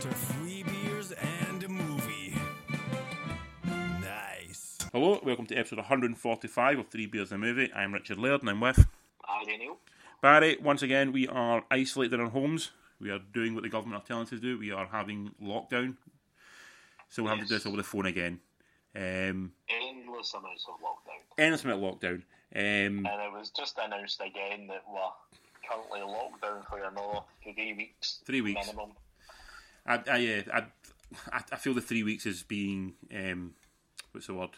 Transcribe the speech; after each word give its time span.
to 0.00 0.08
free 0.08 0.62
beers 0.62 1.12
and 1.12 1.62
a 1.64 1.68
movie. 1.68 2.34
Nice. 3.64 4.78
Hello, 4.92 5.20
welcome 5.24 5.46
to 5.46 5.54
episode 5.56 5.76
145 5.78 6.78
of 6.78 6.88
Three 6.88 7.06
Beers 7.06 7.32
and 7.32 7.42
a 7.42 7.46
Movie. 7.46 7.70
I'm 7.74 7.92
Richard 7.92 8.18
Laird 8.18 8.40
and 8.40 8.50
I'm 8.50 8.60
with 8.60 8.86
Hi, 9.24 9.44
Neil. 9.56 9.76
Barry. 10.22 10.56
Once 10.62 10.82
again, 10.82 11.12
we 11.12 11.28
are 11.28 11.64
isolated 11.70 12.14
in 12.14 12.20
our 12.20 12.28
homes. 12.30 12.70
We 13.00 13.10
are 13.10 13.18
doing 13.32 13.54
what 13.54 13.62
the 13.62 13.68
government 13.68 14.02
are 14.02 14.06
telling 14.06 14.24
us 14.24 14.30
to 14.30 14.38
do. 14.38 14.58
We 14.58 14.70
are 14.72 14.86
having 14.86 15.32
lockdown. 15.42 15.96
So 17.08 17.22
we'll 17.22 17.30
have 17.34 17.40
to 17.42 17.46
do 17.48 17.54
this 17.54 17.66
over 17.66 17.76
the 17.76 17.82
phone 17.82 18.06
again. 18.06 18.40
Um, 18.94 19.52
Endless 19.68 20.34
amounts 20.34 20.66
of 20.68 20.74
lockdown. 20.80 21.20
endless 21.38 21.64
amount 21.64 21.82
of 21.84 21.94
lockdown. 21.94 22.22
Um, 22.54 23.06
And 23.06 23.06
it 23.06 23.32
was 23.32 23.50
just 23.50 23.78
announced 23.78 24.20
again 24.20 24.66
that 24.68 24.82
we're 24.90 25.00
currently 25.68 26.00
locked 26.00 26.42
down 26.42 26.62
for 26.68 26.78
another 26.78 27.20
three 27.42 27.74
weeks. 27.74 28.20
Three 28.24 28.40
weeks. 28.40 28.66
Minimum. 28.66 28.92
I, 29.90 30.02
I, 30.10 30.44
uh, 30.54 30.60
I, 31.32 31.42
I, 31.52 31.56
feel 31.56 31.74
the 31.74 31.80
three 31.80 32.02
weeks 32.02 32.26
is 32.26 32.42
being 32.42 32.94
um, 33.14 33.54
what's 34.12 34.26
the 34.26 34.34
word? 34.34 34.50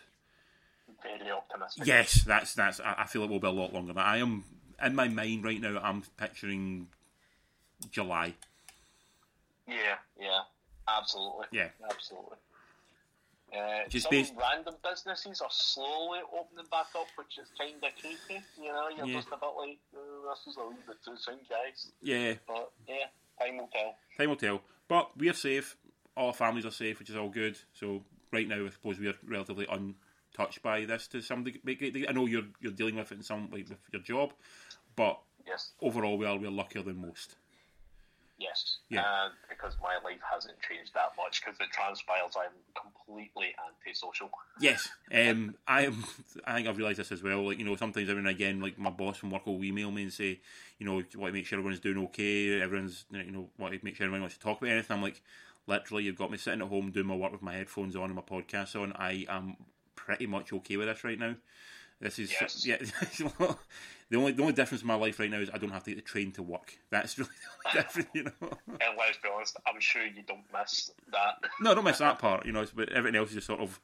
Very 1.03 1.31
optimistic. 1.31 1.87
Yes, 1.87 2.23
that's 2.23 2.55
that's. 2.55 2.81
I 2.81 3.07
feel 3.07 3.25
it 3.25 3.31
will 3.31 3.41
be 3.41 3.47
a 3.47 3.51
lot 3.51 3.73
longer. 3.73 3.93
I 3.97 4.19
am 4.19 4.45
in 4.85 4.95
my 4.95 5.09
mind 5.09 5.45
right 5.45 5.61
now. 5.61 5.81
I'm 5.83 6.03
picturing 6.17 6.89
July. 7.91 8.35
Yeah, 9.67 9.97
yeah. 10.21 10.41
Absolutely. 10.89 11.47
Yeah. 11.53 11.69
Absolutely. 11.89 12.37
Uh, 13.55 13.87
Just 13.89 14.05
some 14.05 14.11
based- 14.11 14.35
random 14.37 14.75
businesses 14.83 15.41
are 15.41 15.51
slowly 15.51 16.21
opening 16.33 16.65
back 16.71 16.87
up, 16.97 17.07
which 17.17 17.39
is 17.39 17.49
kind 17.59 17.77
of 17.77 17.91
creepy. 18.01 18.43
You 18.61 18.73
know, 18.73 18.89
you're 18.89 19.07
Yeah. 19.07 19.15
just 19.17 19.29
a 19.29 19.37
bit 19.37 19.51
like, 19.59 19.79
oh, 19.97 20.35
this 20.35 20.47
is 20.47 20.57
a 20.57 20.61
little 20.61 20.79
bit 20.87 20.97
too 21.05 21.17
soon, 21.17 21.39
guys. 21.49 21.93
Yeah, 22.01 22.35
But 22.47 22.73
yeah, 22.89 23.07
time 23.39 23.59
will 23.59 23.69
tell. 23.69 23.95
time 24.17 24.29
will 24.31 24.37
tell. 24.37 24.63
But 24.93 25.17
we 25.17 25.31
are 25.31 25.33
safe. 25.33 25.79
All 26.19 26.27
our 26.27 26.35
families 26.35 26.67
are 26.67 26.71
safe, 26.71 26.99
which 26.99 27.09
is 27.09 27.17
all 27.17 27.31
good. 27.31 27.59
So 27.73 28.03
right 28.31 28.47
now, 28.47 28.67
I 28.67 28.69
suppose 28.69 28.99
we 28.99 29.09
are 29.09 29.15
relatively 29.27 29.67
untouched 29.67 30.63
by 30.63 30.85
this 30.85 31.07
to 31.09 31.23
some 31.23 31.45
degree. 31.45 32.05
I 32.07 32.13
know 32.13 32.27
you're 32.27 32.49
you're 32.61 32.73
dealing 32.73 32.97
with 32.97 33.11
it 33.11 33.15
in 33.15 33.23
some 33.23 33.49
like 33.51 33.71
with 33.71 33.79
your 33.91 34.03
job, 34.03 34.35
but 34.95 35.19
Yes. 35.47 35.73
overall, 35.81 36.19
we 36.19 36.27
are 36.27 36.37
we're 36.37 36.51
luckier 36.51 36.83
than 36.83 37.01
most. 37.01 37.37
Yes. 38.43 38.79
Yeah. 38.89 39.05
And 39.07 39.33
because 39.49 39.77
my 39.81 39.95
life 40.05 40.21
hasn't 40.31 40.59
changed 40.69 40.93
that 40.95 41.13
much, 41.17 41.41
because 41.41 41.59
it 41.61 41.71
transpires 41.73 42.35
I'm 42.37 42.53
completely 42.75 43.55
antisocial. 43.87 44.31
Yes, 44.61 44.89
um, 45.15 45.55
I 45.67 45.87
am. 45.87 46.05
I 46.45 46.55
think 46.55 46.69
I've 46.69 46.77
realised 46.77 46.99
this 46.99 47.13
as 47.13 47.23
well. 47.23 47.47
Like 47.47 47.59
you 47.59 47.65
know, 47.65 47.77
sometimes 47.77 48.09
every 48.11 48.23
now 48.23 48.31
and 48.31 48.37
again, 48.37 48.61
like 48.61 48.79
my 48.79 48.91
boss 48.91 49.17
from 49.19 49.31
work 49.31 49.47
will 49.47 49.63
email 49.63 49.91
me 49.91 50.03
and 50.03 50.13
say, 50.13 50.41
you 50.79 50.87
know, 50.87 50.95
want 50.95 51.13
to 51.13 51.33
make 51.33 51.47
sure 51.47 51.59
everyone's 51.59 51.81
doing 51.81 51.99
okay. 52.07 52.61
Everyone's, 52.61 53.05
you 53.13 53.31
know, 53.31 53.49
want 53.59 53.75
to 53.75 53.81
make 53.85 53.97
sure 53.97 54.05
everyone 54.07 54.23
wants 54.23 54.37
to 54.37 54.43
talk 54.43 54.61
about 54.61 54.71
anything. 54.73 54.97
I'm 54.97 55.03
like, 55.03 55.23
literally, 55.67 56.05
you've 56.05 56.19
got 56.19 56.31
me 56.31 56.39
sitting 56.39 56.61
at 56.61 56.69
home 56.69 56.91
doing 56.91 57.07
my 57.07 57.15
work 57.17 57.33
with 57.33 57.43
my 57.43 57.55
headphones 57.55 57.97
on 57.97 58.05
and 58.05 58.15
my 58.15 58.23
podcast 58.23 58.81
on. 58.81 58.93
I 58.95 59.27
am 59.29 59.57
pretty 59.95 60.27
much 60.27 60.53
okay 60.53 60.77
with 60.77 60.89
this 60.89 61.05
right 61.05 61.19
now. 61.19 61.37
This 62.01 62.19
is 62.19 62.33
Yes. 62.33 62.67
yeah. 62.67 63.55
the 64.13 64.19
only 64.19 64.33
the 64.33 64.43
only 64.43 64.53
difference 64.53 64.83
in 64.83 64.87
my 64.87 64.95
life 64.95 65.19
right 65.19 65.31
now 65.31 65.39
is 65.39 65.49
I 65.53 65.57
don't 65.57 65.71
have 65.71 65.85
to 65.85 65.91
get 65.91 65.97
the 65.97 66.03
train 66.03 66.33
to 66.33 66.43
work. 66.43 66.77
That's 66.91 67.17
really 67.19 67.31
the 67.65 67.69
only 67.71 67.83
difference, 67.83 68.09
you 68.13 68.25
know. 68.25 68.33
And 68.69 68.97
let's 68.99 69.17
be 69.17 69.29
honest, 69.35 69.57
I'm 69.67 69.81
sure 69.81 70.05
you 70.05 70.23
don't 70.29 70.45
miss 70.53 70.91
that. 71.13 71.39
No, 71.63 71.71
I 71.71 71.75
don't 71.75 71.85
miss 71.85 71.99
that 71.99 72.19
part, 72.19 72.45
you 72.45 72.53
know. 72.53 72.67
But 72.77 72.91
everything 72.91 73.19
else 73.19 73.31
is 73.31 73.37
just 73.37 73.47
sort 73.47 73.61
of, 73.61 73.81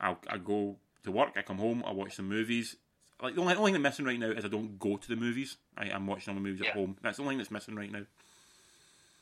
I'll, 0.00 0.18
I 0.26 0.38
go 0.38 0.76
to 1.04 1.12
work, 1.12 1.34
I 1.36 1.42
come 1.42 1.58
home, 1.58 1.84
I 1.86 1.92
watch 1.92 2.14
some 2.16 2.28
movies. 2.28 2.76
Like 3.22 3.34
the 3.34 3.42
only, 3.42 3.54
only 3.56 3.72
thing 3.72 3.76
I'm 3.76 3.82
missing 3.82 4.06
right 4.06 4.18
now 4.18 4.30
is 4.30 4.44
I 4.44 4.48
don't 4.48 4.78
go 4.78 4.96
to 4.96 5.08
the 5.08 5.16
movies. 5.16 5.58
I, 5.76 5.90
I'm 5.90 6.06
watching 6.06 6.30
all 6.32 6.40
my 6.40 6.48
movies 6.48 6.62
Yeah. 6.62 6.70
at 6.70 6.74
home. 6.74 6.96
That's 7.02 7.18
the 7.18 7.24
only 7.24 7.32
thing 7.32 7.38
that's 7.38 7.50
missing 7.50 7.74
right 7.74 7.92
now. 7.92 8.02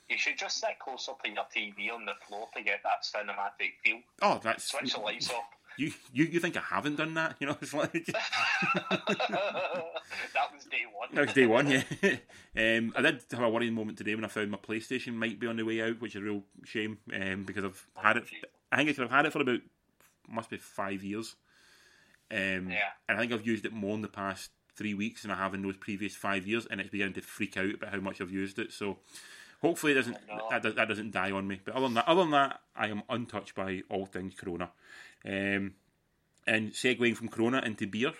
You 0.08 0.16
should 0.16 0.38
just 0.38 0.58
sit 0.60 0.78
closer 0.78 1.12
to 1.24 1.28
your 1.28 1.44
TV 1.52 1.92
on 1.92 2.04
the 2.06 2.12
floor 2.28 2.46
to 2.56 2.62
get 2.62 2.80
that 2.84 3.02
cinematic 3.02 3.72
feel. 3.82 3.98
Oh, 4.22 4.38
that's 4.40 4.64
Switch 4.70 4.92
the 4.94 5.00
lights 5.00 5.30
off. 5.30 5.44
You. 5.78 5.92
You 6.12 6.24
you 6.26 6.40
think 6.40 6.56
I 6.56 6.60
haven't 6.60 6.96
done 6.96 7.14
that? 7.14 7.36
You 7.40 7.46
know, 7.48 7.56
it's 7.60 7.74
like 7.74 7.92
that 10.34 10.52
was 10.54 10.64
day 10.70 10.84
one. 10.92 11.08
that 11.12 11.26
was 11.26 11.34
day 11.34 11.46
one. 11.46 11.68
Yeah, 11.68 11.82
um, 12.78 12.92
I 12.96 13.02
did 13.02 13.22
have 13.32 13.40
a 13.42 13.48
worrying 13.50 13.74
moment 13.74 13.98
today 13.98 14.14
when 14.14 14.24
I 14.24 14.28
found 14.28 14.50
my 14.50 14.58
PlayStation 14.58 15.14
might 15.14 15.38
be 15.40 15.46
on 15.46 15.56
the 15.56 15.64
way 15.64 15.82
out, 15.82 16.00
which 16.00 16.16
is 16.16 16.22
a 16.22 16.24
real 16.24 16.42
shame 16.64 16.98
um, 17.14 17.44
because 17.44 17.64
I've 17.64 17.86
had 17.94 18.16
it. 18.18 18.24
I 18.72 18.76
think 18.76 18.98
I've 18.98 19.10
had 19.10 19.26
it 19.26 19.32
for 19.32 19.42
about 19.42 19.60
must 20.28 20.50
be 20.50 20.56
five 20.56 21.02
years. 21.04 21.36
Um, 22.30 22.70
Yeah. 22.70 22.90
And 23.08 23.16
I 23.16 23.20
think 23.20 23.32
I've 23.32 23.46
used 23.46 23.64
it 23.64 23.72
more 23.72 23.94
in 23.94 24.02
the 24.02 24.08
past 24.08 24.50
three 24.74 24.94
weeks 24.94 25.22
than 25.22 25.30
I 25.30 25.36
have 25.36 25.54
in 25.54 25.62
those 25.62 25.76
previous 25.76 26.14
five 26.14 26.46
years, 26.46 26.66
and 26.66 26.80
it's 26.80 26.90
beginning 26.90 27.14
to 27.14 27.20
freak 27.22 27.56
out 27.56 27.74
about 27.74 27.92
how 27.92 28.00
much 28.00 28.20
I've 28.20 28.30
used 28.32 28.58
it. 28.58 28.72
So 28.72 28.98
hopefully 29.62 29.92
it 29.92 29.96
doesn't 29.96 30.16
No. 30.28 30.48
that, 30.50 30.76
that 30.76 30.88
doesn't 30.88 31.10
die 31.12 31.30
on 31.30 31.46
me. 31.48 31.60
But 31.64 31.74
other 31.74 31.86
than 31.86 31.94
that, 31.94 32.08
other 32.08 32.22
than 32.22 32.30
that, 32.32 32.60
I 32.74 32.88
am 32.88 33.02
untouched 33.08 33.54
by 33.54 33.82
all 33.88 34.06
things 34.06 34.34
Corona. 34.34 34.70
Um, 35.24 35.74
and 36.46 36.70
segueing 36.72 37.16
from 37.16 37.28
Corona 37.28 37.60
into 37.64 37.86
beer, 37.86 38.12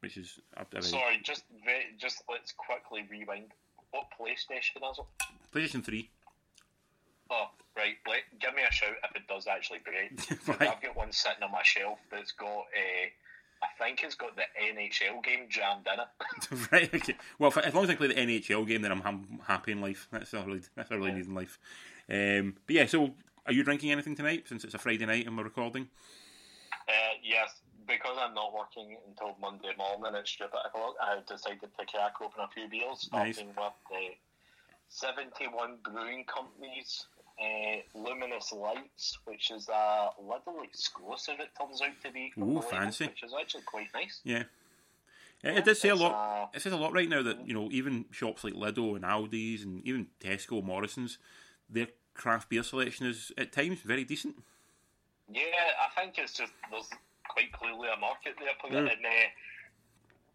which 0.00 0.16
is 0.16 0.38
very- 0.70 0.82
Sorry, 0.82 1.20
just 1.24 1.44
just 1.98 2.22
let's 2.30 2.52
quickly 2.52 3.04
rewind. 3.10 3.46
What 3.90 4.06
PlayStation 4.20 4.90
is 4.90 4.98
it? 4.98 5.26
PlayStation 5.52 5.82
Three. 5.84 6.10
Oh, 7.30 7.48
right. 7.76 7.96
Let, 8.06 8.20
give 8.40 8.54
me 8.54 8.62
a 8.68 8.72
shout 8.72 8.90
if 9.04 9.16
it 9.16 9.26
does 9.28 9.46
actually 9.46 9.80
break. 9.80 10.12
Right. 10.46 10.68
I've 10.70 10.82
got 10.82 10.96
one 10.96 11.12
sitting 11.12 11.42
on 11.42 11.50
my 11.52 11.62
shelf 11.62 11.98
that's 12.10 12.32
got 12.32 12.48
a. 12.76 13.12
I 13.62 13.66
think 13.78 14.02
it's 14.04 14.14
got 14.14 14.36
the 14.36 14.42
NHL 14.60 15.22
game 15.24 15.46
jammed 15.48 15.86
in 15.92 16.00
it. 16.00 16.68
right. 16.72 16.94
Okay. 16.94 17.16
Well, 17.38 17.50
if, 17.50 17.58
as 17.58 17.74
long 17.74 17.84
as 17.84 17.90
I 17.90 17.96
play 17.96 18.08
the 18.08 18.14
NHL 18.14 18.66
game, 18.66 18.82
then 18.82 18.92
I'm, 18.92 19.02
I'm 19.04 19.40
happy 19.46 19.72
in 19.72 19.80
life. 19.80 20.08
That's 20.12 20.32
all 20.34 20.42
I 20.42 20.46
really 20.46 20.62
that's 20.76 20.90
all 20.90 20.96
I 20.96 21.00
really 21.00 21.12
need 21.12 21.26
in 21.26 21.34
life. 21.34 21.58
Um, 22.10 22.56
but 22.66 22.74
yeah, 22.76 22.86
so 22.86 23.14
are 23.46 23.52
you 23.52 23.64
drinking 23.64 23.90
anything 23.90 24.14
tonight? 24.14 24.44
Since 24.48 24.64
it's 24.64 24.74
a 24.74 24.78
Friday 24.78 25.06
night 25.06 25.26
and 25.26 25.36
we're 25.36 25.44
recording. 25.44 25.88
Uh, 26.88 27.16
yes, 27.22 27.60
because 27.86 28.16
I'm 28.18 28.34
not 28.34 28.54
working 28.54 28.96
until 29.08 29.36
Monday 29.40 29.72
morning 29.76 30.18
at 30.18 30.26
stupid 30.28 30.58
o'clock, 30.66 30.94
I 31.02 31.18
decided 31.26 31.60
to 31.60 31.86
crack 31.86 32.14
open 32.22 32.40
a 32.44 32.48
few 32.48 32.68
beers, 32.68 33.08
Nice. 33.12 33.36
starting 33.36 33.54
with 33.56 33.72
the 33.90 34.14
71 34.88 35.76
Brewing 35.84 36.24
Company's 36.24 37.06
uh, 37.40 37.98
Luminous 37.98 38.52
Lights, 38.52 39.18
which 39.24 39.50
is 39.50 39.68
a 39.68 40.10
Lidl 40.22 40.62
exclusive, 40.64 41.36
it 41.40 41.48
turns 41.58 41.80
out 41.82 41.90
to 42.04 42.10
be. 42.12 42.32
Ooh, 42.38 42.60
fancy. 42.62 43.06
Which 43.06 43.22
is 43.22 43.32
actually 43.38 43.62
quite 43.64 43.88
nice. 43.94 44.20
Yeah. 44.24 44.44
It, 45.44 45.58
it 45.58 45.64
does 45.64 45.80
say 45.80 45.90
a 45.90 45.94
lot. 45.94 46.12
uh, 46.12 46.46
It 46.54 46.62
says 46.62 46.72
a 46.72 46.76
lot 46.76 46.92
right 46.92 47.08
now 47.08 47.22
that 47.22 47.46
you 47.46 47.54
know 47.54 47.68
even 47.70 48.06
shops 48.10 48.42
like 48.44 48.54
Lidl 48.54 48.96
and 48.96 49.04
Aldi's 49.04 49.62
and 49.62 49.86
even 49.86 50.08
Tesco, 50.20 50.62
Morrison's, 50.64 51.18
their 51.70 51.88
craft 52.14 52.48
beer 52.48 52.64
selection 52.64 53.06
is 53.06 53.30
at 53.38 53.52
times 53.52 53.78
very 53.82 54.02
decent. 54.04 54.34
Yeah, 55.32 55.42
I 55.42 56.00
think 56.00 56.18
it's 56.18 56.32
just 56.32 56.52
there's 56.70 56.88
quite 57.28 57.52
clearly 57.52 57.88
a 57.94 58.00
market 58.00 58.34
there 58.40 58.48
for 58.60 58.72
Yeah. 58.72 58.86
it, 58.90 58.96
and 58.96 59.06
uh, 59.06 59.10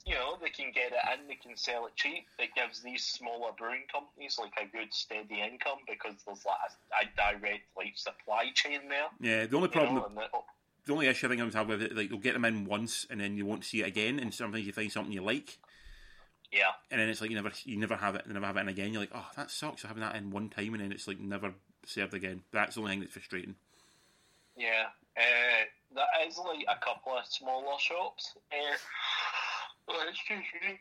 you 0.06 0.14
know 0.16 0.36
they 0.42 0.50
can 0.50 0.72
get 0.74 0.92
it 0.92 1.20
in, 1.20 1.28
they 1.28 1.36
can 1.36 1.56
sell 1.56 1.86
it 1.86 1.96
cheap. 1.96 2.26
It 2.40 2.50
gives 2.56 2.82
these 2.82 3.04
smaller 3.04 3.52
brewing 3.58 3.84
companies 3.92 4.38
like 4.40 4.54
a 4.62 4.66
good 4.76 4.94
steady 4.94 5.42
income 5.42 5.80
because 5.88 6.16
there's 6.26 6.46
like 6.46 6.58
a, 7.02 7.06
a 7.06 7.38
direct 7.40 7.64
like 7.78 7.94
supply 7.96 8.52
chain 8.54 8.82
there. 8.90 9.08
Yeah. 9.20 9.46
The 9.46 9.56
only 9.56 9.70
You 9.70 9.72
problem, 9.74 9.96
know, 9.96 10.06
and 10.06 10.18
the 10.86 10.94
only 10.94 11.08
issue 11.08 11.28
I 11.28 11.30
think 11.30 11.42
I 11.42 11.46
would 11.46 11.54
have 11.54 11.68
with 11.68 11.82
it, 11.82 11.96
like 11.96 12.10
they'll 12.10 12.18
get 12.20 12.34
them 12.34 12.44
in 12.46 12.66
once 12.66 13.08
and 13.10 13.22
then 13.22 13.38
you 13.38 13.46
won't 13.46 13.64
see 13.64 13.82
it 13.82 13.88
again, 13.88 14.20
and 14.20 14.34
sometimes 14.34 14.66
you 14.66 14.74
find 14.74 14.92
something 14.92 15.14
you 15.14 15.22
like, 15.22 15.58
yeah, 16.52 16.72
and 16.92 17.00
then 17.00 17.08
it's 17.10 17.22
like 17.22 17.30
you 17.30 17.36
never 17.38 17.52
you 17.64 17.78
never 17.78 17.96
have 17.96 18.16
it, 18.16 18.24
you 18.28 18.34
never 18.34 18.46
have 18.46 18.58
it 18.58 18.62
in 18.62 18.68
again. 18.68 18.92
You're 18.92 19.02
like, 19.02 19.12
oh, 19.16 19.30
that 19.38 19.50
sucks. 19.52 19.84
Having 19.84 20.02
that 20.02 20.16
in 20.16 20.32
one 20.32 20.50
time 20.50 20.74
and 20.74 20.84
then 20.84 20.92
it's 20.92 21.08
like 21.08 21.20
never 21.20 21.54
served 21.86 22.14
again. 22.14 22.44
That's 22.52 22.76
the 22.76 22.82
only 22.82 22.92
thing 22.92 23.00
that's 23.00 23.14
frustrating. 23.14 23.56
yeah. 24.58 24.88
Uh, 25.16 25.66
there 25.94 26.28
is 26.28 26.40
like 26.40 26.66
a 26.68 26.84
couple 26.84 27.14
of 27.16 27.24
smaller 27.28 27.78
shops. 27.80 28.34
Uh, 28.52 28.76
excuse 30.10 30.40
me. 30.62 30.80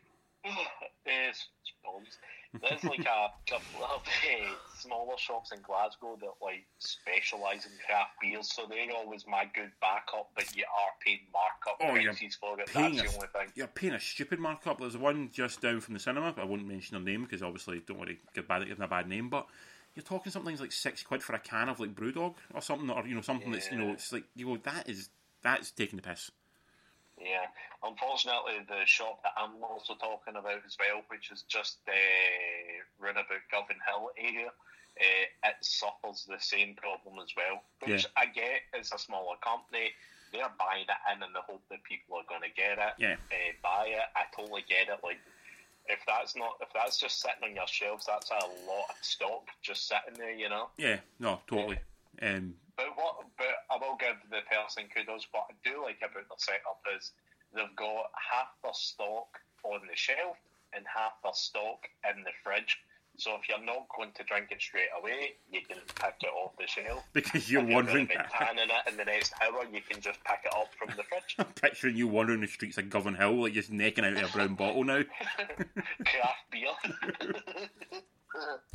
Spawns. 1.64 2.18
There's 2.60 2.84
like 2.84 3.00
a 3.06 3.28
couple 3.48 3.84
of 3.84 4.02
uh, 4.02 4.54
smaller 4.78 5.16
shops 5.16 5.52
in 5.52 5.60
Glasgow 5.62 6.18
that 6.20 6.32
like 6.42 6.64
specialise 6.78 7.64
in 7.64 7.72
craft 7.86 8.10
beers, 8.20 8.52
so 8.52 8.62
they're 8.68 8.94
always 8.96 9.24
my 9.26 9.44
good 9.54 9.70
backup. 9.80 10.30
But 10.34 10.54
you 10.56 10.64
are 10.64 10.90
paying 11.04 11.20
markup 11.32 11.78
Oh, 11.80 11.94
you're 11.94 12.12
prices 12.12 12.36
for 12.36 12.60
it. 12.60 12.66
paying 12.66 12.96
That's 12.96 13.08
a- 13.08 13.10
the 13.10 13.14
only 13.16 13.28
thing. 13.28 13.52
You're 13.54 13.66
paying 13.68 13.94
a 13.94 14.00
stupid 14.00 14.38
markup. 14.38 14.80
There's 14.80 14.96
one 14.96 15.30
just 15.32 15.60
down 15.60 15.80
from 15.80 15.94
the 15.94 16.00
cinema. 16.00 16.32
but 16.32 16.42
I 16.42 16.44
won't 16.44 16.66
mention 16.66 16.96
their 17.02 17.12
name 17.12 17.22
because 17.24 17.42
obviously 17.42 17.80
don't 17.86 17.98
want 17.98 18.10
to 18.10 18.16
give 18.34 18.48
bad 18.48 18.66
give 18.66 18.76
them 18.76 18.84
a 18.84 18.88
bad 18.88 19.08
name. 19.08 19.28
But 19.30 19.46
you're 19.94 20.02
talking 20.02 20.32
something 20.32 20.56
like 20.58 20.72
six 20.72 21.02
quid 21.02 21.22
for 21.22 21.34
a 21.34 21.38
can 21.38 21.68
of 21.68 21.80
like 21.80 21.94
BrewDog 21.94 22.34
or 22.52 22.60
something, 22.60 22.90
or 22.90 23.06
you 23.06 23.14
know 23.14 23.20
something 23.22 23.50
that's 23.52 23.70
you 23.70 23.78
know 23.78 23.92
it's 23.92 24.12
like 24.12 24.24
you 24.34 24.46
go 24.46 24.56
that 24.58 24.88
is 24.88 25.08
that's 25.42 25.70
taking 25.70 25.96
the 25.96 26.02
piss. 26.02 26.30
Yeah, 27.22 27.46
unfortunately, 27.82 28.58
the 28.68 28.84
shop 28.84 29.22
that 29.22 29.32
I'm 29.36 29.62
also 29.62 29.94
talking 29.94 30.36
about 30.36 30.62
as 30.66 30.76
well, 30.78 31.02
which 31.08 31.30
is 31.30 31.42
just 31.42 31.78
uh, 31.88 31.92
round 32.98 33.16
about 33.18 33.46
Govanhill 33.52 34.08
area, 34.18 34.48
uh, 34.48 35.48
it 35.48 35.56
suffers 35.60 36.26
the 36.28 36.38
same 36.40 36.74
problem 36.74 37.18
as 37.22 37.30
well. 37.36 37.62
Which 37.80 38.04
Yeah. 38.04 38.10
I 38.16 38.26
get 38.26 38.62
it's 38.74 38.92
a 38.92 38.98
smaller 38.98 39.36
company. 39.36 39.92
They're 40.32 40.52
buying 40.58 40.86
it 40.88 41.12
in 41.12 41.22
in 41.22 41.32
the 41.32 41.42
hope 41.42 41.62
that 41.70 41.82
people 41.84 42.16
are 42.16 42.24
going 42.28 42.42
to 42.42 42.50
get 42.50 42.78
it, 42.78 42.94
Yeah. 42.98 43.16
uh, 43.30 43.52
buy 43.62 43.86
it. 43.86 44.08
I 44.16 44.24
totally 44.34 44.62
get 44.62 44.88
it. 44.88 44.98
Like, 45.04 45.20
if 45.86 46.00
that's 46.06 46.34
not, 46.36 46.56
if 46.60 46.68
that's 46.72 46.98
just 46.98 47.20
sitting 47.20 47.44
on 47.44 47.54
your 47.54 47.66
shelves, 47.66 48.06
that's 48.06 48.30
a 48.30 48.46
lot 48.66 48.88
of 48.90 48.96
stock 49.02 49.48
just 49.60 49.88
sitting 49.88 50.14
there, 50.14 50.32
you 50.32 50.48
know. 50.48 50.70
Yeah, 50.76 51.00
no, 51.18 51.42
totally. 51.46 51.78
Um, 52.20 52.54
But 52.76 52.96
what? 52.96 53.24
But 53.38 53.64
I 53.70 53.76
will 53.78 53.96
give 53.96 54.16
the 54.30 54.42
person 54.50 54.84
kudos. 54.94 55.26
What 55.32 55.46
I 55.50 55.54
do 55.64 55.82
like 55.82 55.98
about 56.02 56.28
the 56.28 56.36
setup 56.38 56.82
is 56.96 57.12
they've 57.54 57.76
got 57.76 58.10
half 58.12 58.52
their 58.62 58.74
stock 58.74 59.38
on 59.64 59.80
the 59.88 59.96
shelf 59.96 60.36
and 60.74 60.84
half 60.86 61.12
their 61.22 61.34
stock 61.34 61.88
in 62.08 62.22
the 62.24 62.30
fridge. 62.42 62.78
So 63.18 63.34
if 63.36 63.46
you're 63.46 63.62
not 63.62 63.86
going 63.94 64.10
to 64.14 64.24
drink 64.24 64.46
it 64.50 64.60
straight 64.62 64.88
away, 64.98 65.34
you 65.52 65.60
can 65.68 65.76
pick 66.00 66.14
it 66.22 66.30
off 66.34 66.52
the 66.58 66.66
shelf. 66.66 67.04
because 67.12 67.50
you're 67.50 67.62
If 67.62 67.68
you're 67.68 67.76
wandering, 67.76 68.06
going 68.06 68.18
be 68.18 68.36
tanning 68.38 68.64
it 68.70 68.90
in 68.90 68.96
the 68.96 69.04
next 69.04 69.34
hour, 69.42 69.64
you 69.70 69.80
can 69.82 70.00
just 70.00 70.18
pick 70.24 70.38
it 70.46 70.54
up 70.54 70.68
from 70.78 70.88
the 70.96 71.02
fridge. 71.02 71.36
I'm 71.38 71.44
picturing 71.60 71.94
you 71.96 72.08
wandering 72.08 72.40
the 72.40 72.46
streets 72.46 72.78
of 72.78 72.86
Govanhill, 72.86 73.42
like 73.42 73.52
just 73.52 73.70
necking 73.70 74.04
out 74.04 74.16
of 74.16 74.30
a 74.30 74.32
brown 74.32 74.54
bottle 74.54 74.84
now. 74.84 75.02
Craft 76.06 76.50
beer. 76.50 78.02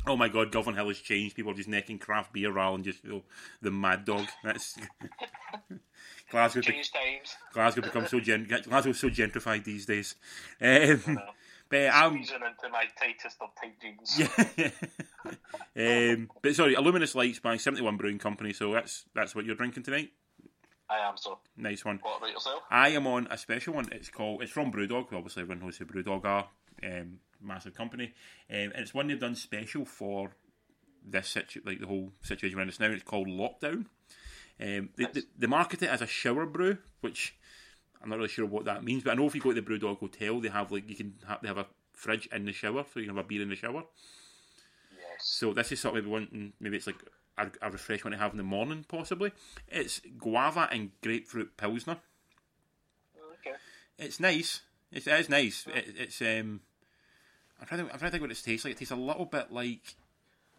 Oh 0.06 0.16
my 0.16 0.28
god, 0.28 0.52
Govanhill 0.52 0.88
has 0.88 0.98
changed. 0.98 1.36
People 1.36 1.52
are 1.52 1.56
just 1.56 1.68
necking 1.68 1.98
craft 1.98 2.32
beer 2.32 2.50
rather 2.52 2.76
than 2.76 2.84
just 2.84 3.04
you 3.04 3.10
know, 3.10 3.22
the 3.60 3.70
mad 3.70 4.04
dog. 4.04 4.26
That's 4.44 4.76
Glasgow. 6.30 6.60
Be- 6.60 6.72
times. 6.72 7.36
Glasgow 7.52 7.82
becomes 7.82 8.10
so 8.10 8.20
gen- 8.20 8.46
Glasgow's 8.46 8.98
so 9.00 9.08
gentrified 9.08 9.64
these 9.64 9.86
days. 9.86 10.14
Um, 10.60 11.18
but 11.68 11.88
um, 11.88 12.14
Squeezing 12.14 12.36
into 12.36 12.68
my 12.72 12.84
tightest 12.98 13.36
of 13.40 13.50
tight 13.60 13.78
jeans. 13.80 14.18
yeah. 15.76 16.12
um, 16.14 16.30
but 16.42 16.54
sorry, 16.54 16.74
Illuminous 16.74 17.14
Lights 17.14 17.40
by 17.40 17.56
Seventy 17.56 17.82
One 17.82 17.96
Brewing 17.96 18.18
Company. 18.18 18.52
So 18.52 18.72
that's 18.72 19.04
that's 19.14 19.34
what 19.34 19.44
you're 19.44 19.56
drinking 19.56 19.82
tonight. 19.82 20.10
I 20.90 20.98
am 21.06 21.16
so. 21.16 21.38
Nice 21.56 21.84
one. 21.84 21.98
What 22.02 22.18
about 22.18 22.30
yourself? 22.30 22.62
I 22.70 22.90
am 22.90 23.06
on 23.06 23.26
a 23.30 23.36
special 23.36 23.74
one. 23.74 23.88
It's 23.92 24.08
called. 24.08 24.42
It's 24.42 24.52
from 24.52 24.72
Brewdog. 24.72 25.12
Obviously, 25.12 25.42
everyone 25.42 25.62
knows 25.64 25.76
who 25.76 25.84
Brewdog 25.84 26.24
are. 26.24 26.48
Um, 26.82 27.18
massive 27.40 27.74
company, 27.74 28.14
um, 28.50 28.72
and 28.74 28.76
it's 28.76 28.94
one 28.94 29.08
they've 29.08 29.20
done 29.20 29.34
special 29.34 29.84
for 29.84 30.32
this 31.04 31.28
situ- 31.28 31.62
like 31.64 31.80
the 31.80 31.86
whole 31.86 32.12
situation 32.22 32.58
around 32.58 32.68
us 32.68 32.80
now. 32.80 32.86
It's 32.86 33.02
called 33.02 33.28
Lockdown. 33.28 33.86
Um, 34.60 34.90
they, 34.96 35.06
they, 35.12 35.22
they 35.38 35.46
market 35.46 35.82
it 35.82 35.88
as 35.88 36.02
a 36.02 36.06
shower 36.06 36.44
brew, 36.44 36.78
which 37.00 37.36
I'm 38.02 38.10
not 38.10 38.16
really 38.16 38.28
sure 38.28 38.46
what 38.46 38.64
that 38.64 38.84
means. 38.84 39.04
But 39.04 39.12
I 39.12 39.14
know 39.14 39.26
if 39.26 39.34
you 39.34 39.40
go 39.40 39.52
to 39.52 39.60
the 39.60 39.66
Brewdog 39.66 39.98
Hotel, 39.98 40.40
they 40.40 40.48
have 40.48 40.72
like 40.72 40.88
you 40.88 40.96
can 40.96 41.14
have, 41.26 41.40
they 41.40 41.48
have 41.48 41.58
a 41.58 41.66
fridge 41.92 42.28
in 42.32 42.44
the 42.44 42.52
shower, 42.52 42.84
so 42.92 43.00
you 43.00 43.06
can 43.06 43.16
have 43.16 43.24
a 43.24 43.28
beer 43.28 43.42
in 43.42 43.48
the 43.48 43.56
shower. 43.56 43.84
Yes. 44.92 45.20
So 45.20 45.52
this 45.52 45.72
is 45.72 45.80
sort 45.80 45.96
of 45.96 46.04
maybe 46.04 46.12
wanting 46.12 46.52
maybe 46.60 46.76
it's 46.76 46.86
like 46.86 47.02
a, 47.38 47.48
a 47.62 47.70
refreshment 47.70 48.14
to 48.14 48.18
have 48.18 48.32
in 48.32 48.38
the 48.38 48.42
morning, 48.42 48.84
possibly. 48.88 49.32
It's 49.68 50.00
guava 50.18 50.68
and 50.70 50.90
grapefruit 51.02 51.56
pilsner. 51.56 51.98
Okay. 53.40 53.56
It's 53.96 54.18
nice. 54.18 54.62
It's, 54.90 55.06
it 55.06 55.20
is 55.20 55.28
nice. 55.28 55.66
It, 55.72 55.94
it's 55.96 56.20
um. 56.20 56.60
I'm 57.60 57.66
trying, 57.66 57.86
to, 57.86 57.92
I'm 57.92 57.98
trying 57.98 58.10
to 58.10 58.12
think 58.12 58.22
what 58.22 58.30
it 58.30 58.42
tastes 58.42 58.64
like. 58.64 58.72
It 58.72 58.78
tastes 58.78 58.92
a 58.92 58.96
little 58.96 59.26
bit 59.26 59.52
like, 59.52 59.96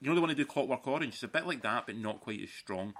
you 0.01 0.09
know, 0.09 0.15
the 0.15 0.21
one 0.21 0.29
they 0.29 0.35
do 0.35 0.45
Clockwork 0.45 0.87
Orange. 0.87 1.13
It's 1.13 1.23
a 1.23 1.27
bit 1.27 1.47
like 1.47 1.61
that, 1.63 1.85
but 1.85 1.97
not 1.97 2.21
quite 2.21 2.41
as 2.41 2.49
strong. 2.49 2.93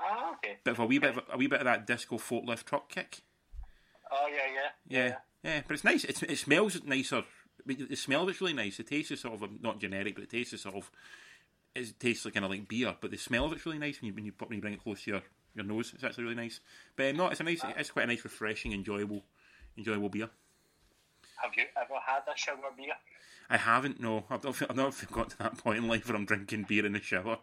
Ah, 0.00 0.32
okay. 0.34 0.58
Bit 0.64 0.72
of 0.72 0.78
a 0.78 0.86
wee 0.86 0.98
bit, 0.98 1.16
of, 1.16 1.24
a 1.32 1.36
wee 1.36 1.46
bit 1.46 1.60
of 1.60 1.66
that 1.66 1.86
disco 1.86 2.16
forklift 2.16 2.64
truck 2.64 2.88
kick. 2.88 3.22
Oh 4.10 4.28
yeah, 4.28 4.52
yeah. 4.54 4.68
Yeah, 4.88 5.16
yeah, 5.42 5.62
but 5.66 5.74
it's 5.74 5.84
nice. 5.84 6.04
It's, 6.04 6.22
it 6.22 6.38
smells 6.38 6.82
nicer. 6.84 7.24
The 7.66 7.94
smell 7.94 8.22
of 8.22 8.30
it's 8.30 8.40
really 8.40 8.54
nice. 8.54 8.78
The 8.78 8.82
taste 8.82 9.10
is 9.10 9.20
sort 9.20 9.42
of 9.42 9.62
not 9.62 9.80
generic, 9.80 10.14
but 10.14 10.28
the 10.28 10.36
taste 10.38 10.54
is 10.54 10.62
sort 10.62 10.76
of 10.76 10.90
it 11.74 12.00
tastes 12.00 12.24
like 12.24 12.34
kind 12.34 12.44
of 12.44 12.50
like 12.50 12.68
beer. 12.68 12.94
But 13.00 13.10
the 13.10 13.18
smell 13.18 13.44
of 13.44 13.52
it's 13.52 13.66
really 13.66 13.78
nice 13.78 14.00
when 14.00 14.08
you 14.08 14.14
when 14.14 14.24
you, 14.24 14.32
when 14.38 14.56
you 14.56 14.60
bring 14.60 14.74
it 14.74 14.82
close 14.82 15.04
to 15.04 15.10
your, 15.10 15.22
your 15.54 15.64
nose. 15.64 15.92
It's 15.94 16.02
actually 16.02 16.24
really 16.24 16.36
nice. 16.36 16.60
But 16.96 17.10
um, 17.10 17.16
no, 17.16 17.28
it's 17.28 17.40
a 17.40 17.44
nice. 17.44 17.60
It's 17.76 17.90
quite 17.90 18.04
a 18.04 18.08
nice, 18.08 18.24
refreshing, 18.24 18.72
enjoyable, 18.72 19.24
enjoyable 19.76 20.08
beer. 20.08 20.30
Have 21.42 21.52
you 21.56 21.64
ever 21.76 21.94
had 22.04 22.22
a 22.32 22.36
shower 22.36 22.70
beer? 22.76 22.92
I 23.48 23.56
haven't. 23.56 23.98
No, 23.98 24.24
I've 24.30 24.44
not, 24.44 24.62
I've 24.68 24.76
not 24.76 24.94
got 25.10 25.30
to 25.30 25.38
that 25.38 25.58
point 25.58 25.78
in 25.78 25.88
life 25.88 26.06
where 26.06 26.16
I'm 26.16 26.26
drinking 26.26 26.66
beer 26.68 26.84
in 26.84 26.92
the 26.92 27.00
shower. 27.00 27.38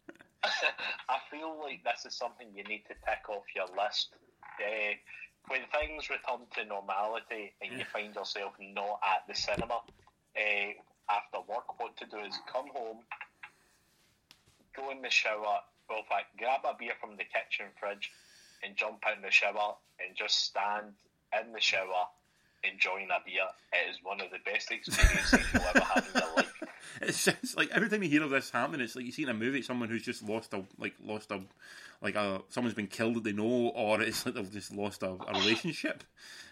I 0.44 1.18
feel 1.30 1.58
like 1.60 1.82
this 1.82 2.04
is 2.06 2.14
something 2.14 2.46
you 2.54 2.64
need 2.64 2.84
to 2.88 2.94
tick 3.06 3.28
off 3.28 3.44
your 3.56 3.66
list. 3.76 4.10
Uh, 4.60 4.94
when 5.48 5.60
things 5.72 6.10
return 6.10 6.46
to 6.54 6.64
normality 6.64 7.54
and 7.62 7.78
you 7.78 7.84
find 7.92 8.14
yourself 8.14 8.52
not 8.60 9.00
at 9.02 9.26
the 9.26 9.34
cinema 9.34 9.80
uh, 10.36 10.70
after 11.10 11.38
work, 11.48 11.80
what 11.80 11.96
to 11.96 12.06
do 12.06 12.18
is 12.18 12.38
come 12.52 12.68
home, 12.74 12.98
go 14.76 14.90
in 14.90 15.00
the 15.00 15.10
shower, 15.10 15.60
well, 15.88 15.98
in 15.98 16.04
fact, 16.04 16.36
grab 16.38 16.60
a 16.64 16.76
beer 16.78 16.92
from 17.00 17.16
the 17.16 17.24
kitchen 17.24 17.66
fridge 17.80 18.12
and 18.62 18.76
jump 18.76 19.02
in 19.16 19.22
the 19.22 19.30
shower 19.30 19.74
and 20.04 20.14
just 20.14 20.44
stand 20.44 20.92
in 21.40 21.52
the 21.52 21.60
shower 21.60 22.06
enjoying 22.64 23.08
a 23.10 23.22
beer. 23.24 23.46
It 23.72 23.90
is 23.90 23.98
one 24.02 24.20
of 24.20 24.30
the 24.30 24.38
best 24.44 24.70
experiences 24.70 25.40
you'll 25.52 25.62
ever 25.62 25.80
have 25.80 26.08
in 26.14 26.20
your 26.20 26.36
life. 26.36 26.52
It's 27.00 27.24
just 27.24 27.56
like 27.56 27.70
every 27.70 27.88
time 27.88 28.02
you 28.02 28.08
hear 28.08 28.24
of 28.24 28.30
this 28.30 28.50
happening, 28.50 28.80
it's 28.80 28.96
like 28.96 29.04
you 29.04 29.12
see 29.12 29.22
in 29.22 29.28
a 29.28 29.34
movie 29.34 29.62
someone 29.62 29.88
who's 29.88 30.02
just 30.02 30.22
lost 30.22 30.52
a 30.54 30.64
like 30.78 30.94
lost 31.04 31.30
a 31.30 31.40
like 32.00 32.16
a 32.16 32.40
someone's 32.48 32.74
been 32.74 32.86
killed 32.86 33.14
that 33.16 33.24
they 33.24 33.32
know, 33.32 33.68
or 33.68 34.00
it's 34.00 34.24
like 34.24 34.34
they've 34.34 34.50
just 34.50 34.74
lost 34.74 35.02
a, 35.02 35.10
a 35.10 35.32
relationship. 35.32 36.02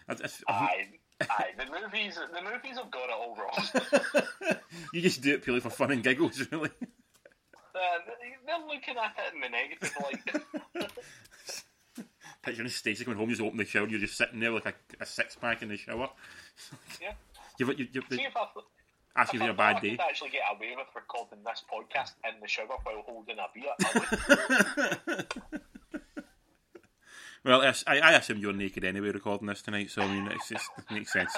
Aye, 0.47 0.87
aye. 1.21 1.49
The 1.57 1.65
movies, 1.65 2.17
the 2.33 2.41
movies 2.41 2.77
have 2.77 2.89
got 2.91 3.09
it 3.09 3.11
all 3.11 3.35
wrong. 3.35 4.59
you 4.93 5.01
just 5.01 5.21
do 5.21 5.33
it 5.33 5.43
purely 5.43 5.59
for 5.59 5.69
fun 5.69 5.91
and 5.91 6.01
giggles, 6.01 6.39
really. 6.49 6.69
Uh, 6.79 7.99
they're 8.45 8.65
looking 8.67 8.95
at 8.95 9.15
it 9.17 9.33
in 9.35 9.41
the 9.41 9.49
negative 9.49 9.93
light. 10.01 10.89
Picturing 12.47 12.69
Stacey 12.69 13.03
coming 13.03 13.19
home, 13.19 13.29
you 13.29 13.35
just 13.35 13.45
open 13.45 13.57
the 13.57 13.65
shower, 13.65 13.89
you're 13.89 13.99
just 13.99 14.17
sitting 14.17 14.39
there 14.39 14.51
like 14.51 14.67
a, 14.67 14.73
a 15.01 15.05
six 15.05 15.35
pack 15.35 15.61
in 15.61 15.67
the 15.67 15.75
shower. 15.75 16.09
yeah. 17.01 17.11
You've, 17.59 17.77
you, 17.77 17.87
you, 17.91 18.01
See 18.09 18.21
if 18.23 18.37
I, 18.37 18.47
ask 19.17 19.33
you 19.33 19.41
if 19.41 19.41
if 19.41 19.41
I 19.41 19.45
you 19.47 19.51
a 19.51 19.53
I 19.53 19.73
bad 19.73 19.81
day. 19.81 19.89
could 19.89 19.99
actually 19.99 20.29
get 20.29 20.43
away 20.55 20.73
with 20.77 20.87
recording 20.95 21.39
this 21.43 21.63
podcast 21.69 22.11
in 22.23 22.39
the 22.39 22.47
shower 22.47 22.67
while 22.83 23.03
holding 23.05 23.35
a 23.37 23.47
beer. 23.53 25.25
Well, 27.45 27.61
I, 27.61 27.99
I 27.99 28.13
assume 28.13 28.39
you're 28.39 28.51
naked 28.51 28.83
anyway 28.83 29.09
recording 29.11 29.47
this 29.47 29.61
tonight, 29.61 29.89
so 29.89 30.01
I 30.01 30.07
mean, 30.07 30.27
it's 30.27 30.49
just, 30.49 30.69
it 30.77 30.91
makes 30.91 31.13
sense. 31.13 31.31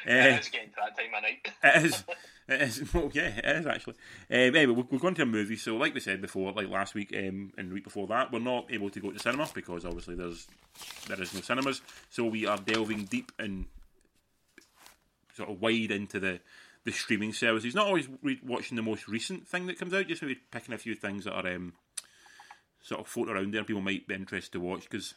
Eh, 0.06 0.36
it's 0.36 0.48
getting 0.48 0.70
to 0.70 0.76
that 0.76 0.96
time 0.96 1.14
of 1.14 1.22
night. 1.22 1.48
It 1.62 1.84
is. 1.84 2.04
It 2.48 2.60
is. 2.60 2.82
Well, 2.94 3.10
yeah, 3.14 3.28
it 3.38 3.56
is 3.60 3.66
actually. 3.66 3.94
Um, 4.28 4.36
anyway, 4.56 4.66
we're, 4.66 4.84
we're 4.90 4.98
going 4.98 5.14
to 5.14 5.22
a 5.22 5.26
movie. 5.26 5.56
So, 5.56 5.76
like 5.76 5.94
we 5.94 6.00
said 6.00 6.20
before, 6.20 6.52
like 6.52 6.68
last 6.68 6.92
week 6.92 7.14
um, 7.16 7.52
and 7.56 7.70
the 7.70 7.74
week 7.74 7.84
before 7.84 8.08
that, 8.08 8.32
we're 8.32 8.40
not 8.40 8.66
able 8.68 8.90
to 8.90 9.00
go 9.00 9.12
to 9.12 9.18
cinema 9.18 9.48
because 9.54 9.84
obviously 9.84 10.16
there's 10.16 10.48
there 11.06 11.22
is 11.22 11.32
no 11.32 11.40
cinemas. 11.40 11.82
So 12.10 12.24
we 12.24 12.44
are 12.46 12.58
delving 12.58 13.04
deep 13.04 13.30
and 13.38 13.66
sort 15.34 15.50
of 15.50 15.60
wide 15.62 15.92
into 15.92 16.18
the 16.18 16.40
the 16.84 16.90
streaming 16.90 17.32
services. 17.32 17.76
Not 17.76 17.86
always 17.86 18.08
re- 18.22 18.40
watching 18.44 18.76
the 18.76 18.82
most 18.82 19.06
recent 19.06 19.46
thing 19.46 19.66
that 19.66 19.78
comes 19.78 19.94
out, 19.94 20.08
just 20.08 20.22
maybe 20.22 20.40
picking 20.50 20.74
a 20.74 20.78
few 20.78 20.96
things 20.96 21.24
that 21.24 21.34
are 21.34 21.46
um, 21.54 21.74
sort 22.82 23.00
of 23.00 23.06
floating 23.06 23.34
around 23.34 23.54
there. 23.54 23.62
People 23.64 23.82
might 23.82 24.08
be 24.08 24.14
interested 24.14 24.52
to 24.52 24.60
watch 24.60 24.82
because 24.90 25.14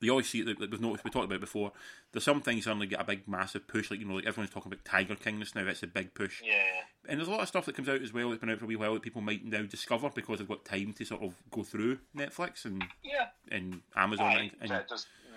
we 0.00 0.10
always 0.10 0.28
see 0.28 0.40
it. 0.40 0.58
We've 0.58 0.80
noticed, 0.80 1.04
we 1.04 1.10
talked 1.10 1.26
about 1.26 1.36
it 1.36 1.40
before. 1.40 1.72
There's 2.12 2.24
some 2.24 2.40
things 2.40 2.64
suddenly 2.64 2.86
get 2.86 3.00
a 3.00 3.04
big, 3.04 3.28
massive 3.28 3.66
push. 3.68 3.90
Like 3.90 4.00
you 4.00 4.06
know, 4.06 4.14
like 4.14 4.26
everyone's 4.26 4.52
talking 4.52 4.72
about 4.72 4.84
Tiger 4.84 5.14
King 5.14 5.38
this 5.40 5.54
now. 5.54 5.64
That's 5.64 5.82
a 5.82 5.86
big 5.86 6.14
push. 6.14 6.42
Yeah. 6.44 6.62
And 7.08 7.18
there's 7.18 7.28
a 7.28 7.30
lot 7.32 7.40
of 7.40 7.48
stuff 7.48 7.66
that 7.66 7.74
comes 7.76 7.88
out 7.88 8.02
as 8.02 8.12
well 8.12 8.28
that's 8.30 8.40
been 8.40 8.50
out 8.50 8.58
for 8.58 8.64
a 8.64 8.68
wee 8.68 8.76
while 8.76 8.94
that 8.94 9.02
people 9.02 9.20
might 9.22 9.44
now 9.44 9.62
discover 9.62 10.10
because 10.14 10.38
they've 10.38 10.48
got 10.48 10.64
time 10.64 10.92
to 10.94 11.04
sort 11.04 11.22
of 11.22 11.34
go 11.50 11.62
through 11.62 11.98
Netflix 12.16 12.64
and 12.64 12.84
Yeah. 13.02 13.28
and 13.50 13.80
Amazon 13.96 14.26
Aye, 14.26 14.50
and, 14.60 14.70
and 14.72 14.82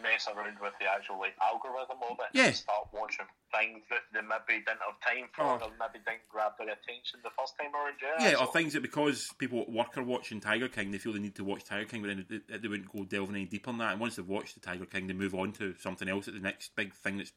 mess 0.03 0.27
around 0.27 0.59
with 0.61 0.73
the 0.79 0.85
actual 0.85 1.17
like 1.19 1.33
algorithm 1.41 1.97
of 2.03 2.19
it. 2.19 2.29
Yeah. 2.37 2.47
And 2.51 2.55
start 2.55 2.87
watching 2.93 3.25
things 3.55 3.81
that 3.89 4.03
they 4.13 4.21
maybe 4.21 4.59
didn't 4.61 4.83
have 4.83 4.99
time 5.01 5.29
for, 5.33 5.43
Oh. 5.43 5.65
or 5.65 5.71
maybe 5.79 6.03
didn't 6.05 6.27
grab 6.29 6.51
their 6.59 6.67
attention 6.69 7.21
the 7.23 7.31
first 7.39 7.55
time 7.57 7.73
around. 7.73 7.95
Yeah. 8.03 8.29
yeah, 8.29 8.31
so- 8.37 8.45
or 8.45 8.47
things 8.53 8.73
that 8.73 8.81
because 8.81 9.31
people 9.39 9.61
at 9.61 9.69
work 9.71 9.97
are 9.97 10.03
watching 10.03 10.39
Tiger 10.39 10.67
King, 10.67 10.91
they 10.91 10.97
feel 10.99 11.13
they 11.13 11.19
need 11.19 11.35
to 11.35 11.43
watch 11.43 11.63
Tiger 11.63 11.85
King, 11.85 12.01
but 12.03 12.09
then 12.09 12.43
they, 12.47 12.57
they 12.57 12.67
wouldn't 12.67 12.91
go 12.91 13.05
delving 13.05 13.35
any 13.35 13.45
deeper 13.45 13.69
on 13.69 13.77
that. 13.79 13.91
And 13.93 14.01
once 14.01 14.17
they've 14.17 14.27
watched 14.27 14.53
the 14.55 14.59
Tiger 14.59 14.85
King, 14.85 15.07
they 15.07 15.13
move 15.13 15.33
on 15.33 15.53
to 15.53 15.73
something 15.79 16.09
else 16.09 16.27
at 16.27 16.33
the 16.35 16.39
next 16.39 16.75
big 16.75 16.93
thing 16.93 17.17
that's 17.17 17.31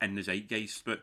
in 0.00 0.14
the 0.14 0.22
zeitgeist. 0.22 0.84
But 0.84 1.02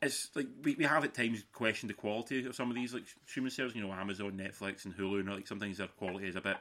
it's 0.00 0.30
like 0.34 0.48
we, 0.64 0.74
we 0.74 0.84
have 0.84 1.04
at 1.04 1.14
times 1.14 1.44
questioned 1.52 1.90
the 1.90 1.94
quality 1.94 2.44
of 2.44 2.54
some 2.56 2.70
of 2.70 2.74
these 2.74 2.92
like 2.92 3.04
streaming 3.26 3.50
services, 3.50 3.76
you 3.76 3.86
know, 3.86 3.92
Amazon, 3.92 4.32
Netflix, 4.32 4.84
and 4.84 4.96
Hulu. 4.96 5.20
And 5.20 5.28
like 5.32 5.46
sometimes 5.46 5.78
their 5.78 5.86
quality 5.86 6.26
is 6.26 6.34
a 6.36 6.40
bit 6.40 6.56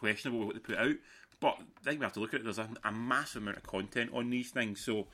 questionable 0.00 0.46
what 0.46 0.54
they 0.54 0.60
put 0.60 0.78
out. 0.78 0.96
But 1.40 1.56
I 1.58 1.84
think 1.84 2.00
we 2.00 2.04
have 2.04 2.12
to 2.14 2.20
look 2.20 2.34
at 2.34 2.40
it. 2.40 2.44
There's 2.44 2.58
a, 2.58 2.68
a 2.84 2.92
massive 2.92 3.42
amount 3.42 3.58
of 3.58 3.62
content 3.62 4.10
on 4.12 4.28
these 4.28 4.50
things, 4.50 4.80
so 4.80 5.06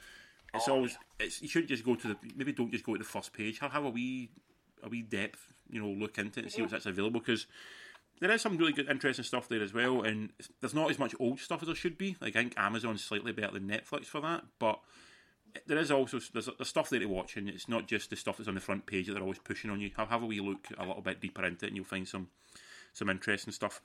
it's 0.55 0.69
always 0.69 0.97
it's 1.21 1.43
you 1.43 1.49
shouldn't 1.49 1.69
just 1.69 1.85
go 1.85 1.95
to 1.95 2.09
the 2.09 2.17
maybe 2.35 2.53
don't 2.53 2.73
just 2.73 2.85
go 2.85 2.95
to 2.95 2.99
the 2.99 3.05
first 3.05 3.33
page. 3.33 3.59
Have, 3.61 3.73
have 3.73 3.85
a 3.85 3.91
wee 3.91 4.31
a 4.83 4.89
wee 4.89 5.03
depth, 5.03 5.53
you 5.71 5.81
know, 5.81 5.89
look 5.89 6.19
into 6.19 6.41
it 6.41 6.45
and 6.45 6.53
see 6.53 6.63
what's 6.63 6.73
actually 6.73 6.93
available 6.93 7.21
because 7.21 7.47
there 8.21 8.31
is 8.31 8.41
some 8.41 8.57
really 8.57 8.73
good, 8.73 8.89
interesting 8.89 9.25
stuff 9.25 9.49
there 9.49 9.63
as 9.63 9.75
well. 9.75 10.03
And 10.03 10.31
there's 10.61 10.75
not 10.75 10.91
as 10.91 10.99
much 10.99 11.15
old 11.21 11.39
stuff 11.41 11.63
as 11.63 11.67
there 11.67 11.77
should 11.77 11.99
be. 11.99 12.17
Like 12.21 12.35
I 12.37 12.41
think 12.41 12.55
Amazon's 12.57 13.05
slightly 13.05 13.33
better 13.33 13.53
than 13.53 13.69
Netflix 13.69 14.07
for 14.07 14.21
that, 14.23 14.45
but 14.59 14.81
there 15.67 15.79
is 15.79 15.91
also 15.91 16.19
there's, 16.33 16.49
there's 16.59 16.69
stuff 16.69 16.91
there 16.91 17.01
to 17.01 17.07
watch, 17.07 17.37
and 17.37 17.49
it's 17.49 17.69
not 17.69 17.87
just 17.87 18.11
the 18.11 18.17
stuff 18.17 18.37
that's 18.37 18.49
on 18.49 18.55
the 18.55 18.61
front 18.61 18.87
page 18.87 19.07
that 19.07 19.15
they're 19.15 19.23
always 19.23 19.39
pushing 19.39 19.71
on 19.71 19.81
you. 19.81 19.91
Have, 19.97 20.09
have 20.09 20.23
a 20.23 20.27
wee 20.27 20.41
look 20.41 20.69
a 20.77 20.85
little 20.85 21.03
bit 21.03 21.21
deeper 21.21 21.45
into 21.45 21.65
it, 21.65 21.69
and 21.69 21.77
you'll 21.77 21.85
find 21.85 22.07
some 22.07 22.29
some 22.93 23.11
interesting 23.11 23.53
stuff. 23.53 23.81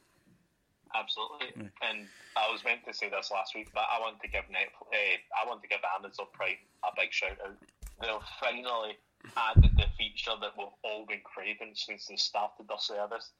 Absolutely. 0.95 1.53
And 1.81 2.07
I 2.38 2.51
was 2.51 2.63
meant 2.63 2.86
to 2.88 2.93
say 2.93 3.10
this 3.10 3.31
last 3.31 3.55
week, 3.55 3.69
but 3.74 3.83
I 3.91 4.00
want 4.00 4.21
to 4.21 4.27
give 4.27 4.43
Netflix, 4.45 4.91
uh, 4.91 5.43
I 5.43 5.48
want 5.48 5.62
to 5.62 5.67
give 5.67 5.79
Amazon 5.98 6.27
Prime 6.33 6.57
a 6.83 6.89
big 6.95 7.12
shout 7.12 7.38
out. 7.45 7.55
They've 8.01 8.27
finally 8.39 8.98
added 9.38 9.71
the 9.77 9.86
feature 9.98 10.31
that 10.41 10.51
we've 10.57 10.67
all 10.83 11.05
been 11.05 11.21
craving 11.24 11.74
since 11.75 12.07
they 12.07 12.15
started 12.15 12.67
their 12.67 12.79
service. 12.79 13.31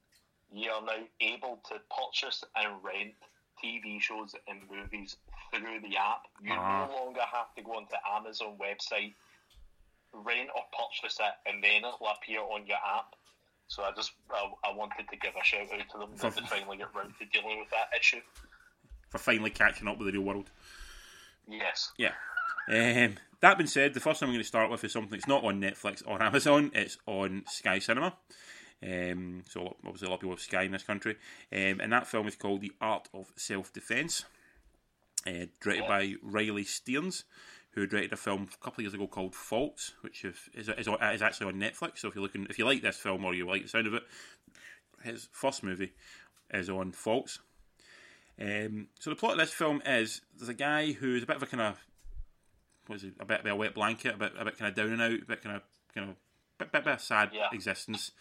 You 0.53 0.70
are 0.72 0.81
now 0.81 1.03
able 1.20 1.60
to 1.70 1.75
purchase 1.89 2.43
and 2.55 2.84
rent 2.84 3.13
TV 3.63 4.00
shows 4.01 4.36
and 4.48 4.60
movies 4.70 5.17
through 5.53 5.79
the 5.81 5.98
app. 5.98 6.27
You 6.41 6.53
Ah. 6.53 6.88
no 6.88 6.96
longer 6.96 7.22
have 7.22 7.53
to 7.55 7.62
go 7.63 7.74
onto 7.77 7.96
Amazon 8.15 8.58
website, 8.58 9.13
rent 10.13 10.50
or 10.55 10.63
purchase 10.77 11.20
it, 11.20 11.34
and 11.50 11.63
then 11.63 11.86
it'll 11.86 12.08
appear 12.08 12.41
on 12.41 12.65
your 12.67 12.77
app. 12.86 13.15
So 13.72 13.84
I 13.84 13.92
just 13.96 14.12
I, 14.30 14.70
I 14.70 14.75
wanted 14.75 15.08
to 15.10 15.16
give 15.16 15.32
a 15.34 15.44
shout 15.46 15.62
out 15.62 15.90
to 15.94 15.98
them 15.98 16.10
that 16.18 16.36
they 16.36 16.42
finally 16.42 16.75
get 16.75 16.94
round 16.94 17.13
to 17.20 17.25
dealing 17.25 17.58
with 17.58 17.70
that 17.70 17.98
issue. 17.98 18.20
For 19.08 19.18
finally 19.18 19.50
catching 19.50 19.88
up 19.88 19.98
with 19.98 20.08
the 20.08 20.12
real 20.12 20.24
world. 20.24 20.51
Yes. 21.48 21.94
Yeah. 21.98 22.12
Um, 22.68 23.16
that 23.40 23.58
being 23.58 23.68
said, 23.68 23.94
the 23.94 24.01
first 24.01 24.20
thing 24.20 24.28
I'm 24.28 24.34
going 24.34 24.44
to 24.44 24.48
start 24.48 24.70
with 24.70 24.84
is 24.84 24.92
something 24.92 25.12
that's 25.12 25.28
not 25.28 25.46
on 25.46 25.62
Netflix 25.62 26.04
or 26.06 26.22
Amazon. 26.22 26.72
It's 26.74 26.98
on 27.06 27.44
Sky 27.48 27.80
Cinema. 27.80 28.13
Um, 28.84 29.44
so 29.50 29.78
obviously 29.86 30.08
a 30.08 30.10
lot 30.10 30.16
of 30.16 30.20
people 30.20 30.32
have 30.32 30.42
Sky 30.42 30.63
in 30.63 30.74
this 30.74 30.84
country, 30.84 31.16
um, 31.54 31.80
and 31.80 31.94
that 31.94 32.08
film 32.08 32.28
is 32.28 32.36
called 32.36 32.60
The 32.60 32.74
Art 32.82 33.08
of 33.13 33.32
Self 33.38 33.72
Defense, 33.72 34.25
uh, 35.25 35.46
directed 35.62 35.88
by 35.88 36.16
Riley 36.22 36.66
Stearns, 36.66 37.24
who 37.72 37.88
directed 37.88 38.13
a 38.13 38.18
film 38.18 38.50
a 38.54 38.63
couple 38.63 38.82
of 38.82 38.84
years 38.84 38.94
ago 38.94 39.08
called 39.08 39.34
Faults, 39.34 39.94
which 40.01 40.25
is, 40.25 40.36
is, 40.54 40.68
is, 40.68 41.22
actually 41.22 41.48
on 41.48 41.56
Netflix. 41.56 42.00
So 42.00 42.10
if 42.10 42.16
you're 42.16 42.22
looking, 42.22 42.48
if 42.50 42.60
you 42.60 42.66
like 42.66 42.82
this 42.82 42.98
film 42.98 43.24
or 43.24 43.34
you 43.34 43.48
like 43.48 43.63
the 43.63 43.70
sound 43.70 43.88
of 43.88 43.94
it, 43.94 44.04
his 45.04 45.30
first 45.32 45.63
movie 45.63 45.94
is 46.54 46.70
on 46.70 46.92
Faults. 46.92 47.40
Um, 48.40 48.88
so 49.00 49.10
the 49.10 49.16
plot 49.16 49.34
of 49.34 49.38
this 49.38 49.51
film 49.54 49.82
is 49.86 50.22
there's 50.38 50.50
a 50.50 50.54
guy 50.54 50.92
who's 50.92 51.24
a 51.24 51.25
bit 51.28 51.36
of 51.36 51.44
a 51.44 51.48
kind 51.48 51.62
of 51.62 51.80
what 52.88 52.96
is 52.98 53.04
it, 53.04 53.13
a 53.20 53.25
bit 53.25 53.42
of 53.42 53.46
a 53.46 53.56
wet 53.56 53.75
blanket, 53.75 54.16
a 54.16 54.18
bit, 54.18 54.34
a 54.38 54.44
bit 54.44 54.58
kind 54.58 54.70
of 54.70 54.75
down 54.75 54.92
and 54.92 55.01
out, 55.01 55.22
a 55.22 55.25
bit 55.25 55.44
kind 55.44 55.56
of, 55.56 55.62
kind 55.94 56.10
of, 56.10 56.16
bit, 56.58 56.72
bit, 56.72 56.84
bit 56.84 56.94
of 56.94 57.01
sad 57.01 57.30
Yeah. 57.34 57.48
existence. 57.54 58.12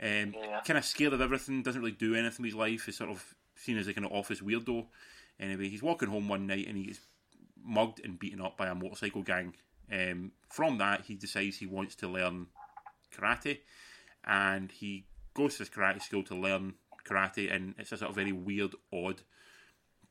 Um, 0.00 0.34
Yeah. 0.34 0.60
Kind 0.64 0.78
of 0.78 0.84
scared 0.84 1.12
of 1.12 1.20
everything, 1.20 1.62
doesn't 1.62 1.80
really 1.80 1.92
do 1.92 2.14
anything 2.14 2.42
with 2.42 2.52
his 2.52 2.58
life. 2.58 2.88
Is 2.88 2.96
sort 2.96 3.10
of 3.10 3.34
seen 3.56 3.76
as 3.76 3.88
a 3.88 3.94
kind 3.94 4.06
of 4.06 4.12
office 4.12 4.40
weirdo. 4.40 4.86
Anyway, 5.38 5.68
he's 5.68 5.82
walking 5.82 6.08
home 6.08 6.28
one 6.28 6.46
night 6.46 6.66
and 6.66 6.76
he 6.76 6.84
gets 6.84 7.00
mugged 7.64 8.00
and 8.04 8.18
beaten 8.18 8.40
up 8.40 8.56
by 8.56 8.68
a 8.68 8.74
motorcycle 8.74 9.22
gang. 9.22 9.54
Um, 9.92 10.32
from 10.48 10.78
that, 10.78 11.02
he 11.06 11.16
decides 11.16 11.58
he 11.58 11.66
wants 11.66 11.94
to 11.96 12.08
learn 12.08 12.46
karate, 13.16 13.58
and 14.24 14.70
he 14.70 15.06
goes 15.34 15.54
to 15.54 15.60
this 15.60 15.68
karate 15.68 16.02
school 16.02 16.22
to 16.24 16.34
learn 16.34 16.74
karate, 17.04 17.52
and 17.52 17.74
it's 17.78 17.92
a 17.92 17.96
sort 17.96 18.10
of 18.10 18.16
very 18.16 18.32
weird, 18.32 18.74
odd 18.92 19.22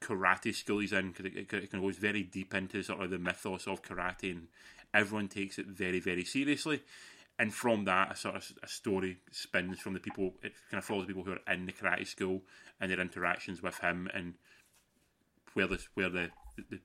karate 0.02 0.56
school 0.56 0.80
he's 0.80 0.94
in 0.94 1.12
because 1.12 1.26
it, 1.26 1.36
it, 1.36 1.54
it 1.54 1.72
goes 1.72 1.98
very 1.98 2.24
deep 2.24 2.54
into 2.54 2.82
sort 2.82 3.02
of 3.02 3.10
the 3.10 3.20
mythos 3.20 3.68
of 3.68 3.82
karate, 3.82 4.32
and 4.32 4.48
everyone 4.94 5.28
takes 5.28 5.58
it 5.60 5.68
very, 5.68 6.00
very 6.00 6.24
seriously. 6.24 6.82
And 7.38 7.54
from 7.54 7.86
that, 7.86 8.12
a 8.12 8.16
sort 8.18 8.36
of 8.36 8.52
a 8.62 8.68
story 8.68 9.20
spins 9.32 9.80
from 9.80 9.94
the 9.94 10.00
people. 10.02 10.34
It 10.44 10.54
kind 10.70 10.80
of 10.80 10.84
follows 10.84 11.08
the 11.08 11.14
people 11.14 11.24
who 11.24 11.32
are 11.32 11.54
in 11.54 11.66
the 11.66 11.72
karate 11.72 12.06
school 12.06 12.42
and 12.82 12.92
their 12.92 13.00
interactions 13.00 13.64
with 13.64 13.78
him, 13.80 14.10
and 14.14 14.34
where 15.54 15.68
this 15.68 15.88
where 15.94 16.10
the 16.10 16.30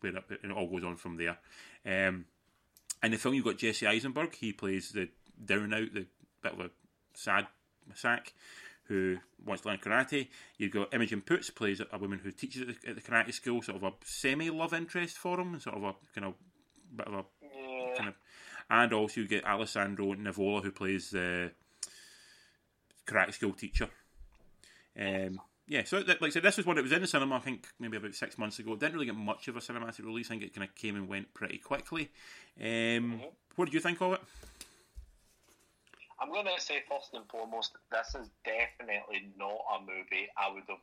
where 0.00 0.16
it, 0.16 0.24
it 0.42 0.50
all 0.50 0.68
goes 0.68 0.84
on 0.84 0.96
from 0.96 1.16
there. 1.16 1.38
Um, 1.86 2.26
in 3.02 3.10
the 3.10 3.18
film, 3.18 3.34
you've 3.34 3.44
got 3.44 3.58
Jesse 3.58 3.86
Eisenberg. 3.86 4.34
He 4.34 4.52
plays 4.52 4.92
the 4.92 5.08
down 5.44 5.74
out, 5.74 5.92
the 5.92 6.06
bit 6.42 6.52
of 6.52 6.60
a 6.60 6.70
sad 7.14 7.46
sack 7.94 8.32
who 8.84 9.16
wants 9.44 9.62
to 9.62 9.68
learn 9.68 9.78
karate. 9.78 10.28
You've 10.58 10.72
got 10.72 10.92
Imogen 10.92 11.22
Poots 11.22 11.50
plays 11.50 11.80
a 11.80 11.98
woman 11.98 12.20
who 12.22 12.30
teaches 12.30 12.62
at 12.62 12.68
the, 12.82 12.88
at 12.90 12.94
the 12.96 13.02
karate 13.02 13.32
school, 13.32 13.62
sort 13.62 13.76
of 13.76 13.84
a 13.84 13.92
semi 14.04 14.50
love 14.50 14.74
interest 14.74 15.16
for 15.16 15.40
him, 15.40 15.54
and 15.54 15.62
sort 15.62 15.76
of 15.76 15.82
a 15.84 15.94
kind 16.14 16.26
of 16.26 16.34
bit 16.94 17.06
of 17.06 17.14
a 17.14 17.24
Yeah. 17.42 17.94
kind 17.96 18.08
of, 18.10 18.14
and 18.70 18.92
also 18.92 19.20
you 19.20 19.28
get 19.28 19.44
Alessandro 19.44 20.14
Nivola 20.14 20.62
who 20.62 20.70
plays 20.70 21.10
the 21.10 21.50
karate 23.06 23.34
school 23.34 23.52
teacher. 23.52 23.88
Um, 24.98 25.40
yeah, 25.66 25.84
so 25.84 26.02
that, 26.02 26.20
like 26.20 26.30
I 26.30 26.32
said, 26.32 26.42
this 26.42 26.56
was 26.56 26.66
one 26.66 26.76
that 26.76 26.82
was 26.82 26.92
in 26.92 27.00
the 27.00 27.06
cinema. 27.06 27.36
I 27.36 27.40
think 27.40 27.66
maybe 27.80 27.96
about 27.96 28.14
six 28.14 28.36
months 28.36 28.58
ago. 28.58 28.74
It 28.74 28.80
didn't 28.80 28.94
really 28.94 29.06
get 29.06 29.16
much 29.16 29.48
of 29.48 29.56
a 29.56 29.60
cinematic 29.60 30.04
release. 30.04 30.26
I 30.26 30.30
think 30.30 30.42
it 30.42 30.54
kind 30.54 30.68
of 30.68 30.74
came 30.74 30.96
and 30.96 31.08
went 31.08 31.32
pretty 31.32 31.58
quickly. 31.58 32.10
Um, 32.62 33.22
What 33.56 33.66
did 33.66 33.74
you 33.74 33.80
think 33.80 34.00
of 34.02 34.14
it? 34.14 34.20
I'm 36.20 36.28
going 36.30 36.46
to 36.46 36.60
say 36.60 36.82
first 36.88 37.10
and 37.14 37.24
foremost, 37.28 37.72
this 37.90 38.14
is 38.14 38.30
definitely 38.44 39.30
not 39.38 39.58
a 39.76 39.80
movie 39.80 40.28
I 40.36 40.52
would 40.52 40.64
have 40.68 40.78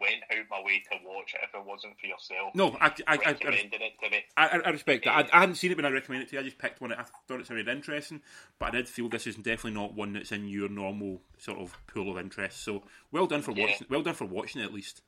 went 0.00 0.22
out 0.30 0.46
my 0.50 0.62
way 0.64 0.82
to 0.90 0.98
watch 1.04 1.34
it 1.34 1.40
if 1.42 1.54
it 1.54 1.66
wasn't 1.66 1.98
for 1.98 2.06
yourself. 2.06 2.54
No, 2.54 2.76
I, 2.80 2.86
I, 2.86 2.92
I, 3.06 3.18
I, 3.24 3.30
it 3.30 3.40
to 3.40 4.10
me. 4.10 4.24
I, 4.36 4.70
respect 4.70 5.04
that. 5.04 5.30
I, 5.32 5.36
I 5.36 5.40
hadn't 5.40 5.56
seen 5.56 5.70
it 5.70 5.76
when 5.76 5.86
I 5.86 5.90
recommended 5.90 6.26
it 6.26 6.30
to 6.30 6.36
you. 6.36 6.40
I 6.40 6.44
just 6.44 6.58
picked 6.58 6.80
one 6.80 6.92
I 6.92 7.04
thought 7.28 7.40
it 7.40 7.46
sounded 7.46 7.68
interesting, 7.68 8.20
but 8.58 8.66
I 8.66 8.70
did 8.70 8.88
feel 8.88 9.08
this 9.08 9.26
is 9.26 9.36
definitely 9.36 9.72
not 9.72 9.94
one 9.94 10.12
that's 10.12 10.32
in 10.32 10.48
your 10.48 10.68
normal 10.68 11.22
sort 11.38 11.58
of 11.58 11.76
pool 11.86 12.10
of 12.10 12.18
interest. 12.18 12.62
So 12.64 12.84
well 13.10 13.26
done 13.26 13.42
for 13.42 13.52
Yeah. 13.52 13.66
watching. 13.66 13.86
Well 13.90 14.02
done 14.02 14.14
for 14.14 14.24
watching 14.26 14.60
it 14.62 14.64
at 14.64 14.74
least. 14.74 15.02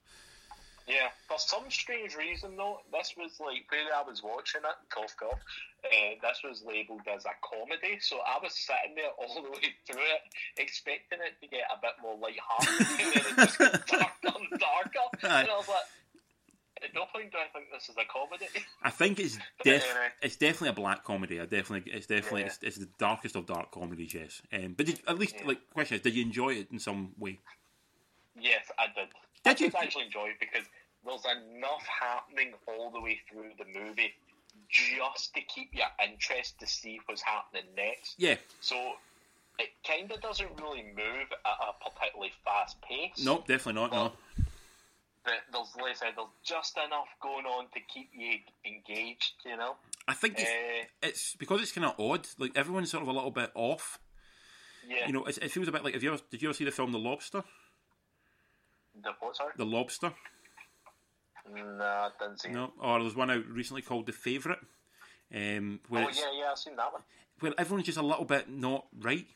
Yeah, 0.87 1.09
for 1.29 1.39
some 1.39 1.65
strange 1.71 2.15
reason 2.15 2.57
though, 2.57 2.81
this 2.93 3.15
was 3.17 3.41
like 3.41 3.65
where 3.71 3.89
I 3.97 4.03
was 4.07 4.23
watching 4.23 4.61
it, 4.63 4.77
cough 4.91 5.15
cough. 5.19 5.41
Uh, 5.85 6.15
this 6.21 6.41
was 6.45 6.63
labelled 6.67 7.01
as 7.15 7.25
a 7.25 7.33
comedy, 7.43 7.99
so 8.01 8.19
I 8.27 8.39
was 8.43 8.53
sitting 8.55 8.95
there 8.97 9.11
all 9.19 9.43
the 9.43 9.51
way 9.51 9.73
through 9.87 10.03
it, 10.03 10.23
expecting 10.59 11.21
it 11.25 11.41
to 11.41 11.49
get 11.49 11.65
a 11.73 11.81
bit 11.81 11.93
more 12.03 12.17
light-hearted, 12.19 12.87
and 13.01 13.13
then 13.15 13.23
it 13.33 13.37
just 13.37 13.59
got 13.59 13.87
darker 14.23 14.39
and 14.51 14.61
darker. 14.61 15.27
And 15.27 15.49
I 15.51 15.57
was 15.57 15.69
like, 15.69 15.89
at 16.85 16.95
no 16.95 17.07
point 17.11 17.33
do 17.33 17.39
I 17.39 17.49
think 17.57 17.71
this 17.73 17.89
is 17.89 17.97
a 17.97 18.05
comedy. 18.05 18.47
I 18.83 18.91
think 18.91 19.19
it's 19.21 19.39
def- 19.65 19.85
anyway. 19.85 20.09
it's 20.21 20.37
definitely 20.37 20.69
a 20.69 20.73
black 20.75 21.03
comedy. 21.03 21.41
I 21.41 21.47
definitely 21.47 21.91
it's 21.93 22.07
definitely 22.07 22.43
Yeah. 22.43 22.47
it's, 22.49 22.59
it's 22.61 22.77
the 22.77 22.89
darkest 22.99 23.37
of 23.37 23.47
dark 23.47 23.71
comedies. 23.71 24.13
Yes, 24.13 24.43
um, 24.53 24.75
but 24.77 24.85
did, 24.85 25.01
at 25.09 25.19
least 25.19 25.37
Yeah. 25.41 25.47
like 25.49 25.71
question 25.73 25.97
is, 25.97 26.03
did 26.03 26.15
you 26.15 26.23
enjoy 26.23 26.51
it 26.57 26.69
in 26.73 26.79
some 26.79 27.13
way? 27.19 27.39
Yes, 28.39 28.71
I 28.79 28.87
did. 28.95 29.09
Did 29.45 29.51
I 29.51 29.65
you? 29.65 29.71
did 29.71 29.75
actually 29.77 30.05
enjoy 30.07 30.27
it 30.29 30.37
because 30.41 30.67
there's 31.05 31.25
enough 31.25 31.85
happening 32.01 32.53
all 32.67 32.91
the 32.91 33.01
way 33.01 33.19
through 33.31 33.51
the 33.59 33.65
movie 33.79 34.13
just 34.71 35.35
to 35.35 35.41
keep 35.43 35.71
your 35.75 35.87
interest 36.05 36.59
to 36.61 36.67
see 36.67 37.01
what's 37.07 37.23
happening 37.23 37.65
next. 37.77 38.15
Yeah, 38.19 38.37
So 38.61 38.93
it 39.59 39.69
kind 39.87 40.11
of 40.11 40.21
doesn't 40.21 40.49
really 40.61 40.83
move 40.83 41.29
at 41.45 41.57
a 41.61 41.91
particularly 41.91 42.33
fast 42.45 42.77
pace. 42.83 43.25
Nope, 43.25 43.47
definitely 43.47 43.81
not. 43.83 43.93
No, 43.93 44.13
But 45.25 45.35
there's, 45.53 45.69
like 45.81 45.93
I 45.93 45.95
said, 45.95 46.13
there's 46.17 46.29
just 46.45 46.77
enough 46.77 47.09
going 47.23 47.45
on 47.47 47.67
to 47.75 47.81
keep 47.93 48.11
you 48.15 48.39
engaged, 48.65 49.33
you 49.45 49.57
know? 49.57 49.77
I 50.09 50.15
think 50.15 50.35
it's, 50.39 50.51
Uh, 50.51 50.87
it's 51.03 51.35
because 51.37 51.61
it's 51.63 51.73
kind 51.73 51.87
of 51.87 51.99
odd. 51.99 52.27
Like 52.39 52.53
everyone's 52.57 52.91
sort 52.91 53.03
of 53.03 53.09
a 53.09 53.13
little 53.13 53.31
bit 53.31 53.51
off. 53.55 53.99
yeah. 54.89 55.07
You 55.07 55.13
know, 55.13 55.25
it, 55.25 55.39
it 55.39 55.51
feels 55.51 55.67
a 55.69 55.73
bit 55.73 55.83
like. 55.85 55.95
Have 55.95 56.03
you 56.03 56.13
ever, 56.13 56.23
did 56.31 56.43
you 56.43 56.49
ever 56.49 56.55
see 56.57 56.65
the 56.65 56.71
film 56.71 56.93
The 56.93 56.99
Lobster? 56.99 57.43
The 59.03 59.11
what, 59.21 59.37
sorry? 59.37 59.53
The 59.57 59.65
Lobster. 59.67 60.13
No, 61.55 61.85
I 61.85 62.09
didn't 62.19 62.41
see 62.41 62.49
it. 62.49 62.53
No, 62.53 62.73
or 62.81 63.01
there's 63.01 63.17
one 63.17 63.31
out 63.31 63.47
recently 63.47 63.83
called 63.83 64.07
The 64.07 64.13
Favourite, 64.13 64.61
um, 65.35 65.81
where 65.89 66.05
Oh, 66.05 66.09
yeah, 66.09 66.23
yeah, 66.39 66.51
I've 66.51 66.59
seen 66.59 66.77
that 66.77 66.93
one. 66.93 67.03
where 67.41 67.53
everyone's 67.59 67.87
just 67.87 67.99
a 67.99 68.03
little 68.03 68.25
bit 68.25 68.49
not 68.49 68.87
right. 68.99 69.27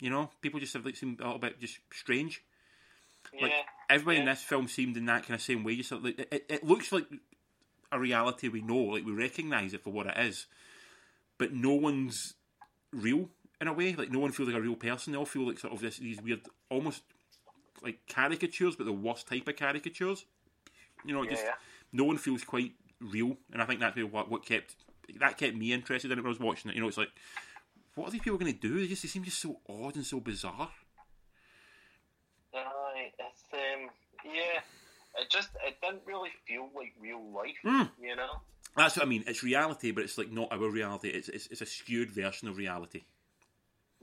You 0.00 0.10
know, 0.10 0.30
people 0.42 0.60
just 0.60 0.74
have 0.74 0.84
like 0.84 0.96
seem 0.96 1.16
a 1.20 1.24
little 1.24 1.38
bit 1.38 1.60
just 1.60 1.78
strange. 1.92 2.42
Like 3.40 3.50
yeah. 3.50 3.62
everybody 3.88 4.18
in 4.18 4.26
this 4.26 4.42
film 4.42 4.68
seemed 4.68 4.96
in 4.96 5.06
that 5.06 5.22
kind 5.22 5.34
of 5.34 5.40
same 5.40 5.64
way. 5.64 5.76
Just 5.76 5.92
like, 5.92 6.18
it, 6.18 6.44
it 6.48 6.64
looks 6.64 6.92
like 6.92 7.06
a 7.90 7.98
reality 7.98 8.48
we 8.48 8.60
know, 8.60 8.76
like 8.76 9.04
we 9.06 9.12
recognise 9.12 9.72
it 9.72 9.82
for 9.82 9.90
what 9.90 10.06
it 10.06 10.18
is, 10.18 10.46
but 11.38 11.52
no 11.52 11.72
one's 11.72 12.34
real 12.92 13.30
in 13.60 13.68
a 13.68 13.72
way. 13.72 13.94
Like 13.94 14.10
no 14.10 14.18
one 14.18 14.32
feels 14.32 14.48
like 14.48 14.58
a 14.58 14.60
real 14.60 14.76
person. 14.76 15.12
They 15.12 15.18
all 15.18 15.24
feel 15.24 15.46
like 15.46 15.58
sort 15.58 15.72
of 15.72 15.80
this 15.80 15.96
these 15.96 16.20
weird, 16.20 16.40
almost 16.68 17.02
like 17.84 18.00
caricatures, 18.08 18.74
but 18.76 18.84
the 18.86 18.92
worst 18.92 19.28
type 19.28 19.46
of 19.46 19.56
caricatures. 19.56 20.24
You 21.04 21.12
know, 21.14 21.22
it 21.22 21.26
Yeah, 21.26 21.30
just 21.32 21.44
yeah. 21.44 21.52
no 21.92 22.04
one 22.04 22.16
feels 22.18 22.42
quite 22.44 22.72
real, 23.00 23.36
and 23.52 23.60
I 23.62 23.66
think 23.66 23.80
that's 23.80 23.96
what 23.98 24.30
what 24.30 24.44
kept 24.46 24.74
that 25.20 25.36
kept 25.38 25.54
me 25.56 25.72
interested 25.72 26.10
in 26.10 26.18
it 26.18 26.22
when 26.22 26.26
I 26.26 26.30
was 26.30 26.40
watching 26.40 26.70
it. 26.70 26.74
You 26.74 26.80
know, 26.82 26.88
it's 26.88 26.98
like. 26.98 27.10
What 27.96 28.08
are 28.08 28.10
these 28.10 28.22
people 28.22 28.38
going 28.38 28.52
to 28.52 28.58
do? 28.58 28.80
They 28.80 28.88
just 28.88 29.02
they 29.02 29.08
seem 29.08 29.22
just 29.22 29.38
so 29.38 29.60
odd 29.68 29.94
and 29.94 30.04
so 30.04 30.18
bizarre. 30.18 30.68
Aye, 32.52 33.12
it's, 33.18 33.42
um, 33.52 33.90
yeah. 34.24 34.60
It 35.20 35.30
just, 35.30 35.50
it 35.64 35.76
didn't 35.80 36.02
really 36.04 36.30
feel 36.46 36.68
like 36.74 36.92
real 37.00 37.22
life, 37.32 37.54
Mm. 37.64 37.90
you 38.02 38.16
know? 38.16 38.40
That's 38.76 38.96
what 38.96 39.06
I 39.06 39.08
mean. 39.08 39.22
It's 39.28 39.44
reality, 39.44 39.92
but 39.92 40.02
it's 40.02 40.18
like 40.18 40.32
not 40.32 40.48
our 40.50 40.68
reality. 40.68 41.08
It's 41.10 41.28
it's, 41.28 41.46
it's 41.46 41.60
a 41.60 41.66
skewed 41.66 42.10
version 42.10 42.48
of 42.48 42.56
reality. 42.56 43.02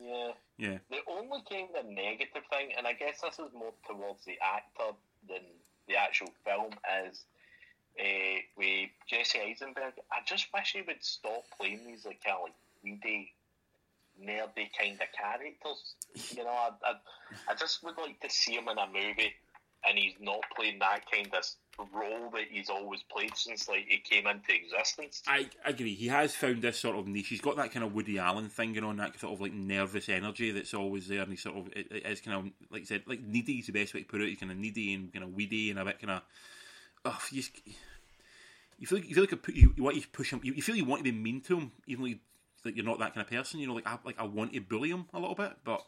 Yeah. 0.01 0.31
Yeah. 0.62 0.77
The 0.91 1.01
only 1.10 1.41
kind 1.50 1.70
of 1.75 1.89
negative 1.89 2.44
thing, 2.51 2.70
and 2.77 2.86
I 2.86 2.94
guess 2.94 3.22
this 3.22 3.39
is 3.39 3.51
more 3.51 3.74
towards 3.89 4.24
the 4.25 4.38
actor 4.46 4.96
than 5.27 5.41
the 5.88 5.96
actual 5.96 6.30
film, 6.46 6.74
is 7.03 7.25
uh, 8.00 8.38
with 8.56 8.91
Jesse 9.10 9.39
Eisenberg. 9.39 9.94
I 10.12 10.22
just 10.24 10.53
wish 10.53 10.74
he 10.74 10.84
would 10.84 11.01
stop 11.03 11.46
playing 11.58 11.82
these 11.88 12.06
like 12.06 12.24
kind 12.24 12.38
of 12.38 12.44
like 12.44 12.53
weedy, 12.84 13.34
nerdy 14.24 14.70
kind 14.77 15.01
of 15.01 15.08
characters. 15.18 15.96
You 16.30 16.44
know, 16.44 16.51
I, 16.51 16.70
I, 16.86 16.94
I 17.50 17.56
just 17.56 17.84
would 17.84 17.98
like 17.98 18.20
to 18.20 18.30
see 18.30 18.53
him 18.53 18.68
in 18.68 18.77
a 18.77 18.86
movie, 18.86 19.34
and 19.84 19.98
he's 19.98 20.13
not 20.20 20.41
playing 20.56 20.77
that 20.77 21.10
kind 21.12 21.34
of 21.34 21.44
role 21.93 22.29
that 22.31 22.45
he's 22.50 22.69
always 22.69 23.01
played 23.03 23.35
since 23.35 23.67
like 23.67 23.85
he 23.88 23.97
came 23.97 24.27
into 24.27 24.53
existence. 24.53 25.21
I 25.27 25.50
agree. 25.65 25.95
He 25.95 26.07
has 26.07 26.35
found 26.35 26.61
this 26.61 26.79
sort 26.79 26.97
of 26.97 27.07
niche. 27.07 27.27
He's 27.27 27.41
got 27.41 27.55
that 27.57 27.71
kind 27.71 27.85
of 27.85 27.93
Woody 27.93 28.19
Allen 28.19 28.50
thing 28.50 28.73
going 28.73 28.83
on, 28.83 28.97
that 28.97 29.19
sort 29.19 29.33
of 29.33 29.41
like 29.41 29.53
nervous 29.53 30.09
energy 30.09 30.51
that's 30.51 30.73
always 30.73 31.07
there, 31.07 31.21
and 31.21 31.31
he 31.31 31.38
sort 31.38 31.57
of 31.57 31.67
it, 31.73 31.91
it 31.91 32.05
is 32.05 32.21
kind 32.21 32.38
of 32.38 32.51
like 32.71 32.83
I 32.83 32.85
said, 32.85 33.03
like 33.05 33.21
needy 33.21 33.53
is 33.53 33.67
the 33.67 33.73
best 33.73 33.93
way 33.93 34.01
to 34.01 34.07
put 34.07 34.21
it. 34.21 34.29
He's 34.29 34.39
kind 34.39 34.51
of 34.51 34.57
needy 34.57 34.93
and 34.93 35.11
kind 35.11 35.25
of 35.25 35.33
weedy 35.33 35.69
and 35.69 35.79
a 35.79 35.85
bit 35.85 36.00
kind 36.00 36.11
of. 36.11 36.21
Oh, 37.03 37.19
you, 37.31 37.41
just, 37.41 37.59
you 38.77 38.85
feel 38.85 39.00
like 39.00 39.09
you 39.09 39.15
feel 39.15 39.23
like 39.23 39.33
a, 39.33 39.51
you, 39.53 39.73
you 39.75 39.83
want 39.83 40.01
to 40.01 40.07
push 40.09 40.31
him. 40.31 40.41
You, 40.43 40.53
you 40.53 40.61
feel 40.61 40.75
you 40.75 40.85
want 40.85 41.00
to 41.00 41.11
be 41.11 41.17
mean 41.17 41.41
to 41.41 41.57
him, 41.57 41.71
even 41.88 42.03
though 42.03 42.09
you, 42.09 42.19
like 42.63 42.75
you're 42.75 42.85
not 42.85 43.00
that 43.00 43.15
kind 43.15 43.25
of 43.25 43.31
person. 43.31 43.59
You 43.59 43.67
know, 43.67 43.73
like 43.73 43.88
I 43.88 43.97
like 44.05 44.19
I 44.19 44.23
want 44.23 44.53
to 44.53 44.61
bully 44.61 44.89
him 44.89 45.05
a 45.13 45.19
little 45.19 45.35
bit, 45.35 45.53
but 45.63 45.83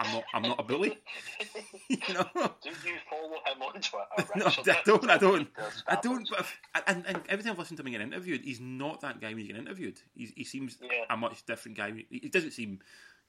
I'm 0.00 0.12
not. 0.12 0.24
I'm 0.32 0.42
not 0.42 0.60
a 0.60 0.62
bully. 0.62 0.98
you 1.88 1.96
know. 2.14 2.24
Do 2.34 2.70
you 2.70 2.94
follow 3.10 3.38
him 3.46 3.62
on 3.62 3.80
Twitter? 3.80 4.30
no, 4.36 4.46
I 4.46 4.82
don't. 4.84 5.10
I 5.10 5.18
don't. 5.18 5.48
I 5.88 5.96
don't. 6.00 6.28
But 6.30 6.40
if, 6.40 6.58
and, 6.86 7.04
and 7.06 7.20
every 7.28 7.42
time 7.42 7.52
I've 7.52 7.58
listened 7.58 7.78
to 7.78 7.84
him 7.84 7.92
get 7.92 8.00
interviewed, 8.00 8.42
he's 8.42 8.60
not 8.60 9.00
that 9.00 9.20
guy 9.20 9.28
when 9.28 9.38
he's 9.38 9.48
getting 9.48 9.62
interviewed. 9.62 10.00
He's, 10.14 10.32
he 10.36 10.44
seems 10.44 10.78
Yeah. 10.80 11.04
a 11.10 11.16
much 11.16 11.44
different 11.46 11.76
guy. 11.76 11.92
He, 12.10 12.20
he 12.22 12.28
doesn't 12.28 12.52
seem. 12.52 12.78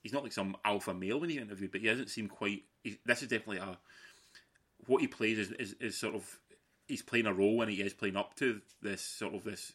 He's 0.03 0.13
not 0.13 0.23
like 0.23 0.31
some 0.31 0.55
alpha 0.63 0.93
male 0.93 1.19
when 1.19 1.29
he's 1.29 1.41
interviewed, 1.41 1.71
but 1.71 1.81
he 1.81 1.87
doesn't 1.87 2.09
seem 2.09 2.27
quite. 2.27 2.63
This 3.05 3.21
is 3.23 3.27
definitely 3.29 3.57
a. 3.57 3.77
What 4.85 5.01
he 5.01 5.07
plays 5.07 5.39
is, 5.39 5.51
is 5.53 5.73
is 5.79 5.97
sort 5.97 6.15
of. 6.15 6.39
He's 6.87 7.01
playing 7.01 7.25
a 7.27 7.33
role 7.33 7.61
and 7.61 7.69
he 7.71 7.81
is 7.81 7.93
playing 7.93 8.15
up 8.15 8.35
to 8.35 8.61
this 8.81 9.01
sort 9.01 9.33
of 9.35 9.43
this. 9.43 9.73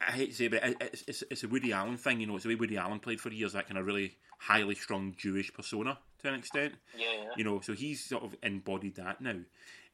I 0.00 0.12
hate 0.12 0.30
to 0.30 0.36
say, 0.36 0.44
it, 0.46 0.50
but 0.50 0.62
it, 0.62 0.76
it's, 0.80 1.04
it's 1.06 1.24
it's 1.30 1.44
a 1.44 1.48
Woody 1.48 1.72
Allen 1.72 1.96
thing. 1.96 2.20
You 2.20 2.26
know, 2.26 2.34
it's 2.34 2.44
the 2.44 2.50
way 2.50 2.54
Woody 2.54 2.76
Allen 2.76 3.00
played 3.00 3.20
for 3.20 3.30
years. 3.30 3.54
That 3.54 3.66
kind 3.66 3.78
of 3.78 3.86
really 3.86 4.16
highly 4.38 4.74
strung 4.74 5.14
Jewish 5.16 5.52
persona 5.52 5.98
to 6.22 6.28
an 6.28 6.34
extent 6.34 6.74
Yeah, 6.96 7.06
yeah. 7.12 7.30
you 7.36 7.44
know, 7.44 7.60
so 7.60 7.72
he's 7.72 8.04
sort 8.04 8.22
of 8.24 8.36
embodied 8.42 8.96
that 8.96 9.20
now. 9.20 9.38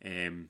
Um, 0.04 0.48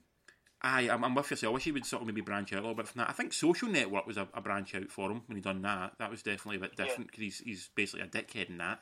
I, 0.63 0.89
I'm, 0.89 1.05
I'm 1.05 1.15
with 1.15 1.31
you. 1.31 1.37
So 1.37 1.51
I 1.51 1.53
wish 1.53 1.65
he 1.65 1.73
would 1.73 1.85
sort 1.85 2.03
of 2.03 2.07
maybe 2.07 2.21
branch 2.21 2.53
out 2.53 2.61
a 2.61 2.63
little 2.63 2.77
bit 2.77 2.89
from 2.89 3.01
that. 3.01 3.11
I 3.11 3.13
think 3.13 3.33
Social 3.33 3.69
Network 3.69 4.07
was 4.07 4.17
a, 4.17 4.29
a 4.33 4.41
branch 4.41 4.75
out 4.75 4.91
for 4.91 5.11
him 5.11 5.23
when 5.27 5.37
he 5.37 5.43
done 5.43 5.63
that. 5.63 5.95
That 5.99 6.11
was 6.11 6.23
definitely 6.23 6.57
a 6.57 6.61
bit 6.61 6.77
different 6.77 7.09
because 7.09 7.23
he's 7.23 7.39
he's 7.39 7.71
basically 7.75 8.07
a 8.07 8.09
dickhead 8.09 8.49
in 8.49 8.59
that, 8.59 8.81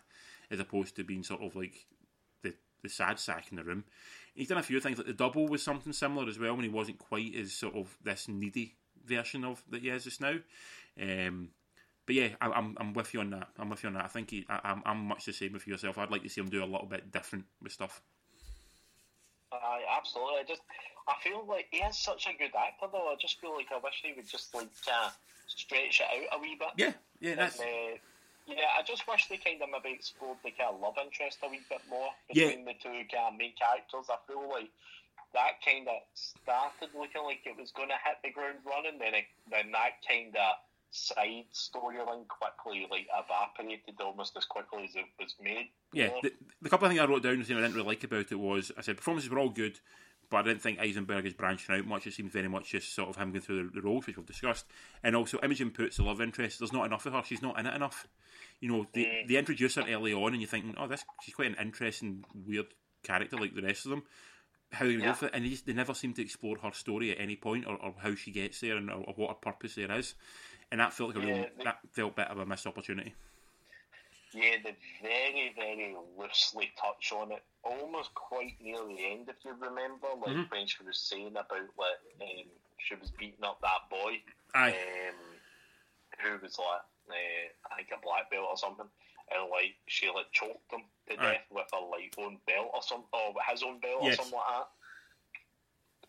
as 0.50 0.61
opposed 0.61 0.95
to 0.97 1.05
being 1.05 1.23
sort 1.23 1.41
of 1.41 1.57
like 1.57 1.87
the 2.43 2.55
the 2.83 2.89
sad 2.89 3.19
sack 3.19 3.47
in 3.50 3.57
the 3.57 3.65
room. 3.65 3.85
He's 4.35 4.49
done 4.49 4.59
a 4.59 4.62
few 4.62 4.79
things 4.79 4.99
like 4.99 5.07
the 5.07 5.12
double 5.12 5.49
was 5.49 5.62
something 5.62 5.93
similar 5.93 6.29
as 6.29 6.39
well 6.39 6.55
when 6.55 6.65
he 6.65 6.71
wasn't 6.71 6.99
quite 6.99 7.35
as 7.35 7.53
sort 7.53 7.75
of 7.75 7.97
this 8.05 8.29
needy 8.29 8.77
version 9.17 9.45
of 9.45 9.62
that 9.71 9.83
he 9.83 9.88
is 9.88 10.05
just 10.05 10.21
now. 10.21 10.37
Um, 11.00 11.50
but 12.07 12.14
yeah, 12.14 12.29
I, 12.40 12.50
I'm 12.50 12.76
I'm 12.81 12.93
with 12.95 13.14
you 13.14 13.21
on 13.21 13.31
that. 13.31 13.49
I'm 13.59 13.71
with 13.71 13.83
you 13.83 13.88
on 13.88 13.95
that. 13.95 14.05
I 14.05 14.09
think 14.09 14.31
he, 14.31 14.47
I, 14.49 14.61
I'm 14.64 14.83
I'm 14.85 15.05
much 15.07 15.25
the 15.26 15.33
same 15.33 15.52
with 15.52 15.67
yourself. 15.67 15.99
I'd 15.99 16.11
like 16.11 16.23
to 16.23 16.29
see 16.29 16.40
him 16.40 16.49
do 16.50 16.64
a 16.64 16.67
little 16.67 16.87
bit 16.87 17.12
different 17.12 17.45
with 17.62 17.73
stuff. 17.73 18.02
Aye, 19.52 19.83
absolutely. 19.99 20.38
I 20.40 20.45
just, 20.47 20.62
I 21.09 21.14
feel 21.23 21.45
like 21.49 21.67
he 21.71 21.79
is 21.79 21.99
such 21.99 22.26
a 22.26 22.38
good 22.38 22.55
actor, 22.55 22.87
though. 22.90 23.09
I 23.11 23.17
just 23.21 23.40
feel 23.40 23.55
like 23.55 23.67
I 23.75 23.79
wish 23.83 24.00
he 24.02 24.12
would 24.14 24.29
just 24.29 24.55
like 24.55 24.71
uh, 24.90 25.11
stretch 25.47 26.00
it 26.00 26.07
out 26.07 26.38
a 26.38 26.40
wee 26.40 26.57
bit. 26.59 26.69
Yeah, 26.76 26.93
yeah, 27.21 27.31
And, 27.31 27.40
that's 27.40 27.59
uh, 27.61 27.99
yeah, 28.47 28.79
I 28.79 28.83
just 28.87 29.07
wish 29.09 29.26
they 29.29 29.37
kind 29.37 29.61
of 29.62 29.69
maybe 29.71 29.95
explored 29.95 30.38
the 30.45 30.50
kind 30.52 30.75
of 30.75 30.81
love 30.81 30.95
interest 31.05 31.38
a 31.43 31.49
wee 31.49 31.61
bit 31.69 31.83
more 31.90 32.11
Yeah. 32.33 32.47
between 32.49 32.64
the 32.64 32.75
two 32.81 33.02
kind 33.11 33.35
of 33.35 33.38
main 33.38 33.52
characters. 33.59 34.07
I 34.11 34.19
feel 34.26 34.49
like 34.49 34.71
that 35.35 35.63
kind 35.65 35.87
of 35.89 35.95
started 36.15 36.91
looking 36.99 37.23
like 37.25 37.41
it 37.45 37.57
was 37.59 37.71
going 37.73 37.89
to 37.89 37.95
hit 38.05 38.19
the 38.25 38.31
ground 38.31 38.59
running, 38.67 38.99
then 38.99 39.15
it, 39.15 39.25
then 39.51 39.71
that 39.73 40.03
kind 40.07 40.35
of 40.37 40.55
side 40.93 41.45
storyline 41.55 42.27
quickly 42.27 42.87
like 42.91 43.07
evaporated 43.17 43.95
almost 44.01 44.37
as 44.37 44.45
quickly 44.45 44.85
as 44.85 44.97
it 44.97 45.05
was 45.21 45.35
made. 45.43 45.69
yeah. 45.93 46.11
The, 46.23 46.33
the 46.63 46.69
couple 46.69 46.87
of 46.87 46.91
things 46.91 47.01
I 47.01 47.07
wrote 47.07 47.23
down 47.23 47.39
the 47.39 47.45
thing 47.45 47.57
I 47.57 47.61
didn't 47.61 47.75
really 47.77 47.87
like 47.87 48.03
about 48.05 48.33
it 48.33 48.39
was 48.39 48.73
I 48.77 48.83
said 48.83 48.97
performances 48.97 49.31
were 49.31 49.39
all 49.39 49.51
good, 49.51 49.79
but 50.31 50.39
I 50.39 50.43
didn't 50.43 50.63
think 50.63 50.81
Eisenberg 50.81 51.27
is 51.27 51.35
branching 51.35 51.77
out 51.77 51.87
much. 51.87 52.07
It 52.09 52.15
seems 52.15 52.33
very 52.33 52.49
much 52.49 52.71
just 52.71 52.93
sort 52.93 53.09
of 53.09 53.17
him 53.17 53.31
going 53.31 53.41
through 53.43 53.71
the, 53.71 53.81
the 53.81 53.87
roles 53.87 54.07
which 54.07 54.17
we've 54.17 54.27
discussed, 54.27 54.67
and 55.05 55.15
also 55.15 55.39
Imogen 55.45 55.71
Poots 55.71 55.97
the 55.99 56.03
love 56.03 56.21
interest. 56.21 56.59
There's 56.59 56.73
not 56.73 56.87
enough 56.87 57.07
of 57.07 57.13
her. 57.13 57.23
She's 57.25 57.43
not 57.43 57.59
in 57.59 57.67
it 57.67 57.75
enough. 57.75 58.09
You 58.61 58.69
know, 58.71 58.87
they 58.93 59.05
Mm. 59.05 59.29
they 59.29 59.37
introduce 59.37 59.77
her 59.77 59.85
early 59.89 60.13
on, 60.13 60.33
and 60.33 60.43
you're 60.43 60.49
thinking, 60.51 60.75
oh, 60.77 60.89
this 60.89 61.05
she's 61.23 61.35
quite 61.35 61.49
an 61.51 61.57
interesting, 61.61 62.25
weird 62.35 62.67
character 63.05 63.37
like 63.37 63.55
the 63.55 63.63
rest 63.63 63.87
of 63.87 63.91
them. 63.91 64.03
How 64.72 64.85
they 64.87 64.92
Yeah. 64.92 65.16
go 65.20 65.26
it, 65.26 65.33
and 65.35 65.44
they, 65.44 65.50
just, 65.50 65.66
they 65.66 65.72
never 65.72 65.94
seem 65.94 66.14
to 66.14 66.22
explore 66.22 66.56
her 66.59 66.72
story 66.72 67.11
at 67.11 67.20
any 67.20 67.37
point, 67.37 67.66
or, 67.66 67.76
or 67.83 67.94
how 67.98 68.14
she 68.14 68.30
gets 68.30 68.61
there, 68.61 68.76
and 68.76 68.88
or, 68.90 69.02
or 69.02 69.14
what 69.14 69.28
her 69.30 69.35
purpose 69.35 69.74
there 69.74 69.90
is. 69.92 70.14
And 70.70 70.80
that 70.80 70.92
felt 70.92 71.14
like 71.14 71.24
a 71.24 71.26
real, 71.26 71.46
they- 71.56 71.64
that 71.64 71.78
felt 71.92 72.12
a 72.12 72.16
bit 72.16 72.28
of 72.28 72.38
a 72.38 72.46
missed 72.46 72.66
opportunity. 72.66 73.14
Yeah, 74.33 74.56
they 74.62 74.76
very, 75.02 75.52
very 75.56 75.96
loosely 76.16 76.70
touch 76.80 77.12
on 77.12 77.33
it, 77.33 77.42
almost 77.64 78.14
quite 78.14 78.54
near 78.61 78.78
the 78.87 79.04
end, 79.04 79.28
if 79.28 79.44
you 79.44 79.52
remember, 79.59 80.06
like 80.22 80.37
Mhm. 80.37 80.50
when 80.50 80.66
she 80.68 80.85
was 80.85 81.00
saying 81.00 81.33
about 81.37 81.50
like 81.76 81.98
um, 82.22 82.46
she 82.78 82.94
was 82.94 83.11
beating 83.11 83.42
up 83.42 83.61
that 83.61 83.90
boy, 83.90 84.22
Aye, 84.54 84.70
um, 84.70 85.16
who 86.22 86.38
was 86.38 86.56
like 86.59 86.83
uh, 87.11 87.72
I 87.72 87.76
think 87.76 87.88
a 87.90 88.00
black 88.00 88.30
belt 88.30 88.46
or 88.50 88.56
something, 88.56 88.87
and 89.33 89.51
like 89.51 89.75
she 89.87 90.07
like 90.09 90.31
choked 90.33 90.73
him 90.73 90.81
to 91.09 91.16
death 91.16 91.47
with 91.51 91.66
her 91.73 91.87
like 91.90 92.14
own 92.19 92.38
belt 92.47 92.71
or 92.75 92.83
some 92.83 93.05
or 93.12 93.35
his 93.51 93.62
own 93.62 93.79
belt 93.81 94.01
Yes. 94.03 94.14
or 94.14 94.23
something 94.23 94.38
like 94.38 94.47
that. 94.59 94.69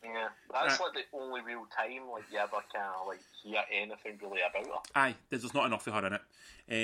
Yeah, 0.04 0.30
that's 0.52 0.80
like 0.80 0.94
the 0.94 1.04
only 1.16 1.42
real 1.42 1.68
time 1.78 2.10
like 2.12 2.24
you 2.32 2.40
ever 2.40 2.58
kind 2.74 2.90
of 3.00 3.06
like 3.08 3.20
hear 3.44 3.62
anything 3.72 4.18
really 4.20 4.40
about 4.42 4.66
her. 4.66 4.82
Aye, 5.00 5.16
there's, 5.30 5.44
there's 5.44 5.54
not 5.54 5.68
enough 5.68 5.86
of 5.86 5.94
her 5.94 6.08
in 6.08 6.14
it. 6.14 6.22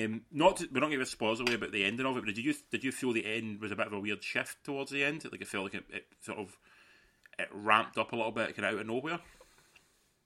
Um, 0.05 0.21
not 0.31 0.57
to, 0.57 0.67
we're 0.71 0.81
not 0.81 0.91
giving 0.91 1.05
spoilers 1.07 1.39
away 1.39 1.55
about 1.55 1.71
the 1.71 1.83
ending 1.83 2.05
of 2.05 2.15
it, 2.15 2.25
but 2.25 2.35
did 2.35 2.45
you 2.45 2.53
did 2.69 2.83
you 2.83 2.91
feel 2.91 3.13
the 3.13 3.25
end 3.25 3.59
was 3.59 3.71
a 3.71 3.75
bit 3.75 3.87
of 3.87 3.93
a 3.93 3.99
weird 3.99 4.23
shift 4.23 4.63
towards 4.63 4.91
the 4.91 5.03
end? 5.03 5.23
Like 5.31 5.41
it 5.41 5.47
felt 5.47 5.63
like 5.63 5.73
it, 5.73 5.85
it 5.89 6.05
sort 6.21 6.37
of 6.37 6.55
it 7.39 7.49
ramped 7.51 7.97
up 7.97 8.13
a 8.13 8.15
little 8.15 8.31
bit, 8.31 8.55
kind 8.55 8.67
of 8.67 8.75
out 8.75 8.81
of 8.81 8.87
nowhere. 8.87 9.19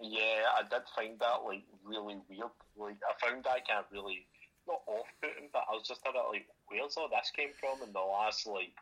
Yeah, 0.02 0.44
I 0.58 0.64
did 0.64 0.82
find 0.94 1.18
that 1.20 1.44
like 1.46 1.64
really 1.86 2.18
weird. 2.28 2.50
Like 2.78 2.98
I 3.08 3.26
found 3.26 3.46
that 3.46 3.66
kind 3.68 3.80
of 3.80 3.86
really 3.94 4.26
not 4.68 4.82
off-putting, 4.88 5.50
but 5.54 5.66
I 5.70 5.74
was 5.74 5.88
just 5.88 6.02
a 6.08 6.12
bit 6.12 6.22
like, 6.30 6.48
where's 6.68 6.98
all 6.98 7.10
this 7.10 7.32
came 7.36 7.50
from? 7.60 7.86
In 7.86 7.94
the 7.94 8.00
last 8.00 8.48
like, 8.48 8.74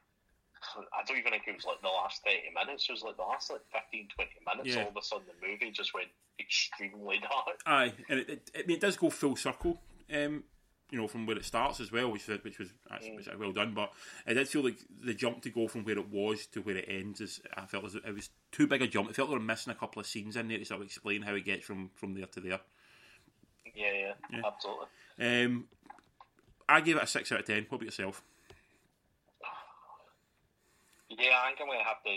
I 0.76 1.04
don't 1.08 1.18
even 1.18 1.32
think 1.32 1.48
it 1.48 1.56
was 1.56 1.66
like 1.66 1.82
the 1.82 1.88
last 1.88 2.22
thirty 2.24 2.52
minutes. 2.54 2.86
It 2.90 2.94
was 2.94 3.04
like 3.04 3.16
the 3.16 3.24
last 3.24 3.50
like 3.50 3.64
15, 3.72 4.10
20 4.16 4.30
minutes. 4.44 4.76
Yeah. 4.76 4.84
All 4.84 4.90
of 4.90 4.98
a 4.98 5.04
sudden, 5.04 5.26
the 5.28 5.48
movie 5.48 5.72
just 5.72 5.94
went 5.94 6.10
extremely 6.40 7.20
dark. 7.22 7.60
Aye, 7.66 7.94
and 8.10 8.20
it, 8.20 8.30
it, 8.30 8.52
I 8.56 8.68
mean, 8.68 8.78
it 8.78 8.82
does 8.82 8.98
go 8.98 9.10
full 9.10 9.36
circle. 9.36 9.80
Um, 10.14 10.44
you 10.92 10.98
know, 10.98 11.08
from 11.08 11.26
where 11.26 11.38
it 11.38 11.46
starts 11.46 11.80
as 11.80 11.92
well, 11.92 12.12
which 12.12 12.28
which 12.28 12.58
was 12.58 12.70
actually 12.92 13.18
which 13.18 13.30
well 13.38 13.52
done. 13.52 13.74
But 13.74 13.92
it 14.26 14.34
did 14.34 14.48
feel 14.48 14.64
like 14.64 14.80
the 15.04 15.14
jump 15.14 15.42
to 15.44 15.50
go 15.50 15.68
from 15.68 15.84
where 15.84 15.98
it 15.98 16.10
was 16.10 16.48
to 16.48 16.62
where 16.62 16.78
it 16.78 16.86
ends 16.88 17.22
is 17.22 17.40
I 17.56 17.66
felt 17.66 17.86
as 17.86 17.96
it 17.96 18.14
was 18.14 18.30
too 18.52 18.68
big 18.68 18.82
a 18.82 18.88
jump. 18.88 19.10
It 19.10 19.16
felt 19.16 19.30
like 19.30 19.36
they 19.36 19.40
were 19.40 19.46
missing 19.46 19.72
a 19.72 19.76
couple 19.76 20.00
of 20.00 20.08
scenes 20.08 20.36
in 20.36 20.48
there 20.48 20.58
to 20.58 20.66
sort 20.66 20.82
of 20.82 20.88
explain 20.88 21.22
how 21.22 21.36
it 21.36 21.46
gets 21.46 21.66
from 21.66 21.92
from 21.96 22.16
there 22.16 22.26
to 22.26 22.40
there. 22.40 22.60
Yeah, 23.76 23.92
yeah, 23.94 24.14
Yeah. 24.32 24.42
absolutely. 24.46 24.88
Um, 25.20 25.68
I 26.68 26.82
gave 26.82 26.98
it 26.98 27.04
a 27.04 27.08
six 27.08 27.32
out 27.32 27.40
of 27.40 27.46
ten. 27.46 27.66
What 27.70 27.78
about 27.78 27.86
yourself? 27.86 28.22
Yeah, 31.10 31.42
I 31.44 31.48
think 31.50 31.62
I'm 31.62 31.68
gonna 31.68 31.84
have 31.84 32.04
to 32.06 32.16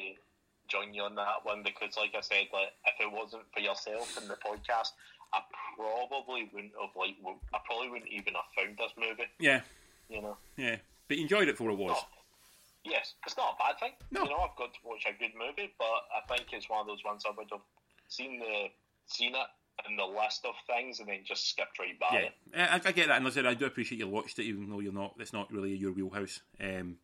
join 0.69 0.93
you 0.95 1.03
on 1.03 1.15
that 1.17 1.45
one 1.45 1.63
because, 1.63 1.97
like 1.97 2.15
I 2.17 2.21
said, 2.21 2.47
like 2.53 2.73
if 2.87 2.95
it 3.01 3.11
wasn't 3.11 3.45
for 3.53 3.61
yourself 3.61 4.17
and 4.21 4.29
the 4.29 4.35
podcast, 4.37 4.93
I 5.33 5.41
probably 5.77 6.51
wouldn't 6.53 6.73
have 6.81 6.91
like 6.95 7.17
I 7.55 7.59
probably 7.65 7.89
wouldn't 7.91 8.11
even 8.11 8.35
have 8.35 8.45
found 8.57 8.77
this 8.79 8.93
movie. 8.99 9.29
Yeah, 9.41 9.63
You 10.09 10.23
know. 10.23 10.37
yeah, 10.57 10.77
but 11.09 11.17
you 11.17 11.23
enjoyed 11.25 11.49
it 11.49 11.57
for 11.57 11.65
what 11.65 11.73
it 11.73 11.79
was. 11.79 11.97
No. 11.97 12.93
Yes, 12.93 13.15
it's 13.27 13.37
not 13.37 13.55
a 13.55 13.63
bad 13.63 13.79
thing. 13.81 13.93
No. 14.11 14.25
You 14.25 14.31
know, 14.31 14.39
I've 14.43 14.57
got 14.59 14.75
to 14.75 14.81
watch 14.85 15.07
a 15.09 15.17
good 15.17 15.33
movie, 15.39 15.73
but 15.79 15.87
I 15.87 16.21
think 16.37 16.49
it's 16.53 16.69
one 16.69 16.81
of 16.81 16.87
those 16.87 17.05
ones 17.05 17.23
I 17.27 17.31
would 17.37 17.47
have 17.53 17.61
seen 18.09 18.41
the 18.41 18.69
seen 19.07 19.35
it 19.35 19.47
in 19.89 19.97
the 19.97 20.05
list 20.05 20.45
of 20.45 20.55
things 20.67 21.01
and 21.01 21.09
then 21.09 21.21
just 21.25 21.49
skipped 21.49 21.79
right 21.79 21.99
by 21.99 22.07
Yeah, 22.55 22.65
it. 22.69 22.85
I, 22.85 22.89
I 22.89 22.93
get 22.93 23.09
that, 23.09 23.17
and 23.19 23.27
I 23.27 23.31
said 23.31 23.47
I 23.47 23.55
do 23.55 23.67
appreciate 23.67 23.99
you 23.99 24.09
watched 24.09 24.39
it, 24.39 24.45
even 24.45 24.69
though 24.71 24.81
you're 24.81 24.93
not. 24.93 25.15
It's 25.19 25.33
not 25.33 25.53
really 25.53 25.75
your 25.75 25.93
wheelhouse. 25.93 26.41
Um, 26.61 26.97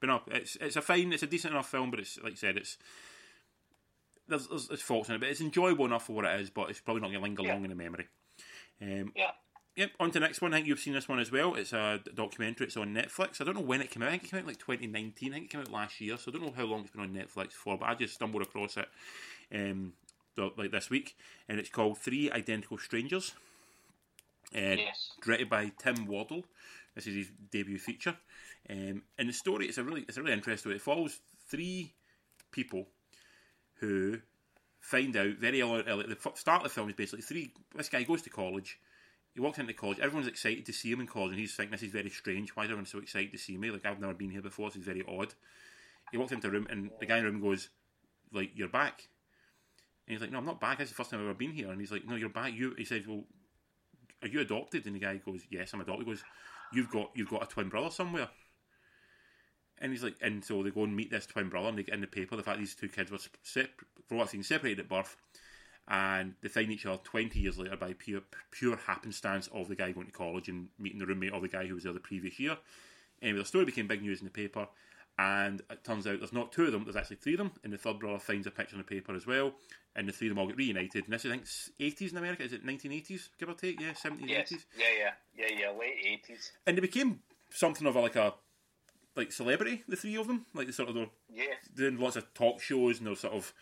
but 0.00 0.08
no, 0.08 0.22
it's 0.28 0.56
it's 0.60 0.76
a 0.76 0.82
fine, 0.82 1.12
it's 1.12 1.22
a 1.22 1.26
decent 1.26 1.52
enough 1.52 1.70
film, 1.70 1.90
but 1.90 2.00
it's 2.00 2.18
like 2.22 2.32
I 2.32 2.36
said, 2.36 2.56
it's 2.56 2.76
there's, 4.28 4.48
there's, 4.48 4.68
there's 4.68 4.82
faults 4.82 5.08
in 5.08 5.14
it, 5.16 5.20
but 5.20 5.28
it's 5.28 5.40
enjoyable 5.40 5.84
enough 5.84 6.06
for 6.06 6.14
what 6.14 6.24
it 6.24 6.40
is. 6.40 6.50
But 6.50 6.70
it's 6.70 6.80
probably 6.80 7.02
not 7.02 7.08
going 7.08 7.20
to 7.20 7.22
linger 7.22 7.42
Yeah. 7.42 7.52
long 7.54 7.64
in 7.64 7.70
the 7.70 7.76
memory. 7.76 8.08
Um, 8.80 9.12
Yeah. 9.16 9.30
Yep, 9.76 9.90
on 9.98 10.08
to 10.12 10.12
the 10.14 10.20
next 10.20 10.40
one. 10.40 10.54
I 10.54 10.58
think 10.58 10.68
you've 10.68 10.78
seen 10.78 10.92
this 10.92 11.08
one 11.08 11.18
as 11.18 11.32
well. 11.32 11.56
It's 11.56 11.72
a 11.72 11.98
documentary. 12.14 12.68
It's 12.68 12.76
on 12.76 12.94
Netflix. 12.94 13.40
I 13.40 13.44
don't 13.44 13.56
know 13.56 13.60
when 13.60 13.80
it 13.80 13.90
came 13.90 14.04
out. 14.04 14.08
I 14.08 14.10
think 14.12 14.24
it 14.24 14.30
came 14.30 14.38
out 14.38 14.46
like 14.46 14.58
2019. 14.58 15.32
I 15.32 15.34
think 15.34 15.46
it 15.46 15.50
came 15.50 15.60
out 15.62 15.70
last 15.72 16.00
year. 16.00 16.16
So 16.16 16.30
I 16.30 16.32
don't 16.32 16.46
know 16.46 16.54
how 16.56 16.62
long 16.64 16.82
it's 16.82 16.90
been 16.92 17.00
on 17.02 17.12
Netflix 17.12 17.52
for, 17.54 17.76
but 17.76 17.88
I 17.88 17.94
just 17.96 18.14
stumbled 18.14 18.42
across 18.42 18.76
it 18.76 18.86
um, 19.52 19.94
like 20.36 20.70
this 20.70 20.90
week. 20.90 21.16
And 21.48 21.58
it's 21.58 21.70
called 21.70 21.98
Three 21.98 22.30
Identical 22.30 22.78
Strangers. 22.78 23.34
Uh, 24.54 24.76
Yes. 24.78 25.10
directed 25.22 25.48
by 25.50 25.72
Tim 25.78 26.06
Wardle. 26.06 26.44
This 26.94 27.06
is 27.08 27.14
his 27.14 27.30
debut 27.50 27.78
feature. 27.78 28.16
Um, 28.70 29.02
and 29.18 29.28
the 29.28 29.32
story 29.32 29.66
it's 29.66 29.78
a 29.78 29.84
really 29.84 30.02
it's 30.02 30.16
a 30.16 30.22
really 30.22 30.32
interesting 30.34 30.70
way. 30.70 30.76
It 30.76 30.82
follows 30.82 31.20
three 31.48 31.92
people 32.52 32.86
who 33.80 34.20
find 34.80 35.16
out 35.16 35.36
very 35.38 35.60
early, 35.62 35.82
the 36.06 36.16
f- 36.24 36.36
start 36.38 36.58
of 36.58 36.64
the 36.64 36.68
film 36.74 36.88
is 36.88 36.94
basically 36.94 37.22
three 37.22 37.52
this 37.74 37.88
guy 37.88 38.02
goes 38.04 38.22
to 38.22 38.30
college 38.30 38.78
he 39.34 39.40
walks 39.40 39.58
into 39.58 39.72
college 39.72 39.98
everyone's 39.98 40.28
excited 40.28 40.64
to 40.66 40.72
see 40.72 40.92
him 40.92 41.00
in 41.00 41.06
college 41.06 41.30
and 41.32 41.40
he's 41.40 41.54
thinking 41.54 41.72
this 41.72 41.82
is 41.82 41.90
very 41.90 42.10
strange 42.10 42.50
why 42.50 42.62
is 42.64 42.66
everyone 42.68 42.84
so 42.86 42.98
excited 42.98 43.32
to 43.32 43.38
see 43.38 43.56
me 43.56 43.70
like 43.70 43.84
I've 43.84 43.98
never 44.00 44.12
been 44.14 44.30
here 44.30 44.42
before 44.42 44.68
this 44.68 44.76
is 44.76 44.84
very 44.84 45.02
odd 45.08 45.34
he 46.12 46.18
walks 46.18 46.32
into 46.32 46.48
a 46.48 46.50
room 46.50 46.66
and 46.70 46.90
the 47.00 47.06
guy 47.06 47.16
in 47.18 47.24
the 47.24 47.30
room 47.30 47.40
goes 47.40 47.70
like 48.32 48.50
you're 48.54 48.68
back 48.68 49.08
he's 50.06 50.20
like, 50.20 50.30
"No, 50.30 50.38
I'm 50.38 50.44
not 50.44 50.60
back. 50.60 50.80
Is 50.80 50.88
the 50.88 50.94
first 50.94 51.10
time 51.10 51.20
I've 51.20 51.26
ever 51.26 51.34
been 51.34 51.52
here." 51.52 51.70
And 51.70 51.80
he's 51.80 51.92
like, 51.92 52.06
"No, 52.06 52.16
you're 52.16 52.28
back." 52.28 52.52
You, 52.52 52.74
he 52.76 52.84
says, 52.84 53.06
"Well, 53.06 53.24
are 54.22 54.28
you 54.28 54.40
adopted?" 54.40 54.86
And 54.86 54.94
the 54.94 55.00
guy 55.00 55.16
goes, 55.16 55.42
"Yes, 55.50 55.72
I'm 55.72 55.80
adopted." 55.80 56.06
He 56.06 56.12
goes, 56.12 56.24
"You've 56.72 56.90
got 56.90 57.10
you've 57.14 57.30
got 57.30 57.42
a 57.42 57.46
twin 57.46 57.68
brother 57.68 57.90
somewhere." 57.90 58.28
And 59.78 59.92
he's 59.92 60.04
like, 60.04 60.14
and 60.20 60.44
so 60.44 60.62
they 60.62 60.70
go 60.70 60.84
and 60.84 60.96
meet 60.96 61.10
this 61.10 61.26
twin 61.26 61.48
brother, 61.48 61.68
and 61.68 61.76
they 61.76 61.82
get 61.82 61.96
in 61.96 62.00
the 62.00 62.06
paper 62.06 62.36
the 62.36 62.42
fact 62.42 62.58
these 62.58 62.76
two 62.76 62.88
kids 62.88 63.10
were 63.10 63.18
sep- 63.42 63.80
from 64.06 64.18
what 64.18 64.24
I've 64.24 64.30
seen 64.30 64.42
separated 64.44 64.80
at 64.80 64.88
birth, 64.88 65.16
and 65.88 66.34
they 66.42 66.48
find 66.48 66.70
each 66.70 66.86
other 66.86 67.00
twenty 67.02 67.40
years 67.40 67.58
later 67.58 67.76
by 67.76 67.92
pure 67.92 68.22
pure 68.50 68.76
happenstance 68.76 69.48
of 69.52 69.68
the 69.68 69.74
guy 69.74 69.92
going 69.92 70.06
to 70.06 70.12
college 70.12 70.48
and 70.48 70.68
meeting 70.78 71.00
the 71.00 71.06
roommate 71.06 71.32
of 71.32 71.42
the 71.42 71.48
guy 71.48 71.66
who 71.66 71.74
was 71.74 71.84
there 71.84 71.92
the 71.92 72.00
previous 72.00 72.38
year. 72.38 72.56
Anyway, 73.20 73.38
the 73.38 73.44
story 73.44 73.64
became 73.64 73.86
big 73.86 74.02
news 74.02 74.20
in 74.20 74.26
the 74.26 74.30
paper, 74.30 74.68
and 75.18 75.60
it 75.70 75.84
turns 75.84 76.06
out 76.06 76.18
there's 76.18 76.32
not 76.32 76.52
two 76.52 76.64
of 76.64 76.72
them, 76.72 76.84
there's 76.84 76.96
actually 76.96 77.16
three 77.16 77.34
of 77.34 77.38
them, 77.38 77.52
and 77.62 77.72
the 77.72 77.78
third 77.78 77.98
brother 77.98 78.18
finds 78.18 78.46
a 78.46 78.50
picture 78.50 78.74
in 78.74 78.78
the 78.78 78.84
paper 78.84 79.14
as 79.14 79.26
well, 79.26 79.52
and 79.96 80.08
the 80.08 80.12
three 80.12 80.26
of 80.28 80.30
them 80.32 80.38
all 80.38 80.46
get 80.46 80.56
reunited. 80.56 81.04
And 81.04 81.12
this 81.12 81.24
is, 81.24 81.30
I 81.30 81.34
think, 81.36 81.46
80s 81.98 82.10
in 82.12 82.18
America, 82.18 82.42
is 82.42 82.52
it 82.52 82.66
1980s, 82.66 83.28
give 83.38 83.48
or 83.48 83.54
take? 83.54 83.80
Yeah, 83.80 83.92
70s, 83.92 84.28
Yes. 84.28 84.52
80s. 84.52 84.64
Yeah, 84.76 84.86
yeah, 84.98 85.10
yeah, 85.48 85.58
yeah. 85.60 85.70
Late 85.70 85.94
eighties. 86.04 86.52
And 86.66 86.76
they 86.76 86.80
became 86.80 87.20
something 87.50 87.86
of 87.86 87.94
a, 87.96 88.00
like 88.00 88.16
a 88.16 88.34
like 89.16 89.30
celebrity, 89.30 89.84
the 89.86 89.94
three 89.94 90.16
of 90.16 90.26
them. 90.26 90.44
Like 90.54 90.66
they 90.66 90.72
sort 90.72 90.88
of 90.88 90.96
they're 90.96 91.06
Yeah. 91.32 91.54
doing 91.74 91.98
lots 91.98 92.16
of 92.16 92.34
talk 92.34 92.60
shows 92.60 92.98
and 92.98 93.06
they're 93.06 93.14
sort 93.14 93.34
of 93.34 93.52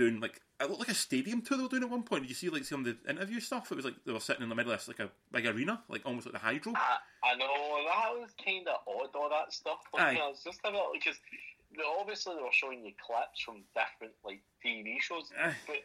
doing 0.00 0.18
like 0.18 0.40
it 0.60 0.68
looked 0.68 0.80
like 0.80 0.88
a 0.88 0.94
stadium 0.94 1.42
tour 1.42 1.56
they 1.56 1.62
were 1.62 1.68
doing 1.68 1.82
at 1.82 1.90
one 1.90 2.02
point. 2.02 2.22
Did 2.22 2.30
you 2.30 2.34
see 2.34 2.48
like 2.48 2.64
some 2.64 2.84
of 2.84 2.86
the 2.86 3.10
interview 3.10 3.40
stuff? 3.40 3.70
It 3.70 3.76
was 3.76 3.84
like 3.84 3.94
they 4.04 4.12
were 4.12 4.20
sitting 4.20 4.42
in 4.42 4.48
the 4.48 4.54
middle 4.54 4.72
of 4.72 4.88
like 4.88 4.98
a 4.98 5.10
big 5.32 5.46
arena, 5.46 5.82
like 5.88 6.02
almost 6.04 6.26
like 6.26 6.34
the 6.34 6.38
hydro. 6.40 6.72
I, 6.74 6.96
I 7.24 7.36
know 7.36 7.46
that 7.46 8.20
was 8.20 8.30
kind 8.42 8.66
of 8.68 8.80
odd, 8.88 9.14
all 9.14 9.28
that 9.28 9.52
stuff. 9.52 9.80
Like, 9.92 10.02
Aye. 10.02 10.14
know, 10.14 10.30
it's 10.30 10.44
just 10.44 10.60
a 10.64 10.72
bit 10.72 10.80
because 10.92 11.18
obviously 12.00 12.34
they 12.34 12.42
were 12.42 12.52
showing 12.52 12.84
you 12.84 12.92
clips 13.04 13.40
from 13.44 13.62
different 13.76 14.14
like 14.24 14.40
TV 14.64 15.00
shows, 15.00 15.30
Aye. 15.38 15.54
but 15.66 15.84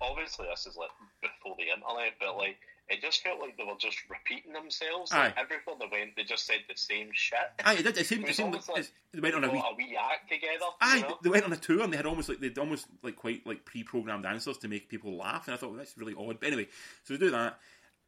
obviously 0.00 0.46
this 0.50 0.66
is 0.66 0.76
like 0.76 0.90
before 1.22 1.54
the 1.58 1.70
internet. 1.70 2.14
But 2.18 2.36
like, 2.36 2.58
it 2.88 3.00
just 3.00 3.22
felt 3.22 3.40
like 3.40 3.56
they 3.56 3.64
were 3.64 3.78
just 3.78 3.98
repeating 4.10 4.52
themselves. 4.52 5.10
Like, 5.10 5.36
Aye. 5.36 5.40
everywhere 5.40 5.76
they 5.80 5.88
went, 5.90 6.16
they 6.16 6.24
just 6.24 6.46
said 6.46 6.58
the 6.68 6.76
same 6.76 7.08
shit. 7.12 7.38
Aye, 7.64 7.74
it 7.74 7.82
did. 7.82 7.96
It 7.96 8.06
seemed, 8.06 8.28
It 8.28 8.34
seemed 8.34 8.52
like 8.54 8.68
like 8.68 8.90
they 9.12 9.20
went 9.20 9.34
on 9.34 9.44
a 9.44 9.50
wee. 9.50 9.58
a 9.58 9.74
wee 9.76 9.98
act 9.98 10.30
together. 10.30 10.66
Aye, 10.80 10.96
you 10.96 11.02
know? 11.02 11.18
they 11.22 11.30
went 11.30 11.44
on 11.44 11.52
a 11.52 11.56
tour 11.56 11.82
and 11.82 11.92
they 11.92 11.96
had 11.96 12.06
almost 12.06 12.28
like 12.28 12.40
they'd 12.40 12.58
almost 12.58 12.86
like 13.02 13.16
quite 13.16 13.46
like 13.46 13.64
pre-programmed 13.64 14.26
answers 14.26 14.58
to 14.58 14.68
make 14.68 14.88
people 14.88 15.16
laugh, 15.16 15.46
and 15.46 15.54
I 15.54 15.56
thought 15.56 15.70
well, 15.70 15.78
that's 15.78 15.96
really 15.96 16.14
odd. 16.18 16.40
But 16.40 16.48
anyway, 16.48 16.68
so 17.04 17.14
they 17.14 17.20
do 17.20 17.30
that, 17.30 17.58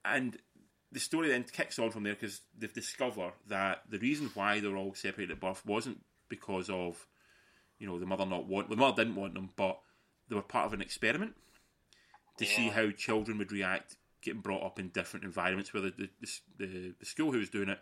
and 0.05 0.37
the 0.93 1.01
story 1.01 1.29
then 1.29 1.45
kicks 1.45 1.79
on 1.79 1.91
from 1.91 2.03
there 2.05 2.15
because 2.15 2.43
they 2.59 2.67
discover 2.67 3.33
that 3.49 3.83
the 3.89 3.99
reason 3.99 4.31
why 4.35 4.61
they 4.61 4.69
were 4.69 4.77
all 4.77 4.95
separated 4.95 5.33
at 5.33 5.41
birth 5.41 5.65
wasn't 5.65 6.01
because 6.29 6.69
of 6.69 7.07
you 7.79 7.87
know 7.87 7.99
the 7.99 8.07
mother 8.07 8.27
not 8.27 8.47
want 8.47 8.69
the 8.69 8.77
mother 8.77 9.05
didn't 9.05 9.17
want 9.17 9.33
them, 9.35 9.51
but 9.57 9.79
they 10.29 10.37
were 10.37 10.43
part 10.43 10.67
of 10.67 10.75
an 10.75 10.83
experiment 10.83 11.35
to 12.39 12.45
see 12.45 12.69
how 12.69 12.91
children 12.91 13.39
would 13.39 13.51
react 13.53 13.97
getting 14.27 14.43
brought 14.43 14.63
up 14.63 14.79
in 14.79 14.89
different 14.89 15.25
environments. 15.25 15.73
Where 15.73 15.83
the 15.83 15.93
the, 15.97 16.09
the, 16.59 16.95
the 16.99 17.07
school 17.07 17.33
who 17.33 17.39
was 17.39 17.49
doing 17.49 17.71
it 17.71 17.79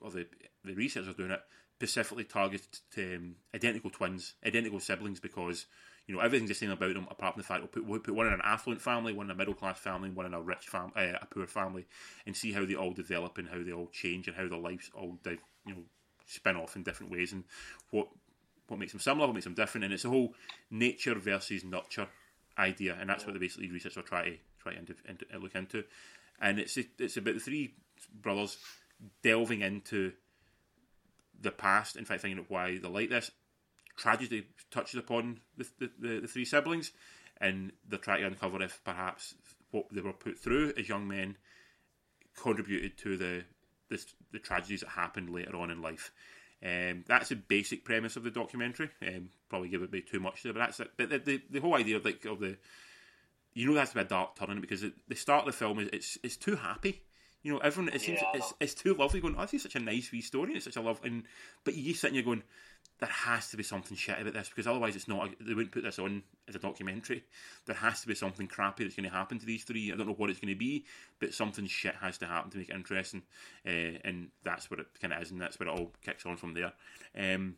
or 0.00 0.10
the 0.10 0.26
the 0.64 0.74
researchers 0.74 1.14
doing 1.16 1.32
it 1.32 1.42
specifically 1.78 2.24
targeted 2.24 2.78
um, 2.96 3.36
identical 3.54 3.88
twins, 3.88 4.34
identical 4.44 4.80
siblings, 4.80 5.20
because 5.20 5.66
you 6.06 6.14
know 6.14 6.20
everything's 6.20 6.50
the 6.50 6.54
same 6.54 6.70
about 6.70 6.94
them, 6.94 7.06
apart 7.10 7.34
from 7.34 7.42
the 7.42 7.46
fact 7.46 7.60
we'll 7.60 7.68
put, 7.68 7.84
we'll 7.84 8.00
put 8.00 8.14
one 8.14 8.26
in 8.26 8.32
an 8.32 8.40
affluent 8.44 8.80
family, 8.80 9.12
one 9.12 9.26
in 9.26 9.30
a 9.30 9.34
middle 9.34 9.54
class 9.54 9.78
family, 9.78 10.10
one 10.10 10.26
in 10.26 10.34
a 10.34 10.40
rich 10.40 10.66
fam, 10.66 10.92
uh, 10.96 11.18
a 11.20 11.26
poor 11.26 11.46
family, 11.46 11.86
and 12.26 12.36
see 12.36 12.52
how 12.52 12.64
they 12.64 12.74
all 12.74 12.92
develop 12.92 13.38
and 13.38 13.48
how 13.48 13.62
they 13.62 13.72
all 13.72 13.88
change 13.92 14.26
and 14.26 14.36
how 14.36 14.48
their 14.48 14.58
lives 14.58 14.90
all 14.94 15.18
di- 15.22 15.38
you 15.66 15.74
know 15.74 15.82
spin 16.26 16.56
off 16.56 16.76
in 16.76 16.82
different 16.82 17.10
ways 17.12 17.32
and 17.32 17.44
what 17.90 18.08
what 18.66 18.78
makes 18.78 18.92
them 18.92 19.00
similar, 19.00 19.26
what 19.26 19.34
makes 19.34 19.44
them 19.44 19.54
different, 19.54 19.84
and 19.84 19.94
it's 19.94 20.04
a 20.04 20.10
whole 20.10 20.34
nature 20.70 21.14
versus 21.14 21.64
nurture 21.64 22.08
idea, 22.58 22.96
and 23.00 23.08
that's 23.08 23.24
what 23.24 23.34
the 23.34 23.40
basically 23.40 23.70
researchers 23.70 24.04
try 24.04 24.24
to 24.24 24.36
try 24.68 24.78
into, 24.78 24.94
into, 25.08 25.24
look 25.38 25.54
into, 25.54 25.84
and 26.40 26.58
it's 26.58 26.78
it's 26.98 27.16
about 27.16 27.34
the 27.34 27.40
three 27.40 27.74
brothers 28.20 28.56
delving 29.22 29.62
into 29.62 30.12
the 31.40 31.50
past, 31.50 31.96
in 31.96 32.04
fact, 32.04 32.22
finding 32.22 32.40
out 32.40 32.50
why 32.50 32.78
they're 32.78 32.90
like 32.90 33.10
this. 33.10 33.30
Tragedy 33.96 34.46
touches 34.70 34.98
upon 34.98 35.40
the, 35.56 35.66
the, 35.78 35.90
the, 35.98 36.20
the 36.20 36.28
three 36.28 36.44
siblings, 36.44 36.92
and 37.40 37.72
they're 37.88 37.98
trying 37.98 38.20
to 38.20 38.26
uncover 38.26 38.62
if 38.62 38.80
perhaps 38.84 39.34
what 39.70 39.86
they 39.92 40.00
were 40.00 40.12
put 40.12 40.38
through 40.38 40.72
as 40.78 40.88
young 40.88 41.06
men 41.08 41.36
contributed 42.40 42.96
to 42.98 43.16
the 43.16 43.44
the, 43.88 44.04
the 44.32 44.38
tragedies 44.38 44.80
that 44.80 44.90
happened 44.90 45.30
later 45.30 45.56
on 45.56 45.70
in 45.70 45.80
life. 45.80 46.12
Um, 46.62 47.04
that's 47.06 47.28
the 47.30 47.36
basic 47.36 47.84
premise 47.84 48.16
of 48.16 48.24
the 48.24 48.30
documentary. 48.30 48.90
Um, 49.06 49.30
probably 49.48 49.68
give 49.68 49.82
it 49.82 49.92
way 49.92 50.00
too 50.00 50.20
much 50.20 50.42
there, 50.42 50.52
but 50.52 50.58
that's 50.58 50.80
it. 50.80 50.90
But 50.96 51.08
the, 51.08 51.18
the, 51.18 51.42
the 51.50 51.60
whole 51.60 51.74
idea 51.74 51.96
of 51.96 52.04
like 52.04 52.24
of 52.24 52.40
the 52.40 52.58
you 53.58 53.66
know 53.66 53.74
that's 53.74 53.90
a 53.90 53.94
bit 53.94 54.06
a 54.06 54.08
dark 54.08 54.36
turn 54.36 54.50
in 54.50 54.58
it 54.58 54.60
because 54.60 54.84
it, 54.84 54.92
the 55.08 55.16
start 55.16 55.40
of 55.40 55.46
the 55.46 55.58
film 55.58 55.80
is 55.80 55.88
it's 55.92 56.16
it's 56.22 56.36
too 56.36 56.54
happy. 56.54 57.02
You 57.42 57.52
know, 57.52 57.58
everyone 57.58 57.92
it 57.92 58.00
seems 58.00 58.20
Yeah. 58.20 58.30
it's, 58.34 58.54
it's 58.60 58.74
too 58.74 58.94
lovely. 58.94 59.20
Going, 59.20 59.34
oh, 59.36 59.42
this 59.42 59.54
is 59.54 59.62
such 59.62 59.74
a 59.74 59.80
nice 59.80 60.12
wee 60.12 60.20
story. 60.20 60.48
and 60.50 60.56
It's 60.56 60.64
such 60.64 60.76
a 60.76 60.80
love, 60.80 61.00
and 61.02 61.24
but 61.64 61.74
you 61.74 61.92
sitting 61.92 62.14
there 62.14 62.22
going, 62.22 62.44
there 63.00 63.08
has 63.08 63.50
to 63.50 63.56
be 63.56 63.64
something 63.64 63.96
shit 63.96 64.20
about 64.20 64.34
this 64.34 64.48
because 64.48 64.68
otherwise 64.68 64.94
it's 64.94 65.08
not. 65.08 65.30
They 65.40 65.54
wouldn't 65.54 65.72
put 65.72 65.82
this 65.82 65.98
on 65.98 66.22
as 66.48 66.54
a 66.54 66.60
documentary. 66.60 67.24
There 67.66 67.74
has 67.74 68.00
to 68.02 68.06
be 68.06 68.14
something 68.14 68.46
crappy 68.46 68.84
that's 68.84 68.94
going 68.94 69.08
to 69.08 69.14
happen 69.16 69.40
to 69.40 69.46
these 69.46 69.64
three. 69.64 69.92
I 69.92 69.96
don't 69.96 70.06
know 70.06 70.14
what 70.14 70.30
it's 70.30 70.38
going 70.38 70.54
to 70.54 70.58
be, 70.58 70.84
but 71.18 71.34
something 71.34 71.66
shit 71.66 71.96
has 71.96 72.16
to 72.18 72.26
happen 72.26 72.52
to 72.52 72.58
make 72.58 72.68
it 72.68 72.76
interesting, 72.76 73.22
uh, 73.66 73.98
and 74.04 74.28
that's 74.44 74.70
what 74.70 74.78
it 74.78 74.86
kind 75.00 75.12
of 75.12 75.20
is, 75.20 75.32
and 75.32 75.40
that's 75.40 75.58
where 75.58 75.68
it 75.68 75.72
all 75.72 75.92
kicks 76.04 76.24
on 76.26 76.36
from 76.36 76.54
there. 76.54 76.72
Um, 77.18 77.56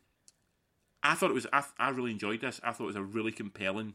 I 1.02 1.14
thought 1.14 1.30
it 1.30 1.34
was. 1.34 1.46
I, 1.52 1.62
I 1.78 1.90
really 1.90 2.12
enjoyed 2.12 2.40
this. 2.40 2.58
I 2.64 2.72
thought 2.72 2.84
it 2.84 2.94
was 2.94 2.96
a 2.96 3.02
really 3.02 3.32
compelling 3.32 3.94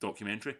documentary. 0.00 0.56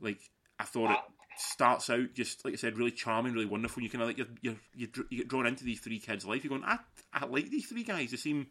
Like 0.00 0.20
I 0.58 0.64
thought 0.64 0.90
it 0.90 0.98
starts 1.38 1.90
out 1.90 2.14
just 2.14 2.44
like 2.44 2.54
I 2.54 2.56
said, 2.56 2.78
really 2.78 2.90
charming, 2.90 3.32
really 3.32 3.46
wonderful. 3.46 3.82
You 3.82 3.90
kind 3.90 4.02
of 4.02 4.08
like 4.08 4.18
you're, 4.18 4.26
you're, 4.74 4.86
you 5.10 5.18
get 5.18 5.28
drawn 5.28 5.46
into 5.46 5.64
these 5.64 5.80
three 5.80 5.98
kids' 5.98 6.24
life. 6.26 6.44
You're 6.44 6.58
going, 6.58 6.64
I, 6.64 6.78
I 7.12 7.26
like 7.26 7.50
these 7.50 7.66
three 7.66 7.84
guys. 7.84 8.10
They 8.10 8.16
seem, 8.16 8.46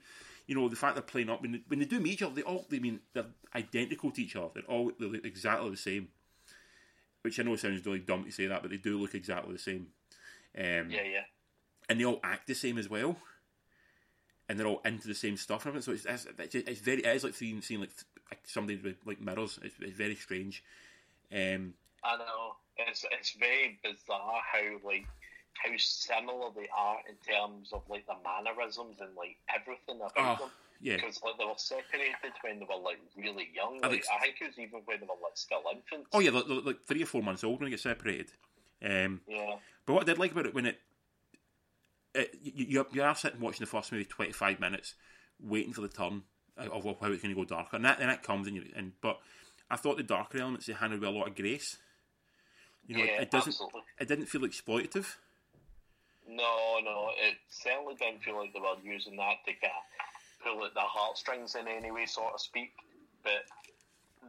you 0.47 0.55
know, 0.55 0.69
the 0.69 0.75
fact 0.75 0.95
they're 0.95 1.01
playing 1.01 1.29
up 1.29 1.41
when 1.41 1.53
they, 1.53 1.61
when 1.67 1.79
they 1.79 1.85
do 1.85 1.99
meet 1.99 2.13
each 2.13 2.21
other, 2.21 2.35
they 2.35 2.43
all, 2.43 2.65
they 2.69 2.79
mean 2.79 2.99
they're 3.13 3.25
identical 3.55 4.11
to 4.11 4.21
each 4.21 4.35
other. 4.35 4.49
They're 4.53 4.63
all 4.63 4.91
they 4.99 5.05
look 5.05 5.25
exactly 5.25 5.69
the 5.69 5.77
same. 5.77 6.09
Which 7.23 7.39
I 7.39 7.43
know 7.43 7.55
sounds 7.55 7.83
really 7.85 7.99
dumb 7.99 8.23
to 8.23 8.31
say 8.31 8.45
that, 8.45 8.61
but 8.61 8.69
they 8.69 8.77
do 8.77 8.99
look 8.99 9.15
exactly 9.15 9.53
the 9.53 9.59
same. 9.59 9.87
Um, 10.55 10.91
Yeah, 10.91 11.03
yeah. 11.03 11.23
and 11.89 11.99
they 11.99 12.05
all 12.05 12.19
act 12.23 12.45
the 12.45 12.53
same 12.53 12.77
as 12.77 12.87
well, 12.87 13.17
and 14.47 14.59
they're 14.59 14.67
all 14.67 14.81
into 14.85 15.07
the 15.07 15.15
same 15.15 15.35
stuff. 15.35 15.63
So 15.79 15.91
it's, 15.91 16.05
it's, 16.05 16.27
it's 16.53 16.81
very 16.81 17.03
it 17.03 17.15
is 17.15 17.23
like 17.23 17.33
seeing, 17.33 17.63
seeing 17.63 17.79
like, 17.79 17.89
like 18.29 18.41
somebody 18.45 18.77
with 18.77 18.97
like 19.07 19.19
mirrors. 19.19 19.59
It's, 19.63 19.73
it's 19.81 19.97
very 19.97 20.13
strange. 20.13 20.63
Um, 21.33 21.73
I 22.03 22.17
know. 22.17 22.55
It's 22.77 23.05
it's 23.11 23.31
very 23.39 23.79
bizarre 23.83 24.41
how 24.51 24.79
like 24.87 25.05
how 25.53 25.71
similar 25.77 26.49
they 26.55 26.67
are 26.77 26.97
in 27.09 27.15
terms 27.25 27.69
of 27.71 27.83
like 27.89 28.05
the 28.05 28.15
mannerisms 28.23 28.97
and 28.99 29.15
like 29.15 29.37
everything 29.53 29.95
about 30.01 30.11
Oh, 30.17 30.35
them. 30.45 30.51
yeah. 30.81 30.95
Because 30.97 31.21
like 31.23 31.37
they 31.37 31.45
were 31.45 31.53
separated 31.55 32.33
when 32.41 32.59
they 32.59 32.65
were 32.65 32.81
like 32.83 32.99
really 33.17 33.49
young. 33.55 33.79
I 33.83 33.89
think- 33.89 34.03
I 34.13 34.19
think 34.19 34.35
it 34.41 34.47
was 34.47 34.59
even 34.59 34.81
when 34.83 34.99
they 34.99 35.05
were 35.05 35.13
like 35.23 35.35
still 35.37 35.63
infants. 35.71 36.09
oh 36.11 36.19
yeah, 36.19 36.31
like, 36.31 36.47
like- 36.49 36.65
like 36.65 36.83
three 36.85 37.01
or 37.03 37.05
four 37.05 37.23
months 37.23 37.43
old 37.45 37.59
when 37.61 37.67
they 37.67 37.71
get 37.71 37.79
separated. 37.79 38.33
Um, 38.83 39.21
Yeah. 39.27 39.55
But 39.85 39.93
what 39.93 40.03
I 40.03 40.05
did 40.05 40.19
like 40.19 40.31
about 40.33 40.47
it 40.47 40.53
when 40.53 40.65
it, 40.65 40.79
it 42.13 42.35
you, 42.41 42.65
you, 42.67 42.87
you 42.91 43.03
are 43.03 43.15
sitting 43.15 43.39
watching 43.39 43.61
the 43.63 43.69
first 43.71 43.91
maybe 43.91 44.05
twenty 44.05 44.31
five 44.33 44.59
minutes, 44.59 44.95
waiting 45.39 45.73
for 45.73 45.81
the 45.81 45.87
turn 45.87 46.23
of 46.57 46.83
how 46.83 47.11
it's 47.11 47.21
going 47.21 47.33
to 47.33 47.35
go 47.35 47.45
darker, 47.45 47.75
and 47.77 47.85
that 47.85 47.99
and 47.99 48.09
that 48.09 48.23
comes 48.23 48.47
and 48.47 48.55
you 48.57 48.65
and 48.75 48.93
but 49.01 49.19
I 49.75 49.77
thought 49.77 49.97
the 49.97 50.03
darker 50.03 50.37
elements 50.39 50.67
they 50.67 50.73
handled 50.73 51.01
with 51.01 51.09
a 51.09 51.11
lot 51.11 51.27
of 51.27 51.35
grace. 51.35 51.75
You 52.87 52.97
know, 52.97 53.03
Yeah, 53.03 53.21
it, 53.23 53.29
doesn't. 53.29 53.49
absolutely. 53.51 53.81
It 53.99 54.07
didn't 54.07 54.27
feel 54.27 54.41
exploitative. 54.41 55.05
No, 56.29 56.79
no, 56.81 57.09
it 57.17 57.35
certainly 57.49 57.95
didn't 57.95 58.23
feel 58.23 58.37
like 58.37 58.53
they 58.53 58.59
were 58.61 58.75
using 58.83 59.17
that 59.17 59.43
to 59.45 59.51
kind 59.51 59.73
of 59.75 60.45
pull 60.45 60.65
at 60.65 60.73
the 60.73 60.79
heartstrings 60.79 61.55
in 61.55 61.67
any 61.67 61.91
way, 61.91 62.05
so 62.05 62.21
to 62.31 62.39
speak. 62.39 62.71
But 63.21 63.43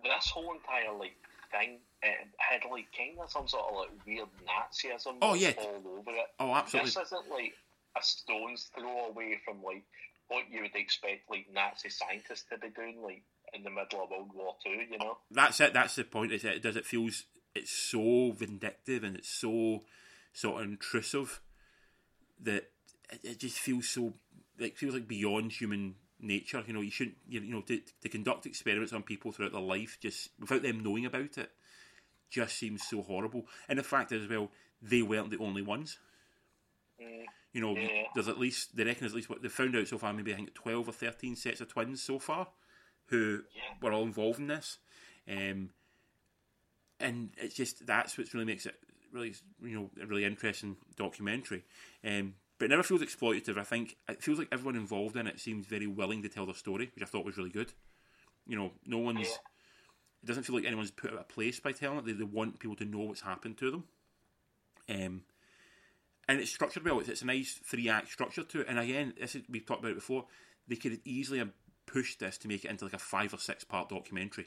this 0.03 0.27
whole 0.29 0.53
entire 0.53 0.93
like 0.99 1.15
thing, 1.53 1.79
it 2.03 2.27
had 2.39 2.63
like 2.69 2.87
kind 2.97 3.21
of 3.21 3.31
some 3.31 3.47
sort 3.47 3.67
of 3.71 3.77
like 3.77 3.91
weird 4.05 4.27
Nazism 4.45 5.19
Oh, 5.23 5.35
yeah. 5.35 5.53
all 5.59 5.83
over 5.99 6.11
it. 6.11 6.27
Oh, 6.41 6.53
absolutely. 6.55 6.91
This 6.91 6.97
isn't 7.07 7.31
like 7.31 7.55
a 7.97 8.03
stone's 8.03 8.69
throw 8.77 9.07
away 9.11 9.39
from 9.45 9.63
like 9.63 9.85
what 10.29 10.45
you 10.51 10.63
would 10.63 10.75
expect 10.75 11.31
like 11.31 11.47
Nazi 11.55 11.89
scientists 11.89 12.45
to 12.51 12.59
be 12.59 12.69
doing, 12.71 13.01
like 13.01 13.23
in 13.57 13.63
the 13.63 13.71
middle 13.71 14.05
of 14.05 14.11
World 14.11 14.31
War 14.35 14.55
Two. 14.63 14.71
You 14.71 14.99
know? 14.99 15.19
That's 15.31 15.61
it. 15.61 15.73
That's 15.73 15.97
the 15.97 16.05
point. 16.05 16.33
Is 16.33 16.45
it 16.45 16.63
does 16.63 16.77
it 16.77 16.87
feels 16.87 17.25
it's 17.55 17.71
so 17.71 18.33
vindictive 18.33 19.03
and 19.03 19.17
it's 19.17 19.31
so 19.31 19.83
sort 20.33 20.63
of 20.63 20.69
intrusive 20.69 21.41
that 22.43 22.71
it, 23.11 23.21
it 23.23 23.39
just 23.41 23.59
feels 23.59 23.89
so 23.89 24.13
like 24.59 24.77
feels 24.77 24.95
like 24.95 25.09
beyond 25.09 25.53
human 25.53 25.95
nature. 26.21 26.63
You 26.67 26.75
know, 26.75 26.81
you 26.83 26.91
shouldn't 26.91 27.17
you, 27.29 27.41
you 27.41 27.53
know 27.55 27.63
to, 27.63 27.81
to 28.03 28.09
conduct 28.09 28.47
experiments 28.47 28.93
on 28.93 29.03
people 29.03 29.33
throughout 29.33 29.53
their 29.53 29.61
life 29.61 29.99
just 30.01 30.31
without 30.39 30.63
them 30.63 30.83
knowing 30.83 31.07
about 31.07 31.39
it 31.39 31.51
just 32.29 32.59
seems 32.59 32.83
so 32.87 33.03
horrible. 33.03 33.47
And 33.69 33.79
the 33.79 33.85
fact 33.85 34.11
is, 34.13 34.25
as 34.25 34.29
well, 34.29 34.51
they 34.83 35.01
weren't 35.03 35.31
the 35.31 35.39
only 35.39 35.63
ones. 35.63 35.99
Mm, 37.01 37.25
you 37.53 37.61
know, 37.61 37.77
Yeah. 37.77 38.05
there's 38.15 38.29
at 38.29 38.39
least 38.39 38.77
they 38.77 38.85
reckon 38.85 39.01
there's 39.03 39.13
at 39.13 39.17
least 39.17 39.31
what 39.31 39.43
they 39.43 39.49
found 39.49 39.77
out 39.77 39.89
so 39.89 39.99
far. 39.99 40.13
Maybe 40.13 40.33
I 40.33 40.37
think 40.37 40.53
twelve 40.55 40.89
or 40.89 40.93
thirteen 40.93 41.37
sets 41.37 41.61
of 41.61 41.69
twins 41.69 42.03
so 42.03 42.19
far 42.19 42.49
who 43.07 43.43
Yeah. 43.55 43.63
were 43.81 43.93
all 43.93 44.03
involved 44.03 44.39
in 44.39 44.47
this. 44.49 44.79
Um, 45.29 45.71
and 47.01 47.31
it's 47.37 47.55
just 47.55 47.87
that's 47.87 48.17
what 48.17 48.33
really 48.33 48.47
makes 48.47 48.67
it 48.67 48.75
really 49.13 49.35
you 49.63 49.79
know 49.79 49.91
a 50.03 50.07
really 50.07 50.25
interesting 50.25 50.77
documentary. 50.97 51.65
Um, 52.05 52.35
but 52.59 52.67
it 52.67 52.69
never 52.69 52.83
feels 52.83 53.03
exploitative. 53.03 53.59
I 53.59 53.65
think 53.65 53.97
it 54.09 54.23
feels 54.23 54.39
like 54.39 54.49
everyone 54.51 54.77
involved 54.77 55.17
in 55.17 55.27
it 55.27 55.39
seems 55.41 55.67
very 55.67 55.87
willing 55.87 56.23
to 56.23 56.29
tell 56.29 56.47
their 56.47 56.55
story, 56.55 56.91
which 56.95 57.03
I 57.03 57.07
thought 57.07 57.25
was 57.27 57.37
really 57.37 57.51
good. 57.51 57.73
You 58.47 58.57
know, 58.57 58.73
no 58.87 58.99
one's. 58.99 59.29
Yeah. 59.29 59.37
It 60.23 60.27
doesn't 60.27 60.45
feel 60.45 60.57
like 60.57 60.65
anyone's 60.65 60.91
put 60.91 61.13
out 61.13 61.21
a 61.21 61.25
place 61.25 61.61
by 61.61 61.73
telling 61.73 61.99
it. 61.99 62.07
They, 62.07 62.13
they 62.13 62.25
want 62.25 62.59
people 62.59 62.77
to 62.77 62.85
know 62.85 63.01
what's 63.01 63.21
happened 63.21 63.59
to 63.59 63.71
them. 63.71 63.85
Um, 64.89 65.23
and 66.29 66.41
it's 66.41 66.51
structured 66.51 66.85
well. 66.85 66.99
It's, 66.99 67.09
it's 67.09 67.23
a 67.23 67.27
nice 67.27 67.61
three 67.63 67.89
act 67.89 68.11
structure 68.11 68.43
to 68.43 68.61
it. 68.63 68.67
And 68.69 68.79
again, 68.79 69.13
this 69.21 69.35
is, 69.37 69.43
we've 69.49 69.65
talked 69.67 69.81
about 69.81 69.93
it 69.93 69.97
before. 69.97 70.25
They 70.67 70.77
could 70.77 71.01
easily 71.05 71.39
have 71.39 71.51
pushed 71.87 72.21
this 72.21 72.39
to 72.39 72.49
make 72.49 72.65
it 72.65 72.71
into 72.71 72.85
like 72.85 72.95
a 72.95 72.99
five 72.99 73.33
or 73.33 73.39
six 73.39 73.65
part 73.65 73.89
documentary. 73.89 74.47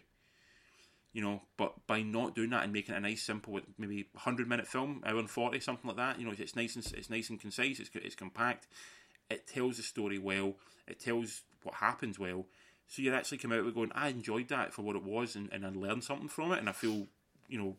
You 1.12 1.24
know, 1.24 1.42
but 1.58 1.88
by 1.88 2.04
not 2.04 2.36
doing 2.36 2.52
that 2.52 2.64
and 2.64 2.72
making 2.72 2.94
it 2.94 3.00
a 3.00 3.02
nice, 3.02 3.24
simple, 3.24 3.60
maybe 3.80 4.08
hundred 4.16 4.48
minute 4.48 4.68
film, 4.68 5.02
hour 5.06 5.18
and 5.18 5.30
forty, 5.30 5.60
something 5.60 5.88
like 5.88 5.98
that. 5.98 6.20
You 6.20 6.26
know, 6.26 6.34
it's 6.38 6.56
nice 6.56 6.76
and 6.76 6.86
it's 6.96 7.10
nice 7.10 7.30
and 7.30 7.40
concise. 7.40 7.80
It's 7.80 7.90
it's 7.96 8.16
compact. 8.16 8.68
It 9.30 9.48
tells 9.48 9.78
the 9.78 9.84
story 9.84 10.20
well. 10.20 10.56
It 10.88 11.00
tells 11.00 11.42
what 11.64 11.76
happens 11.76 12.20
well. 12.20 12.46
So 12.88 13.02
you 13.02 13.14
actually 13.14 13.38
come 13.38 13.52
out 13.52 13.66
with 13.66 13.76
going, 13.76 13.92
I 13.94 14.10
enjoyed 14.10 14.48
that 14.48 14.74
for 14.74 14.82
what 14.82 14.96
it 14.96 15.04
was, 15.04 15.36
and, 15.36 15.48
and 15.52 15.64
I 15.64 15.70
learned 15.70 16.04
something 16.04 16.28
from 16.28 16.52
it, 16.52 16.60
and 16.60 16.68
I 16.68 16.72
feel, 16.72 17.06
you 17.48 17.60
know, 17.60 17.76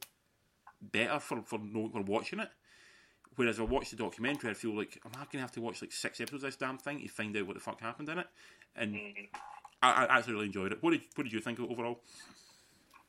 better 0.81 1.19
for 1.19 1.43
for, 1.43 1.59
for 1.59 2.03
watching 2.03 2.41
it. 2.41 2.49
Whereas 3.37 3.61
I 3.61 3.63
watch 3.63 3.91
the 3.91 3.97
documentary, 3.97 4.51
I 4.51 4.55
feel 4.55 4.77
like 4.77 5.01
I'm 5.05 5.13
not 5.13 5.31
going 5.31 5.39
to 5.39 5.43
have 5.43 5.53
to 5.53 5.61
watch 5.61 5.81
like 5.81 5.93
six 5.93 6.21
episodes 6.21 6.43
of 6.43 6.49
this 6.49 6.57
damn 6.57 6.79
thing 6.79 7.01
to 7.01 7.09
find 7.09 7.37
out 7.37 7.47
what 7.47 7.55
the 7.55 7.61
fuck 7.61 7.81
happened 7.81 8.09
in 8.09 8.19
it. 8.19 8.27
And 8.77 9.01
I, 9.83 10.07
I 10.07 10.19
actually 10.19 10.35
really 10.35 10.47
enjoyed 10.47 10.73
it. 10.73 10.83
What 10.83 10.91
did 10.91 11.03
what 11.15 11.25
did 11.25 11.33
you 11.33 11.41
think 11.41 11.59
of 11.59 11.67
it 11.67 11.71
overall? 11.71 12.01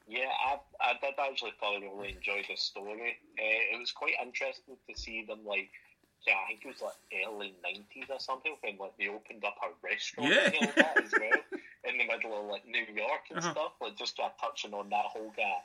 Yeah, 0.07 0.29
I, 0.45 0.59
I 0.81 0.93
did 1.01 1.13
actually 1.19 1.53
thoroughly 1.59 2.15
enjoy 2.15 2.43
the 2.47 2.55
story. 2.55 3.17
Uh, 3.39 3.75
it 3.75 3.79
was 3.79 3.91
quite 3.91 4.13
interesting 4.21 4.75
to 4.89 4.97
see 4.99 5.23
them 5.25 5.39
like, 5.45 5.69
yeah, 6.27 6.33
I 6.43 6.47
think 6.49 6.61
it 6.65 6.67
was 6.67 6.81
like 6.81 6.99
early 7.25 7.55
nineties 7.63 8.09
or 8.09 8.19
something 8.19 8.55
when 8.61 8.77
like 8.77 8.97
they 8.97 9.07
opened 9.07 9.43
up 9.45 9.55
a 9.63 9.69
restaurant 9.85 10.31
Yeah. 10.31 10.49
that 10.75 10.97
as 11.03 11.11
well 11.13 11.41
in 11.85 11.97
the 11.97 12.05
middle 12.05 12.39
of 12.39 12.45
like 12.45 12.65
New 12.67 12.85
York 12.93 13.21
and 13.29 13.39
Uh-huh. 13.39 13.51
stuff. 13.51 13.71
Like 13.81 13.97
just 13.97 14.19
uh, 14.19 14.29
touching 14.39 14.73
on 14.73 14.89
that 14.89 15.05
whole 15.05 15.33
guy. 15.35 15.57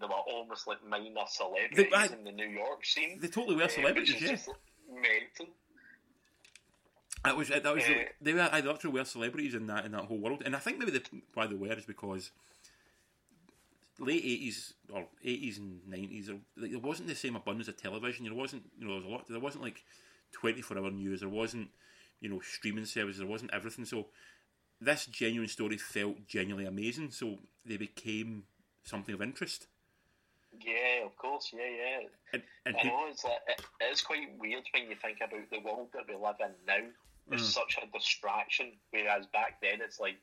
They 0.00 0.06
were 0.06 0.12
almost 0.12 0.66
like 0.66 0.84
minor 0.86 1.26
celebrities 1.26 1.86
they, 1.90 1.96
I- 1.96 2.06
in 2.06 2.24
the 2.24 2.32
New 2.32 2.48
York 2.48 2.84
scene. 2.84 3.18
They 3.20 3.28
totally 3.28 3.56
were 3.56 3.64
uh, 3.64 3.68
celebrities, 3.68 4.20
yeah. 4.20 4.28
just 4.28 4.48
mental. 4.88 5.48
That 7.24 7.36
was 7.36 7.48
that 7.48 7.64
was 7.64 7.84
Uh, 7.84 8.04
they 8.20 8.32
were 8.32 8.48
I 8.52 8.58
actually 8.60 8.92
were 8.92 9.04
celebrities 9.04 9.54
in 9.54 9.66
that 9.66 9.84
in 9.84 9.92
that 9.92 10.04
whole 10.04 10.18
world, 10.18 10.42
and 10.44 10.54
I 10.54 10.60
think 10.60 10.78
maybe 10.78 10.92
the 10.92 11.02
why 11.34 11.46
they 11.46 11.56
were 11.56 11.72
is 11.72 11.84
because 11.84 12.30
late 13.98 14.22
eighties 14.24 14.74
or 14.92 15.06
eighties 15.24 15.58
and 15.58 15.80
nineties, 15.88 16.30
like, 16.56 16.70
there 16.70 16.78
wasn't 16.78 17.08
the 17.08 17.16
same 17.16 17.34
abundance 17.34 17.68
of 17.68 17.76
television. 17.76 18.24
There 18.24 18.34
wasn't 18.34 18.62
you 18.78 18.86
know 18.86 18.92
there 19.00 19.02
was 19.02 19.06
a 19.06 19.08
lot. 19.16 19.28
There 19.28 19.40
wasn't 19.40 19.64
like 19.64 19.82
twenty 20.32 20.62
four 20.62 20.78
hour 20.78 20.90
news. 20.90 21.20
There 21.20 21.28
wasn't 21.28 21.70
you 22.20 22.28
know 22.28 22.40
streaming 22.40 22.84
services. 22.86 23.18
There 23.18 23.26
wasn't 23.28 23.52
everything. 23.52 23.84
So 23.84 24.06
this 24.80 25.06
genuine 25.06 25.48
story 25.48 25.76
felt 25.76 26.26
genuinely 26.28 26.66
amazing. 26.68 27.10
So 27.10 27.38
they 27.66 27.76
became 27.76 28.44
something 28.84 29.14
of 29.14 29.22
interest. 29.22 29.66
Yeah, 30.60 31.06
of 31.06 31.16
course. 31.16 31.52
Yeah, 31.52 31.60
yeah. 31.64 32.00
And, 32.32 32.42
and 32.66 32.76
I 32.76 32.82
know 32.84 33.06
it's 33.10 33.24
like, 33.24 33.38
it, 33.48 33.62
it's 33.80 34.02
quite 34.02 34.38
weird 34.38 34.64
when 34.72 34.90
you 34.90 34.96
think 34.96 35.18
about 35.18 35.50
the 35.50 35.60
world 35.60 35.88
that 35.94 36.08
we 36.08 36.14
live 36.14 36.36
in 36.40 36.52
now. 36.66 36.88
It's 37.30 37.42
Mm. 37.42 37.52
such 37.52 37.78
a 37.82 37.86
distraction, 37.92 38.72
whereas 38.90 39.26
back 39.26 39.60
then 39.60 39.80
it's 39.82 40.00
like 40.00 40.16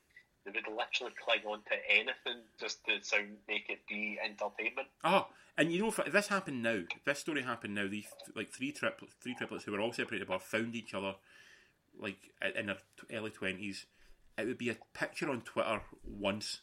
they 0.44 0.50
would 0.50 0.66
literally 0.66 1.14
cling 1.24 1.46
on 1.46 1.60
to 1.62 1.76
anything 1.88 2.42
just 2.58 2.84
to 2.86 3.00
sound 3.02 3.36
make 3.46 3.68
it 3.68 3.78
be 3.88 4.18
entertainment. 4.20 4.88
Oh, 5.04 5.28
and 5.56 5.70
you 5.72 5.82
know, 5.82 5.88
if, 5.88 6.00
if 6.00 6.12
this 6.12 6.26
happened 6.26 6.64
now, 6.64 6.82
if 6.96 7.04
this 7.04 7.20
story 7.20 7.42
happened 7.42 7.76
now, 7.76 7.86
these 7.88 8.08
like 8.34 8.52
three 8.52 8.72
triplets, 8.72 9.14
three 9.22 9.34
triplets 9.36 9.64
who 9.64 9.72
were 9.72 9.80
all 9.80 9.92
separated 9.92 10.26
but 10.26 10.42
found 10.42 10.74
each 10.74 10.94
other, 10.94 11.14
like 11.96 12.18
in 12.56 12.66
their 12.66 12.78
early 13.12 13.30
twenties, 13.30 13.86
it 14.36 14.46
would 14.46 14.58
be 14.58 14.70
a 14.70 14.76
picture 14.92 15.30
on 15.30 15.42
Twitter 15.42 15.82
once, 16.04 16.62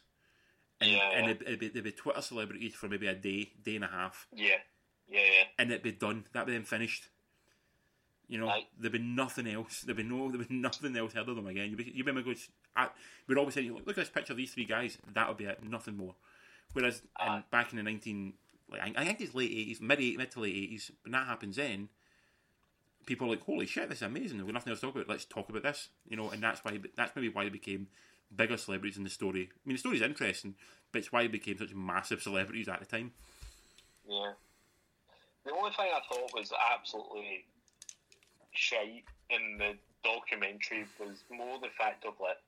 and, 0.84 0.92
Yeah. 0.92 1.10
and 1.14 1.30
it'd, 1.30 1.42
it'd 1.42 1.58
be, 1.60 1.68
they'd 1.68 1.84
be 1.84 1.92
Twitter 1.92 2.22
celebrities 2.22 2.74
for 2.74 2.88
maybe 2.88 3.06
a 3.06 3.14
day, 3.14 3.50
day 3.62 3.76
and 3.76 3.84
a 3.84 3.88
half, 3.88 4.26
Yeah, 4.32 4.56
yeah, 5.08 5.20
yeah. 5.20 5.44
and 5.58 5.70
it'd 5.70 5.82
be 5.82 5.92
done. 5.92 6.24
That'd 6.32 6.46
be 6.46 6.52
them 6.54 6.64
finished. 6.64 7.08
You 8.26 8.38
know, 8.38 8.48
Aye. 8.48 8.66
there'd 8.78 8.92
be 8.92 8.98
nothing 8.98 9.46
else. 9.46 9.82
There'd 9.82 9.96
be 9.98 10.02
no, 10.02 10.30
there'd 10.30 10.48
be 10.48 10.54
nothing 10.58 10.96
else 10.96 11.12
heard 11.12 11.28
of 11.28 11.36
them 11.36 11.46
again. 11.46 11.68
You'd 11.68 11.76
be, 11.78 11.84
you 11.94 12.04
remember 12.04 12.22
go, 12.22 12.38
I, 12.74 12.88
we'd 13.26 13.36
always 13.38 13.54
say, 13.54 13.68
look 13.68 13.86
at 13.88 13.96
this 13.96 14.08
picture 14.08 14.32
of 14.32 14.38
these 14.38 14.52
three 14.54 14.64
guys. 14.64 14.96
That 15.12 15.28
would 15.28 15.36
be 15.36 15.44
it. 15.44 15.62
Nothing 15.62 15.96
more. 15.96 16.14
Whereas 16.72 17.02
in, 17.24 17.44
back 17.50 17.70
in 17.70 17.76
the 17.76 17.82
nineteen, 17.82 18.32
like 18.70 18.80
I, 18.80 18.92
I 18.96 19.04
think 19.04 19.20
it's 19.20 19.34
late 19.34 19.50
eighties, 19.50 19.80
mid 19.80 19.98
mid 19.98 20.30
to 20.32 20.40
late 20.40 20.54
eighties. 20.56 20.90
When 21.02 21.12
that 21.12 21.26
happens, 21.26 21.56
then 21.56 21.88
people 23.06 23.26
are 23.26 23.30
like, 23.30 23.44
holy 23.44 23.66
shit, 23.66 23.88
this 23.90 23.98
is 23.98 24.02
amazing. 24.02 24.38
We've 24.38 24.46
got 24.46 24.54
nothing 24.54 24.70
else 24.72 24.80
to 24.80 24.86
talk 24.86 24.94
about. 24.96 25.08
Let's 25.08 25.24
talk 25.26 25.48
about 25.50 25.62
this. 25.62 25.90
You 26.08 26.16
know, 26.16 26.30
and 26.30 26.42
that's 26.42 26.64
why 26.64 26.80
that's 26.96 27.14
maybe 27.14 27.28
why 27.28 27.44
they 27.44 27.50
became 27.50 27.88
bigger 28.34 28.56
celebrities 28.56 28.96
in 28.96 29.04
the 29.04 29.10
story. 29.10 29.50
I 29.52 29.60
mean, 29.64 29.74
the 29.74 29.80
story's 29.80 30.02
interesting, 30.02 30.54
but 30.92 31.00
it's 31.00 31.12
why 31.12 31.22
they 31.22 31.28
became 31.28 31.58
such 31.58 31.74
massive 31.74 32.22
celebrities 32.22 32.68
at 32.68 32.80
the 32.80 32.86
time. 32.86 33.12
Yeah. 34.08 34.32
The 35.44 35.52
only 35.52 35.70
thing 35.72 35.88
I 35.94 36.00
thought 36.08 36.32
was 36.34 36.52
absolutely 36.72 37.44
shite 38.52 39.04
in 39.30 39.58
the 39.58 39.74
documentary 40.02 40.86
was 41.00 41.24
more 41.30 41.58
the 41.58 41.68
fact 41.76 42.04
of 42.04 42.14
like 42.20 42.38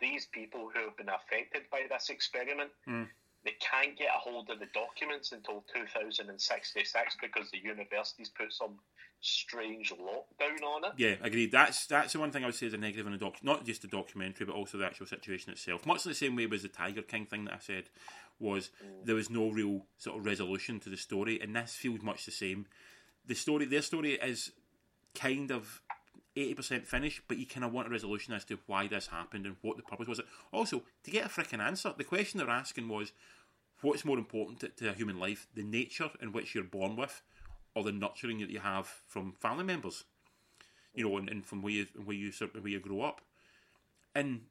these 0.00 0.26
people 0.32 0.70
who 0.72 0.84
have 0.84 0.96
been 0.96 1.08
affected 1.08 1.62
by 1.70 1.82
this 1.88 2.08
experiment. 2.08 2.70
Mm. 2.88 3.08
They 3.44 3.54
can't 3.60 3.98
get 3.98 4.08
a 4.14 4.18
hold 4.18 4.50
of 4.50 4.60
the 4.60 4.68
documents 4.72 5.32
until 5.32 5.64
2066 5.74 7.16
because 7.20 7.50
the 7.50 7.58
university's 7.58 8.28
put 8.28 8.52
some 8.52 8.78
strange 9.20 9.92
lockdown 9.92 10.62
on 10.64 10.84
it. 10.84 10.92
Yeah, 10.96 11.14
agreed. 11.22 11.52
That's 11.52 11.86
that's 11.86 12.12
the 12.12 12.20
one 12.20 12.30
thing 12.30 12.44
I 12.44 12.46
would 12.46 12.54
say 12.54 12.66
is 12.66 12.74
a 12.74 12.76
negative 12.76 13.06
in 13.06 13.12
the 13.12 13.18
doc, 13.18 13.36
not 13.42 13.64
just 13.64 13.82
the 13.82 13.88
documentary, 13.88 14.46
but 14.46 14.54
also 14.54 14.78
the 14.78 14.86
actual 14.86 15.06
situation 15.06 15.52
itself. 15.52 15.86
Much 15.86 16.04
the 16.04 16.14
same 16.14 16.36
way 16.36 16.48
as 16.52 16.62
the 16.62 16.68
Tiger 16.68 17.02
King 17.02 17.26
thing 17.26 17.44
that 17.46 17.54
I 17.54 17.58
said 17.58 17.84
was 18.38 18.70
mm. 18.84 19.06
there 19.06 19.14
was 19.14 19.30
no 19.30 19.50
real 19.50 19.86
sort 19.98 20.18
of 20.18 20.26
resolution 20.26 20.80
to 20.80 20.90
the 20.90 20.96
story, 20.96 21.40
and 21.40 21.56
this 21.56 21.74
feels 21.74 22.02
much 22.02 22.26
the 22.26 22.32
same. 22.32 22.66
The 23.26 23.34
story, 23.34 23.64
their 23.64 23.82
story, 23.82 24.14
is 24.14 24.52
kind 25.14 25.50
of 25.50 25.82
eighty 26.36 26.54
percent 26.54 26.86
finished, 26.86 27.22
but 27.28 27.38
you 27.38 27.46
kind 27.46 27.64
of 27.64 27.72
want 27.72 27.88
a 27.88 27.90
resolution 27.90 28.34
as 28.34 28.44
to 28.46 28.58
why 28.66 28.86
this 28.86 29.08
happened 29.08 29.46
and 29.46 29.56
what 29.62 29.76
the 29.76 29.82
purpose 29.82 30.08
was. 30.08 30.20
Also, 30.52 30.82
to 31.04 31.10
get 31.10 31.26
a 31.26 31.28
freaking 31.28 31.60
answer, 31.60 31.94
the 31.96 32.04
question 32.04 32.38
they're 32.38 32.48
asking 32.48 32.88
was, 32.88 33.12
what's 33.80 34.04
more 34.04 34.18
important 34.18 34.60
to, 34.60 34.68
to 34.68 34.90
a 34.90 34.94
human 34.94 35.18
life, 35.18 35.46
the 35.54 35.62
nature 35.62 36.10
in 36.20 36.32
which 36.32 36.54
you're 36.54 36.64
born 36.64 36.96
with, 36.96 37.22
or 37.74 37.84
the 37.84 37.92
nurturing 37.92 38.40
that 38.40 38.50
you 38.50 38.60
have 38.60 38.86
from 39.06 39.32
family 39.32 39.64
members? 39.64 40.04
you 40.94 41.08
know, 41.08 41.16
and, 41.16 41.28
and 41.28 41.44
from 41.44 41.62
where 41.62 41.72
you 41.72 41.86
where 42.04 42.16
you 42.16 42.30
where 42.30 42.68
you 42.68 42.80
grow 42.80 43.02
up. 43.02 43.20
And 44.14 44.42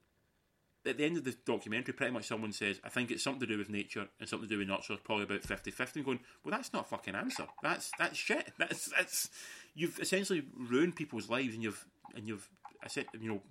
at 0.86 0.98
the 0.98 1.06
end 1.06 1.18
of 1.18 1.24
the 1.24 1.36
documentary, 1.46 1.94
pretty 1.94 2.12
much 2.12 2.28
someone 2.28 2.52
says, 2.52 2.80
I 2.84 2.90
think 2.90 3.12
it's 3.12 3.24
something 3.24 3.42
to 3.42 3.48
do 3.48 3.58
with 3.58 3.70
nature 3.70 4.08
and 4.20 4.28
something 4.28 4.48
to 4.48 4.56
do 4.56 4.60
with 4.60 4.68
nurture, 4.68 4.98
probably 5.04 5.26
about 5.26 5.44
50-50. 5.44 5.96
And 5.98 6.06
going, 6.06 6.20
well, 6.44 6.52
that's 6.52 6.74
not 6.74 6.86
a 6.86 6.88
fucking 6.90 7.16
answer. 7.16 7.46
That's 7.62 7.92
that's 8.00 8.18
shit. 8.18 8.52
That's 8.58 8.92
that's 8.96 9.30
you've 9.76 10.00
essentially 10.00 10.44
ruined 10.56 10.96
people's 10.96 11.30
lives, 11.30 11.54
and 11.54 11.64
you've 11.64 11.86
and 12.16 12.28
you've 12.28 12.50
I 12.84 12.88
said 12.88 13.06
you 13.20 13.30
know 13.30 13.42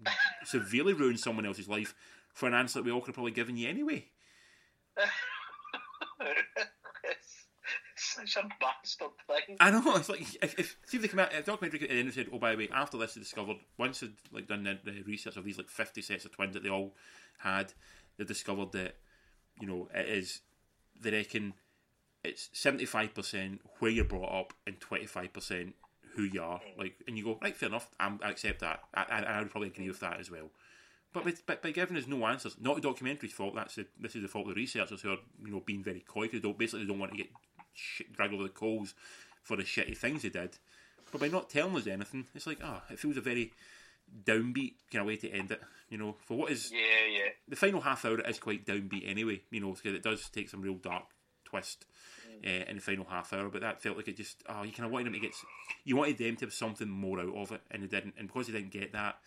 severely 0.45 0.93
ruined 0.93 1.21
someone 1.21 1.47
else's 1.47 1.69
life 1.69 1.95
for 2.33 2.47
an 2.47 2.55
answer 2.55 2.79
that 2.79 2.85
we 2.85 2.91
all 2.91 3.01
could 3.01 3.09
have 3.09 3.15
probably 3.15 3.33
given 3.33 3.57
you 3.57 3.69
anyway. 3.69 4.07
such 8.27 8.45
a 8.45 8.49
bastard 8.61 9.09
thing. 9.27 9.57
I 9.61 9.71
know 9.71 9.97
it's 9.97 10.09
like 10.09 10.21
if, 10.43 10.59
if 10.59 10.77
see 10.87 10.97
if 10.97 11.03
they 11.03 11.09
come 11.09 11.21
out 11.21 11.35
a 11.35 11.43
documentary 11.43 11.83
at 11.83 11.89
the 11.89 11.95
end 11.97 12.07
and 12.07 12.15
said, 12.15 12.29
"Oh, 12.33 12.39
by 12.39 12.53
the 12.53 12.59
way, 12.59 12.69
after 12.73 12.99
this, 12.99 13.15
they 13.15 13.21
discovered 13.21 13.57
once 13.79 14.01
they'd 14.01 14.13
like 14.33 14.47
done 14.49 14.65
the, 14.65 14.79
the 14.85 15.03
research 15.03 15.37
of 15.37 15.45
these 15.45 15.59
like 15.59 15.69
fifty 15.69 16.03
sets 16.03 16.25
of 16.25 16.33
twins 16.33 16.55
that 16.55 16.63
they 16.63 16.69
all 16.71 16.95
had, 17.39 17.73
they 18.19 18.25
discovered 18.25 18.73
that 18.73 18.97
you 19.61 19.67
know 19.67 19.89
it 19.95 20.09
is 20.09 20.41
they 21.01 21.11
reckon 21.11 21.55
it's 22.23 22.49
seventy 22.53 22.85
five 22.85 23.15
percent 23.15 23.61
where 23.79 23.91
you're 23.91 24.05
brought 24.05 24.33
up 24.33 24.53
and 24.67 24.79
twenty 24.81 25.07
five 25.07 25.33
percent 25.33 25.75
who 26.17 26.23
you 26.25 26.43
are. 26.43 26.61
Like, 26.77 26.95
and 27.07 27.17
you 27.17 27.25
go 27.25 27.39
right, 27.41 27.57
fair 27.57 27.69
enough. 27.69 27.89
I'm, 28.01 28.19
I 28.23 28.31
accept 28.31 28.61
that. 28.61 28.81
I, 28.93 29.05
I, 29.09 29.23
I 29.23 29.39
would 29.39 29.51
probably 29.51 29.69
agree 29.69 29.89
with 29.89 30.01
that 30.01 30.19
as 30.19 30.31
well. 30.31 30.51
But 31.13 31.25
by, 31.25 31.33
but 31.47 31.63
by 31.63 31.71
giving 31.73 31.97
us 31.97 32.07
no 32.07 32.25
answers, 32.27 32.57
not 32.61 32.81
the 32.81 32.89
documentary's 32.89 33.33
fault. 33.33 33.55
That's 33.55 33.75
the, 33.77 33.87
this 33.99 34.15
is 34.15 34.23
the 34.23 34.29
fault 34.29 34.49
of 34.49 34.55
the 34.55 34.61
researchers 34.61 35.03
who 35.03 35.11
are 35.11 35.19
you 35.45 35.51
know 35.53 35.61
being 35.65 35.83
very 35.83 36.01
coy. 36.01 36.27
'cause 36.27 36.35
They 36.35 36.39
don't 36.41 36.59
basically 36.59 36.81
they 36.85 36.89
don't 36.89 36.99
want 36.99 37.13
to 37.13 37.19
get 37.19 37.29
dragged 38.13 38.35
over 38.35 38.43
the 38.43 38.49
coals 38.49 38.95
for 39.43 39.57
the 39.57 39.63
shitty 39.63 39.97
things 39.97 40.23
they 40.23 40.29
did. 40.29 40.59
But 41.13 41.21
by 41.21 41.29
not 41.29 41.51
telling 41.51 41.77
us 41.77 41.87
anything, 41.87 42.27
it's 42.35 42.47
like 42.47 42.59
ah, 42.63 42.83
it 42.91 42.99
feels 42.99 43.17
a 43.17 43.21
very 43.21 43.53
downbeat 44.25 44.75
kind 44.93 45.01
of 45.03 45.07
way 45.07 45.17
to 45.17 45.31
end 45.31 45.51
it. 45.51 45.61
You 45.89 45.99
know, 45.99 46.17
for 46.25 46.37
what 46.37 46.53
is 46.53 46.71
Yeah, 46.73 46.79
yeah. 47.11 47.31
the 47.49 47.57
final 47.57 47.81
half 47.81 48.05
hour 48.05 48.21
is 48.21 48.39
quite 48.39 48.65
downbeat 48.67 49.09
anyway. 49.09 49.43
You 49.51 49.61
know, 49.61 49.73
because 49.73 49.95
it 49.95 50.03
does 50.03 50.29
take 50.29 50.49
some 50.49 50.63
real 50.63 50.75
dark 50.75 51.05
twist 51.45 51.87
uh, 52.47 52.65
in 52.69 52.77
the 52.77 52.83
final 52.83 53.07
half 53.09 53.33
hour. 53.33 53.49
But 53.49 53.63
that 53.63 53.83
felt 53.83 53.97
like 53.97 54.09
it 54.09 54.17
just 54.17 54.43
oh, 54.49 54.63
you 54.63 54.73
kind 54.73 54.87
of 54.87 54.93
wanted 54.93 55.07
them 55.07 55.15
to 55.15 55.21
get, 55.21 55.33
you 55.85 55.97
wanted 55.97 56.19
them 56.19 56.37
to 56.37 56.45
have 56.47 56.55
something 56.55 56.89
more 56.89 57.21
out 57.21 57.35
of 57.35 57.53
it, 57.53 57.61
and 57.71 57.83
they 57.83 57.89
didn't. 57.89 58.15
And 58.19 58.29
because 58.29 58.47
they 58.47 58.53
didn't 58.53 58.71
get 58.71 58.93
that, 58.93 59.19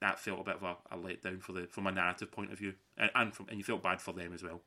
that 0.00 0.18
felt 0.18 0.40
a 0.40 0.44
bit 0.44 0.56
of 0.56 0.62
a, 0.62 0.76
a 0.90 0.98
letdown 0.98 1.40
for 1.40 1.52
the 1.52 1.66
from 1.66 1.86
a 1.86 1.92
narrative 1.92 2.32
point 2.32 2.52
of 2.52 2.58
view, 2.58 2.74
and, 2.96 3.10
and 3.14 3.34
from 3.34 3.46
and 3.48 3.58
you 3.58 3.64
felt 3.64 3.82
bad 3.82 4.00
for 4.00 4.12
them 4.12 4.32
as 4.32 4.42
well. 4.42 4.62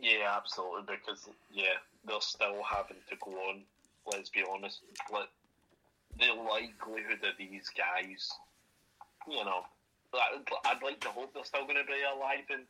Yeah, 0.00 0.36
absolutely. 0.36 0.96
Because 0.96 1.28
yeah, 1.52 1.78
they're 2.06 2.20
still 2.20 2.62
having 2.62 3.02
to 3.10 3.16
go 3.20 3.32
on. 3.50 3.62
Let's 4.06 4.30
be 4.30 4.44
honest. 4.48 4.80
Like, 5.12 5.28
the 6.18 6.32
likelihood 6.32 7.22
of 7.22 7.36
these 7.38 7.68
guys, 7.76 8.30
you 9.28 9.44
know, 9.44 9.62
I'd, 10.64 10.82
like 10.82 11.00
to 11.00 11.08
hope 11.08 11.34
they're 11.34 11.44
still 11.44 11.64
going 11.64 11.76
to 11.76 11.84
be 11.84 12.00
alive 12.02 12.48
in 12.50 12.64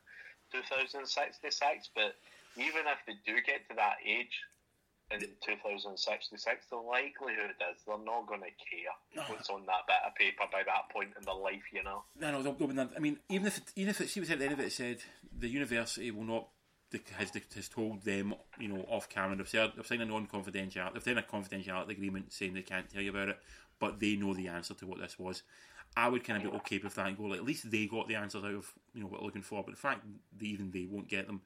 2066. 0.53 1.91
But 1.95 2.17
even 2.57 2.83
if 2.91 2.99
they 3.07 3.15
do 3.25 3.39
get 3.47 3.69
to 3.71 3.77
that 3.77 4.03
age 4.05 4.43
in 5.11 5.21
2066, 5.21 6.67
the 6.71 6.77
likelihood 6.77 7.55
is 7.71 7.79
they're 7.87 8.03
not 8.03 8.27
going 8.27 8.43
to 8.43 8.53
care 8.59 8.93
what's 9.29 9.49
on 9.49 9.65
that 9.67 9.87
bit 9.87 10.03
of 10.05 10.15
paper 10.17 10.45
by 10.51 10.63
that 10.67 10.91
point 10.93 11.11
in 11.17 11.25
their 11.25 11.35
life. 11.35 11.65
You 11.73 11.85
know. 11.85 12.03
No, 12.19 12.33
no, 12.33 12.43
don't 12.43 12.59
go 12.59 12.67
with 12.67 12.77
that. 12.77 12.91
I 12.97 12.99
mean, 12.99 13.19
even 13.29 13.47
if 13.47 13.59
it, 13.59 13.65
even 13.77 13.91
if 13.91 14.01
it, 14.01 14.11
see 14.11 14.21
what's 14.21 14.33
at 14.33 14.39
the 14.39 14.45
end 14.45 14.55
of 14.55 14.61
it, 14.61 14.67
it 14.67 14.73
said 14.73 14.99
the 15.31 15.49
university 15.49 16.11
will 16.11 16.25
not 16.25 16.49
has 17.17 17.31
has 17.55 17.69
told 17.69 18.03
them, 18.03 18.35
you 18.59 18.69
know, 18.69 18.85
off 18.89 19.09
camera. 19.09 19.37
They've 19.37 19.49
said 19.49 19.73
they've 19.77 19.87
signed 19.87 20.03
a 20.03 20.07
non-confidentiality. 20.07 20.95
They've 20.95 21.03
signed 21.03 21.19
a 21.19 21.23
confidentiality 21.23 21.91
agreement 21.91 22.33
saying 22.33 22.55
they 22.55 22.63
can't 22.63 22.89
tell 22.89 23.03
you 23.03 23.11
about 23.11 23.29
it, 23.29 23.39
but 23.79 24.01
they 24.01 24.17
know 24.17 24.35
the 24.35 24.49
answer 24.49 24.75
to 24.75 24.87
what 24.87 24.99
this 24.99 25.19
was. 25.19 25.43
I 25.97 26.09
would 26.09 26.25
kind 26.25 26.43
of 26.45 26.51
be 26.51 26.57
okay 26.59 26.79
with 26.79 26.95
that 26.95 27.07
and 27.07 27.17
go, 27.17 27.25
like, 27.25 27.39
at 27.39 27.47
least 27.47 27.71
they 27.71 27.87
got 27.87 28.09
the 28.09 28.15
answers 28.15 28.45
out 28.45 28.55
of 28.55 28.73
you 28.95 29.01
know 29.03 29.09
what 29.09 29.21
they're 29.21 29.27
looking 29.27 29.43
for. 29.43 29.63
But 29.63 29.71
in 29.71 29.77
fact 29.77 30.05
that 30.39 30.45
even 30.45 30.71
they 30.71 30.87
won't 30.91 31.09
get 31.09 31.27
them, 31.27 31.43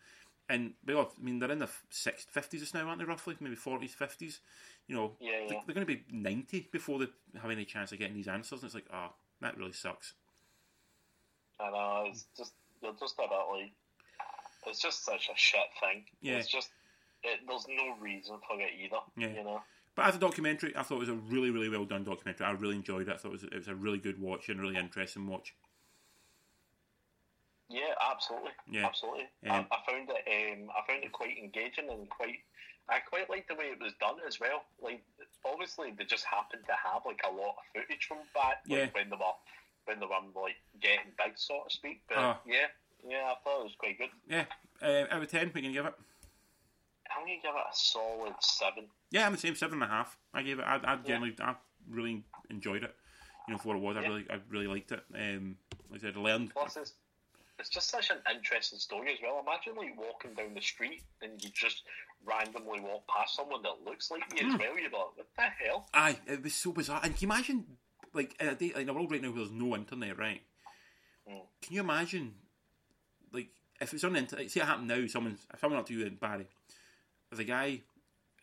and 0.48 0.74
well, 0.86 1.12
I 1.18 1.24
mean, 1.24 1.38
they're 1.38 1.50
in 1.50 1.60
the 1.60 1.70
six 1.90 2.24
fifties 2.30 2.74
now, 2.74 2.86
aren't 2.88 2.98
they? 2.98 3.04
Roughly, 3.04 3.36
maybe 3.40 3.54
forties, 3.56 3.94
fifties. 3.94 4.40
You 4.86 4.96
know, 4.96 5.12
Yeah, 5.20 5.30
yeah. 5.30 5.38
They're, 5.48 5.62
they're 5.66 5.74
going 5.74 5.86
to 5.86 5.94
be 5.94 6.04
ninety 6.10 6.68
before 6.70 6.98
they 6.98 7.06
have 7.40 7.50
any 7.50 7.64
chance 7.64 7.92
of 7.92 7.98
getting 7.98 8.16
these 8.16 8.28
answers. 8.28 8.60
And 8.60 8.64
it's 8.66 8.74
like, 8.74 8.88
ah, 8.92 9.12
that 9.40 9.56
really 9.56 9.72
sucks. 9.72 10.14
I 11.60 11.70
know 11.70 12.04
it's 12.08 12.26
just 12.36 12.52
they're 12.82 12.92
just 12.98 13.14
a 13.18 13.22
bit 13.22 13.30
like 13.52 13.72
it's 14.66 14.80
just 14.80 15.04
such 15.04 15.28
a 15.28 15.36
shit 15.36 15.60
thing. 15.80 16.04
Yeah. 16.20 16.36
It's 16.38 16.48
just 16.48 16.70
it, 17.24 17.40
there's 17.46 17.66
no 17.68 17.96
reason 18.00 18.36
for 18.48 18.60
it 18.60 18.70
either. 18.82 18.96
Yeah. 19.16 19.28
You 19.38 19.44
know. 19.44 19.62
But 19.94 20.06
as 20.06 20.16
a 20.16 20.18
documentary, 20.18 20.74
I 20.76 20.82
thought 20.82 20.96
it 20.96 21.00
was 21.00 21.08
a 21.10 21.14
really, 21.14 21.50
really 21.50 21.68
well 21.68 21.84
done 21.84 22.04
documentary. 22.04 22.46
I 22.46 22.52
really 22.52 22.76
enjoyed 22.76 23.08
it. 23.08 23.12
I 23.14 23.16
thought 23.18 23.28
it 23.28 23.32
was, 23.32 23.44
it 23.44 23.54
was 23.54 23.68
a 23.68 23.74
really 23.74 23.98
good 23.98 24.18
watch 24.20 24.48
and 24.48 24.58
really 24.60 24.76
interesting 24.78 25.26
watch. 25.26 25.54
Yeah, 27.68 27.94
absolutely. 28.10 28.52
Yeah. 28.70 28.86
Absolutely. 28.86 29.28
Um, 29.48 29.66
I, 29.70 29.76
I 29.76 29.78
found 29.90 30.10
it. 30.10 30.22
Um, 30.28 30.68
I 30.76 30.86
found 30.86 31.04
it 31.04 31.12
quite 31.12 31.38
engaging 31.38 31.88
and 31.90 32.08
quite. 32.08 32.40
I 32.88 32.98
quite 32.98 33.30
liked 33.30 33.48
the 33.48 33.54
way 33.54 33.66
it 33.66 33.80
was 33.80 33.92
done 34.00 34.16
as 34.26 34.40
well. 34.40 34.64
Like, 34.82 35.02
obviously, 35.46 35.94
they 35.96 36.04
just 36.04 36.24
happened 36.24 36.62
to 36.66 36.74
have 36.74 37.02
like 37.06 37.20
a 37.24 37.30
lot 37.30 37.54
of 37.56 37.64
footage 37.72 38.04
from 38.06 38.18
back 38.34 38.60
like, 38.68 38.78
Yeah. 38.78 38.86
when 38.92 39.08
they 39.08 39.16
were 39.16 39.36
when 39.86 40.00
they 40.00 40.06
were 40.06 40.42
like 40.42 40.56
getting 40.80 41.12
big, 41.16 41.32
so 41.36 41.62
to 41.68 41.70
speak. 41.70 42.02
But 42.08 42.18
Ah. 42.18 42.40
yeah, 42.44 42.66
yeah, 43.08 43.32
I 43.32 43.34
thought 43.44 43.60
it 43.60 43.64
was 43.64 43.74
quite 43.78 43.98
good. 43.98 44.08
Yeah, 44.28 44.44
uh, 44.80 45.14
out 45.14 45.22
of 45.22 45.30
ten, 45.30 45.50
we 45.54 45.62
can 45.62 45.72
give 45.72 45.86
it. 45.86 45.94
I'm 47.14 47.22
gonna 47.24 47.34
give 47.42 47.50
it 47.54 47.60
a 47.70 47.74
solid 47.74 48.34
seven. 48.40 48.84
Yeah, 49.10 49.26
I'm 49.26 49.32
the 49.32 49.38
same 49.38 49.54
seven 49.54 49.82
and 49.82 49.90
a 49.90 49.94
half. 49.94 50.16
I 50.32 50.42
gave 50.42 50.58
it. 50.58 50.62
I, 50.66 50.80
I 50.82 50.96
generally, 50.96 51.34
I 51.40 51.54
really 51.88 52.22
enjoyed 52.50 52.82
it. 52.84 52.94
You 53.48 53.52
know, 53.54 53.58
for 53.58 53.68
what 53.68 53.76
it 53.76 53.82
was, 53.82 53.96
I 53.96 54.00
really, 54.00 54.26
I 54.30 54.38
really 54.48 54.66
liked 54.68 54.92
it. 54.92 55.02
Um, 55.14 55.56
like 55.90 56.00
I 56.00 56.06
said, 56.06 56.14
I 56.16 56.20
learned. 56.20 56.52
Plus, 56.54 56.76
it's, 56.76 56.92
it's 57.58 57.68
just 57.68 57.90
such 57.90 58.10
an 58.10 58.16
interesting 58.34 58.78
story 58.78 59.12
as 59.12 59.18
well. 59.22 59.42
Imagine 59.46 59.74
like 59.76 59.98
walking 59.98 60.32
down 60.34 60.54
the 60.54 60.60
street 60.62 61.02
and 61.20 61.42
you 61.42 61.50
just 61.52 61.82
randomly 62.24 62.80
walk 62.80 63.02
past 63.08 63.34
someone 63.36 63.62
that 63.62 63.84
looks 63.84 64.10
like 64.10 64.22
you 64.40 64.46
Hmm. 64.46 64.54
as 64.54 64.58
well. 64.60 64.78
You're 64.78 64.84
like, 64.84 64.92
what 64.92 65.26
the 65.36 65.42
hell? 65.42 65.88
Aye, 65.92 66.18
it 66.26 66.42
was 66.42 66.54
so 66.54 66.72
bizarre. 66.72 67.00
And 67.02 67.14
can 67.16 67.28
you 67.28 67.34
imagine, 67.34 67.64
like 68.14 68.36
in 68.40 68.48
a 68.48 68.54
day, 68.54 68.72
in 68.76 68.88
a 68.88 68.94
world 68.94 69.10
right 69.10 69.20
now 69.20 69.28
where 69.30 69.38
there's 69.38 69.50
no 69.50 69.74
internet, 69.74 70.16
right? 70.18 70.40
Mm. 71.28 71.40
Can 71.62 71.74
you 71.74 71.80
imagine, 71.80 72.34
like, 73.32 73.48
if 73.80 73.92
it's 73.92 74.04
on 74.04 74.12
the 74.12 74.20
internet? 74.20 74.50
See, 74.50 74.60
it 74.60 74.66
happened 74.66 74.88
now. 74.88 75.06
Someone, 75.06 75.38
if 75.52 75.60
someone 75.60 75.78
up 75.78 75.86
to 75.86 75.94
you 75.94 76.10
Barry, 76.10 76.46
there's 77.30 77.40
a 77.40 77.44
guy 77.44 77.80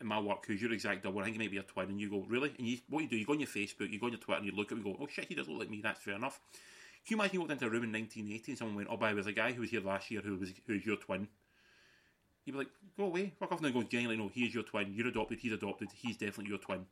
in 0.00 0.06
my 0.06 0.18
work 0.18 0.46
who's 0.46 0.60
your 0.60 0.72
exact 0.72 1.02
double. 1.02 1.20
I 1.20 1.24
think 1.24 1.36
he 1.36 1.42
might 1.42 1.50
be 1.50 1.58
a 1.58 1.62
twin, 1.62 1.88
and 1.88 2.00
you 2.00 2.10
go, 2.10 2.24
really? 2.28 2.52
And 2.58 2.66
you, 2.66 2.78
what 2.88 3.02
you 3.02 3.08
do? 3.08 3.16
You 3.16 3.26
go 3.26 3.34
on 3.34 3.40
your 3.40 3.48
Facebook, 3.48 3.90
you 3.90 4.00
go 4.00 4.06
on 4.06 4.12
your 4.12 4.20
Twitter, 4.20 4.38
and 4.38 4.46
you 4.46 4.52
look 4.52 4.72
at 4.72 4.76
and 4.76 4.84
go, 4.84 4.96
oh 5.00 5.06
shit, 5.06 5.26
he 5.26 5.34
does 5.34 5.48
look 5.48 5.60
like 5.60 5.70
me. 5.70 5.80
That's 5.82 6.00
fair 6.00 6.14
enough. 6.14 6.40
Can 7.06 7.16
you 7.16 7.20
imagine 7.22 7.34
you 7.34 7.40
walked 7.40 7.52
into 7.52 7.66
a 7.66 7.70
room 7.70 7.84
in 7.84 7.92
1980 7.92 8.52
and 8.52 8.58
someone 8.58 8.76
went, 8.76 8.88
oh, 8.90 8.96
by 8.96 9.14
there's 9.14 9.26
a 9.26 9.32
guy 9.32 9.52
who 9.52 9.62
was 9.62 9.70
here 9.70 9.80
last 9.80 10.10
year 10.10 10.20
who 10.20 10.36
was 10.36 10.52
who's 10.66 10.84
your 10.84 10.96
twin. 10.96 11.28
You'd 12.44 12.52
be 12.52 12.58
like, 12.58 12.68
go 12.96 13.04
away, 13.04 13.32
fuck 13.38 13.52
off, 13.52 13.58
and 13.58 13.66
then 13.66 13.72
go, 13.72 13.82
genuinely, 13.82 14.22
no, 14.22 14.30
he's 14.32 14.54
your 14.54 14.64
twin. 14.64 14.92
You're 14.94 15.08
adopted. 15.08 15.38
He's 15.40 15.52
adopted. 15.52 15.88
He's 15.94 16.16
definitely 16.16 16.50
your 16.50 16.58
twin. 16.58 16.86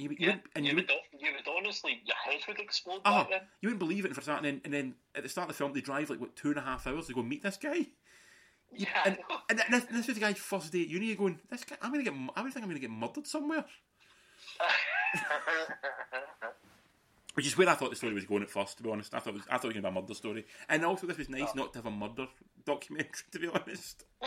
You, 0.00 0.10
you 0.10 0.16
Yeah, 0.18 0.26
wouldn't- 0.26 0.46
and 0.54 0.64
you, 0.64 0.70
you 0.70 0.76
would, 0.76 0.88
would, 0.88 1.20
you 1.20 1.28
would 1.32 1.56
honestly, 1.58 2.00
your 2.04 2.16
head 2.16 2.40
would 2.48 2.58
explode 2.58 3.00
oh, 3.04 3.26
you 3.60 3.68
wouldn't 3.68 3.78
believe 3.78 4.04
it 4.04 4.14
for 4.14 4.20
that. 4.22 4.38
And 4.38 4.46
then, 4.46 4.60
and 4.64 4.72
then 4.74 4.94
at 5.14 5.22
the 5.22 5.28
start 5.28 5.48
of 5.50 5.54
the 5.54 5.58
film, 5.58 5.72
they 5.72 5.80
drive 5.80 6.10
like 6.10 6.20
what 6.20 6.36
two 6.36 6.48
and 6.48 6.58
a 6.58 6.62
half 6.62 6.86
hours 6.86 7.06
to 7.08 7.12
go 7.14 7.22
meet 7.22 7.42
this 7.42 7.56
guy. 7.56 7.86
Yeah, 8.72 8.88
And, 9.04 9.18
and 9.48 9.58
this, 9.72 9.84
this 9.84 10.06
was 10.06 10.14
the 10.14 10.20
guy's 10.20 10.38
first 10.38 10.70
day 10.72 10.82
at 10.82 10.88
uni. 10.88 11.06
You're 11.06 11.16
going, 11.16 11.40
this 11.50 11.64
guy, 11.64 11.76
I'm 11.82 11.90
gonna 11.90 12.04
get, 12.04 12.14
I 12.36 12.42
would 12.42 12.52
think 12.52 12.62
I'm 12.62 12.70
gonna 12.70 12.78
get 12.80 12.90
murdered 12.90 13.26
somewhere. 13.26 13.64
Which 17.34 17.46
is 17.46 17.56
where 17.56 17.68
I 17.68 17.74
thought 17.74 17.90
the 17.90 17.96
story 17.96 18.14
was 18.14 18.24
going 18.24 18.42
at 18.42 18.50
first. 18.50 18.76
To 18.78 18.82
be 18.82 18.90
honest, 18.90 19.14
I 19.14 19.18
thought 19.18 19.30
it 19.30 19.34
was, 19.34 19.42
I 19.48 19.56
thought 19.56 19.64
it 19.66 19.68
was 19.68 19.74
gonna 19.74 19.90
be 19.90 19.98
a 19.98 20.00
murder 20.02 20.14
story. 20.14 20.46
And 20.68 20.84
also, 20.84 21.06
this 21.06 21.18
was 21.18 21.28
nice 21.28 21.48
oh. 21.50 21.56
not 21.56 21.72
to 21.72 21.78
have 21.78 21.86
a 21.86 21.90
murder 21.90 22.26
documentary. 22.64 23.10
To 23.32 23.38
be 23.38 23.48
honest. 23.48 24.04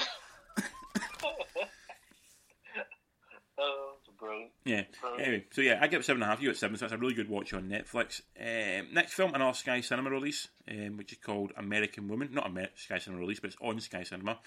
oh, 3.58 3.93
brilliant. 4.24 4.52
Yeah. 4.66 4.84
Anyway, 5.20 5.46
so 5.52 5.62
yeah, 5.62 5.80
I 5.82 5.88
give 5.88 6.00
it 6.00 6.04
seven 6.04 6.22
and 6.22 6.30
a 6.30 6.34
half. 6.34 6.42
You 6.42 6.50
get 6.50 6.58
seven, 6.58 6.78
so 6.78 6.86
it's 6.86 6.94
a 6.94 6.98
really 6.98 7.14
good 7.14 7.30
watch 7.30 7.54
on 7.54 7.70
Netflix. 7.70 8.22
Um, 8.40 8.94
next 8.94 9.14
film, 9.14 9.34
another 9.34 9.54
Sky 9.54 9.82
Cinema 9.82 10.10
release, 10.10 10.48
um, 10.70 10.98
which 10.98 11.12
is 11.12 11.18
called 11.18 11.52
American 11.58 12.08
Woman. 12.08 12.30
Not 12.32 12.46
a 12.46 12.50
Amer- 12.50 12.70
Sky 12.76 13.00
Cinema 13.00 13.22
release, 13.22 13.40
but 13.40 13.50
it's 13.50 13.58
on 13.62 13.80
Sky 13.80 14.04
Cinema. 14.04 14.40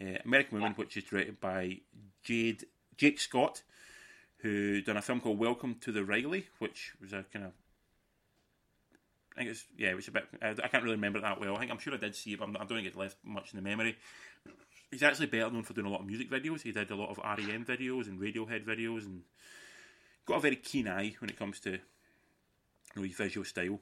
Uh, 0.00 0.18
American 0.24 0.58
Woman, 0.58 0.74
which 0.76 0.96
is 0.96 1.04
directed 1.04 1.40
by 1.40 1.78
Jade 2.22 2.64
Jake 2.96 3.20
Scott, 3.20 3.62
who 4.38 4.82
done 4.82 4.96
a 4.96 5.02
film 5.02 5.20
called 5.20 5.38
Welcome 5.38 5.76
to 5.80 5.92
the 5.92 6.04
Riley, 6.04 6.48
which 6.58 6.92
was 7.00 7.12
a 7.12 7.24
kind 7.32 7.46
of 7.46 7.52
I 9.34 9.38
think 9.38 9.50
it's 9.50 9.64
yeah, 9.78 9.90
it 9.90 9.96
was 9.96 10.08
a 10.08 10.12
bit. 10.12 10.24
I, 10.42 10.50
I 10.50 10.68
can't 10.68 10.84
really 10.84 10.96
remember 10.96 11.18
it 11.18 11.22
that 11.22 11.40
well. 11.40 11.56
I 11.56 11.60
think 11.60 11.70
I'm 11.70 11.78
sure 11.78 11.94
I 11.94 11.96
did 11.96 12.14
see 12.14 12.34
it, 12.34 12.38
but 12.38 12.48
I'm, 12.48 12.56
I 12.56 12.60
don't 12.60 12.68
think 12.68 12.86
it 12.86 12.96
left 12.96 13.16
much 13.24 13.52
in 13.52 13.56
the 13.56 13.62
memory. 13.62 13.96
He's 14.92 15.02
actually 15.02 15.26
better 15.26 15.50
known 15.50 15.62
for 15.64 15.72
doing 15.72 15.86
a 15.86 15.90
lot 15.90 16.02
of 16.02 16.06
music 16.06 16.30
videos. 16.30 16.60
He 16.62 16.70
did 16.70 16.90
a 16.90 16.94
lot 16.94 17.08
of 17.10 17.18
REM 17.18 17.64
videos 17.64 18.06
and 18.06 18.20
Radiohead 18.20 18.64
videos, 18.64 19.06
and 19.06 19.22
got 20.26 20.36
a 20.36 20.40
very 20.40 20.56
keen 20.56 20.86
eye 20.86 21.16
when 21.18 21.30
it 21.30 21.38
comes 21.38 21.58
to 21.60 21.70
you 21.72 21.78
know, 22.96 23.02
his 23.02 23.14
visual 23.16 23.44
style. 23.44 23.80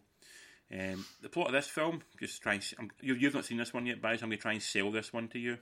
Um, 0.72 1.04
the 1.20 1.28
plot 1.28 1.48
of 1.48 1.52
this 1.52 1.66
film, 1.66 2.02
just 2.20 2.40
try 2.40 2.54
and 2.54 2.62
s- 2.62 2.74
I'm, 2.78 2.90
you, 3.00 3.14
you've 3.14 3.34
not 3.34 3.44
seen 3.44 3.58
this 3.58 3.74
one 3.74 3.86
yet, 3.86 4.00
guys. 4.00 4.22
I'm 4.22 4.28
going 4.28 4.38
to 4.38 4.42
try 4.42 4.52
and 4.52 4.62
sell 4.62 4.92
this 4.92 5.12
one 5.12 5.26
to 5.28 5.38
you. 5.38 5.58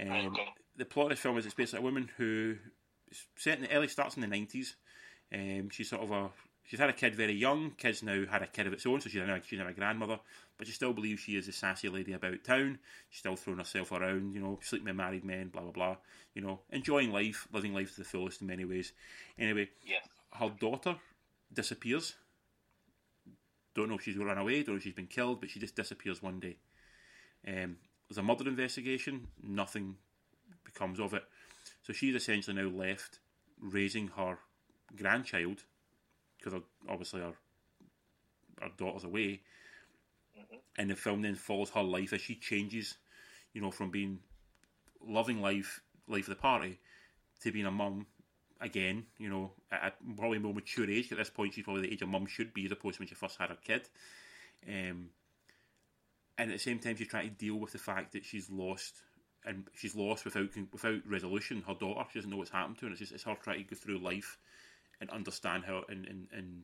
Um, 0.00 0.08
Okay. 0.08 0.48
The 0.76 0.84
plot 0.84 1.06
of 1.06 1.10
this 1.10 1.18
film 1.20 1.36
is 1.36 1.44
it's 1.44 1.54
basically 1.54 1.80
a 1.80 1.82
woman 1.82 2.08
who 2.16 2.56
set 3.36 3.58
in 3.58 3.64
the 3.64 3.72
early 3.72 3.88
starts 3.88 4.14
in 4.14 4.20
the 4.22 4.28
nineties. 4.28 4.76
Um, 5.34 5.68
she's 5.70 5.90
sort 5.90 6.02
of 6.02 6.12
a 6.12 6.30
she's 6.70 6.78
had 6.78 6.88
a 6.88 6.92
kid 6.92 7.16
very 7.16 7.32
young. 7.32 7.72
Kid's 7.72 8.02
now 8.04 8.24
had 8.30 8.42
a 8.42 8.46
kid 8.46 8.68
of 8.68 8.72
its 8.72 8.86
own, 8.86 9.00
so 9.00 9.08
she's 9.08 9.20
now 9.26 9.38
she's 9.44 9.58
now 9.58 9.66
a 9.66 9.72
grandmother. 9.72 10.20
But 10.56 10.68
she 10.68 10.72
still 10.72 10.92
believes 10.92 11.20
she 11.20 11.36
is 11.36 11.48
a 11.48 11.52
sassy 11.52 11.88
lady 11.88 12.12
about 12.12 12.44
town. 12.44 12.78
She's 13.08 13.18
still 13.18 13.34
throwing 13.34 13.58
herself 13.58 13.90
around, 13.90 14.34
you 14.34 14.40
know, 14.40 14.60
sleeping 14.62 14.86
with 14.86 14.94
married 14.94 15.24
men, 15.24 15.48
blah 15.48 15.62
blah 15.62 15.72
blah. 15.72 15.96
You 16.34 16.42
know, 16.42 16.60
enjoying 16.70 17.10
life, 17.10 17.48
living 17.52 17.74
life 17.74 17.90
to 17.94 18.00
the 18.00 18.04
fullest 18.04 18.40
in 18.40 18.46
many 18.46 18.64
ways. 18.64 18.92
Anyway, 19.38 19.70
Yeah. 19.84 19.98
her 20.34 20.50
daughter 20.60 20.96
disappears. 21.52 22.14
Don't 23.74 23.88
know 23.88 23.96
if 23.96 24.02
she's 24.02 24.16
run 24.16 24.38
away, 24.38 24.62
don't 24.62 24.74
know 24.74 24.76
if 24.76 24.82
she's 24.84 24.94
been 24.94 25.06
killed, 25.06 25.40
but 25.40 25.50
she 25.50 25.58
just 25.58 25.74
disappears 25.76 26.22
one 26.22 26.38
day. 26.40 26.56
Um, 27.46 27.78
there's 28.08 28.18
a 28.18 28.22
murder 28.22 28.48
investigation, 28.48 29.28
nothing 29.42 29.96
becomes 30.64 31.00
of 31.00 31.14
it. 31.14 31.24
So 31.82 31.92
she's 31.92 32.14
essentially 32.14 32.56
now 32.60 32.68
left 32.68 33.20
raising 33.60 34.08
her 34.08 34.38
grandchild, 34.96 35.64
because 36.42 36.60
obviously 36.88 37.20
her, 37.20 37.32
her 38.60 38.70
daughter's 38.76 39.04
away. 39.04 39.40
And 40.76 40.90
the 40.90 40.96
film 40.96 41.22
then 41.22 41.34
follows 41.34 41.70
her 41.70 41.82
life 41.82 42.12
as 42.12 42.20
she 42.20 42.36
changes, 42.36 42.96
you 43.52 43.60
know, 43.60 43.70
from 43.70 43.90
being 43.90 44.20
loving 45.06 45.40
life, 45.42 45.80
life 46.08 46.28
of 46.28 46.30
the 46.30 46.40
party, 46.40 46.78
to 47.42 47.52
being 47.52 47.66
a 47.66 47.70
mum 47.70 48.06
again, 48.60 49.04
you 49.18 49.28
know, 49.28 49.52
at 49.70 49.94
a 49.94 50.14
probably 50.16 50.38
more 50.38 50.54
mature 50.54 50.88
age. 50.88 51.10
At 51.12 51.18
this 51.18 51.30
point, 51.30 51.54
she's 51.54 51.64
probably 51.64 51.82
the 51.82 51.92
age 51.92 52.02
a 52.02 52.06
mum 52.06 52.26
should 52.26 52.54
be, 52.54 52.66
as 52.66 52.72
opposed 52.72 52.96
to 52.96 53.00
when 53.00 53.08
she 53.08 53.14
first 53.14 53.38
had 53.38 53.50
her 53.50 53.58
kid. 53.62 53.88
Um, 54.66 55.10
and 56.38 56.50
at 56.50 56.52
the 56.52 56.58
same 56.58 56.78
time, 56.78 56.96
she's 56.96 57.08
trying 57.08 57.28
to 57.28 57.34
deal 57.34 57.56
with 57.56 57.72
the 57.72 57.78
fact 57.78 58.12
that 58.12 58.24
she's 58.24 58.50
lost, 58.50 59.02
and 59.44 59.66
she's 59.74 59.94
lost 59.94 60.24
without 60.24 60.48
without 60.72 61.00
resolution. 61.06 61.62
Her 61.66 61.74
daughter, 61.74 62.04
she 62.12 62.18
doesn't 62.18 62.30
know 62.30 62.38
what's 62.38 62.50
happened 62.50 62.78
to 62.78 62.82
her. 62.82 62.86
And 62.86 62.92
it's 62.92 63.00
just 63.00 63.12
it's 63.12 63.24
her 63.24 63.36
trying 63.42 63.58
to 63.58 63.64
go 63.64 63.76
through 63.76 63.98
life 63.98 64.38
and 65.00 65.10
understand 65.10 65.64
how 65.64 65.84
and 65.88 66.06
and 66.06 66.28
and, 66.32 66.62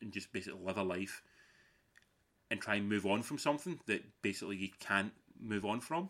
and 0.00 0.12
just 0.12 0.32
basically 0.32 0.60
live 0.64 0.78
a 0.78 0.82
life 0.82 1.22
and 2.50 2.60
try 2.60 2.76
and 2.76 2.88
move 2.88 3.06
on 3.06 3.22
from 3.22 3.38
something 3.38 3.78
that 3.86 4.02
basically 4.22 4.56
you 4.56 4.68
can't 4.80 5.12
move 5.40 5.64
on 5.64 5.80
from. 5.80 6.08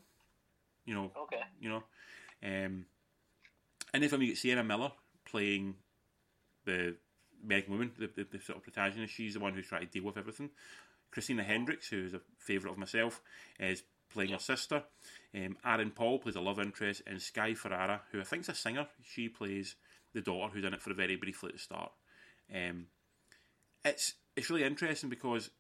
You 0.87 0.95
know, 0.95 1.11
Okay. 1.17 1.41
you 1.61 1.69
know. 1.69 1.83
Um, 2.43 2.87
and 3.93 4.03
then 4.03 4.09
from 4.09 4.23
you 4.23 4.29
get 4.29 4.39
Sienna 4.39 4.65
Miller 4.65 4.93
playing 5.25 5.75
the 6.65 6.97
American 7.45 7.73
Woman, 7.73 7.93
the, 7.99 8.07
the, 8.07 8.27
the 8.31 8.41
sort 8.41 8.59
of 8.59 8.65
protagonist. 8.65 9.15
She's 9.15 9.35
the 9.35 9.41
one 9.41 9.53
who's 9.55 9.67
trying 9.67 9.87
to 9.87 9.87
deal 9.93 10.05
with 10.05 10.17
everything. 10.17 10.51
Christina 11.11 11.43
Hendricks, 11.43 11.89
who 11.89 12.05
is 12.05 12.15
a 12.15 12.21
favourite 12.39 12.73
of 12.73 12.79
myself, 12.79 13.21
is 13.59 13.83
playing 14.13 14.31
her 14.31 14.39
sister. 14.39 14.83
Um, 15.35 15.57
Aaron 15.65 15.91
Paul 15.91 16.19
plays 16.19 16.37
a 16.37 16.41
love 16.41 16.59
interest, 16.61 17.03
and 17.07 17.21
Sky 17.21 17.55
Ferreira, 17.55 18.03
who 18.13 18.21
I 18.21 18.25
think 18.25 18.43
is 18.43 18.49
a 18.49 18.55
singer, 18.55 18.87
she 19.03 19.29
plays 19.29 19.77
the 20.13 20.21
daughter 20.21 20.53
who's 20.53 20.65
in 20.65 20.75
it 20.75 20.83
for 20.83 20.91
a 20.91 20.95
very 20.95 21.17
briefly 21.17 21.49
at 21.49 21.55
the 21.55 21.61
start. 21.61 21.93
Um, 22.55 22.87
it's 23.85 24.15
it's 24.37 24.51
really 24.51 24.65
interesting 24.65 25.11
because 25.11 25.51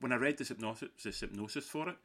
when 0.00 0.12
I 0.12 0.16
read 0.16 0.38
the 0.38 0.44
hypnosis 0.44 1.66
for 1.66 1.88
it, 1.88 1.96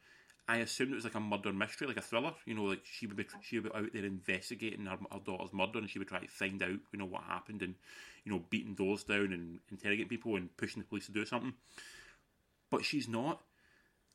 I 0.48 0.58
assumed 0.58 0.92
it 0.92 0.96
was 0.96 1.04
like 1.04 1.14
a 1.14 1.20
murder 1.20 1.52
mystery, 1.52 1.86
like 1.86 1.96
a 1.96 2.02
thriller. 2.02 2.32
You 2.44 2.54
know, 2.54 2.64
like 2.64 2.82
she 2.84 3.06
would 3.06 3.16
be 3.16 3.26
she 3.42 3.58
would 3.58 3.72
be 3.72 3.78
out 3.78 3.92
there 3.92 4.04
investigating 4.04 4.86
her, 4.86 4.98
her 5.12 5.20
daughter's 5.24 5.52
murder, 5.52 5.78
and 5.78 5.88
she 5.88 5.98
would 5.98 6.08
try 6.08 6.20
to 6.20 6.26
find 6.26 6.62
out, 6.62 6.78
you 6.92 6.98
know, 6.98 7.04
what 7.04 7.22
happened, 7.22 7.62
and 7.62 7.74
you 8.24 8.32
know, 8.32 8.42
beating 8.50 8.74
doors 8.74 9.04
down 9.04 9.32
and 9.32 9.60
interrogating 9.70 10.08
people 10.08 10.36
and 10.36 10.56
pushing 10.56 10.82
the 10.82 10.88
police 10.88 11.06
to 11.06 11.12
do 11.12 11.24
something. 11.24 11.54
But 12.70 12.84
she's 12.84 13.08
not. 13.08 13.42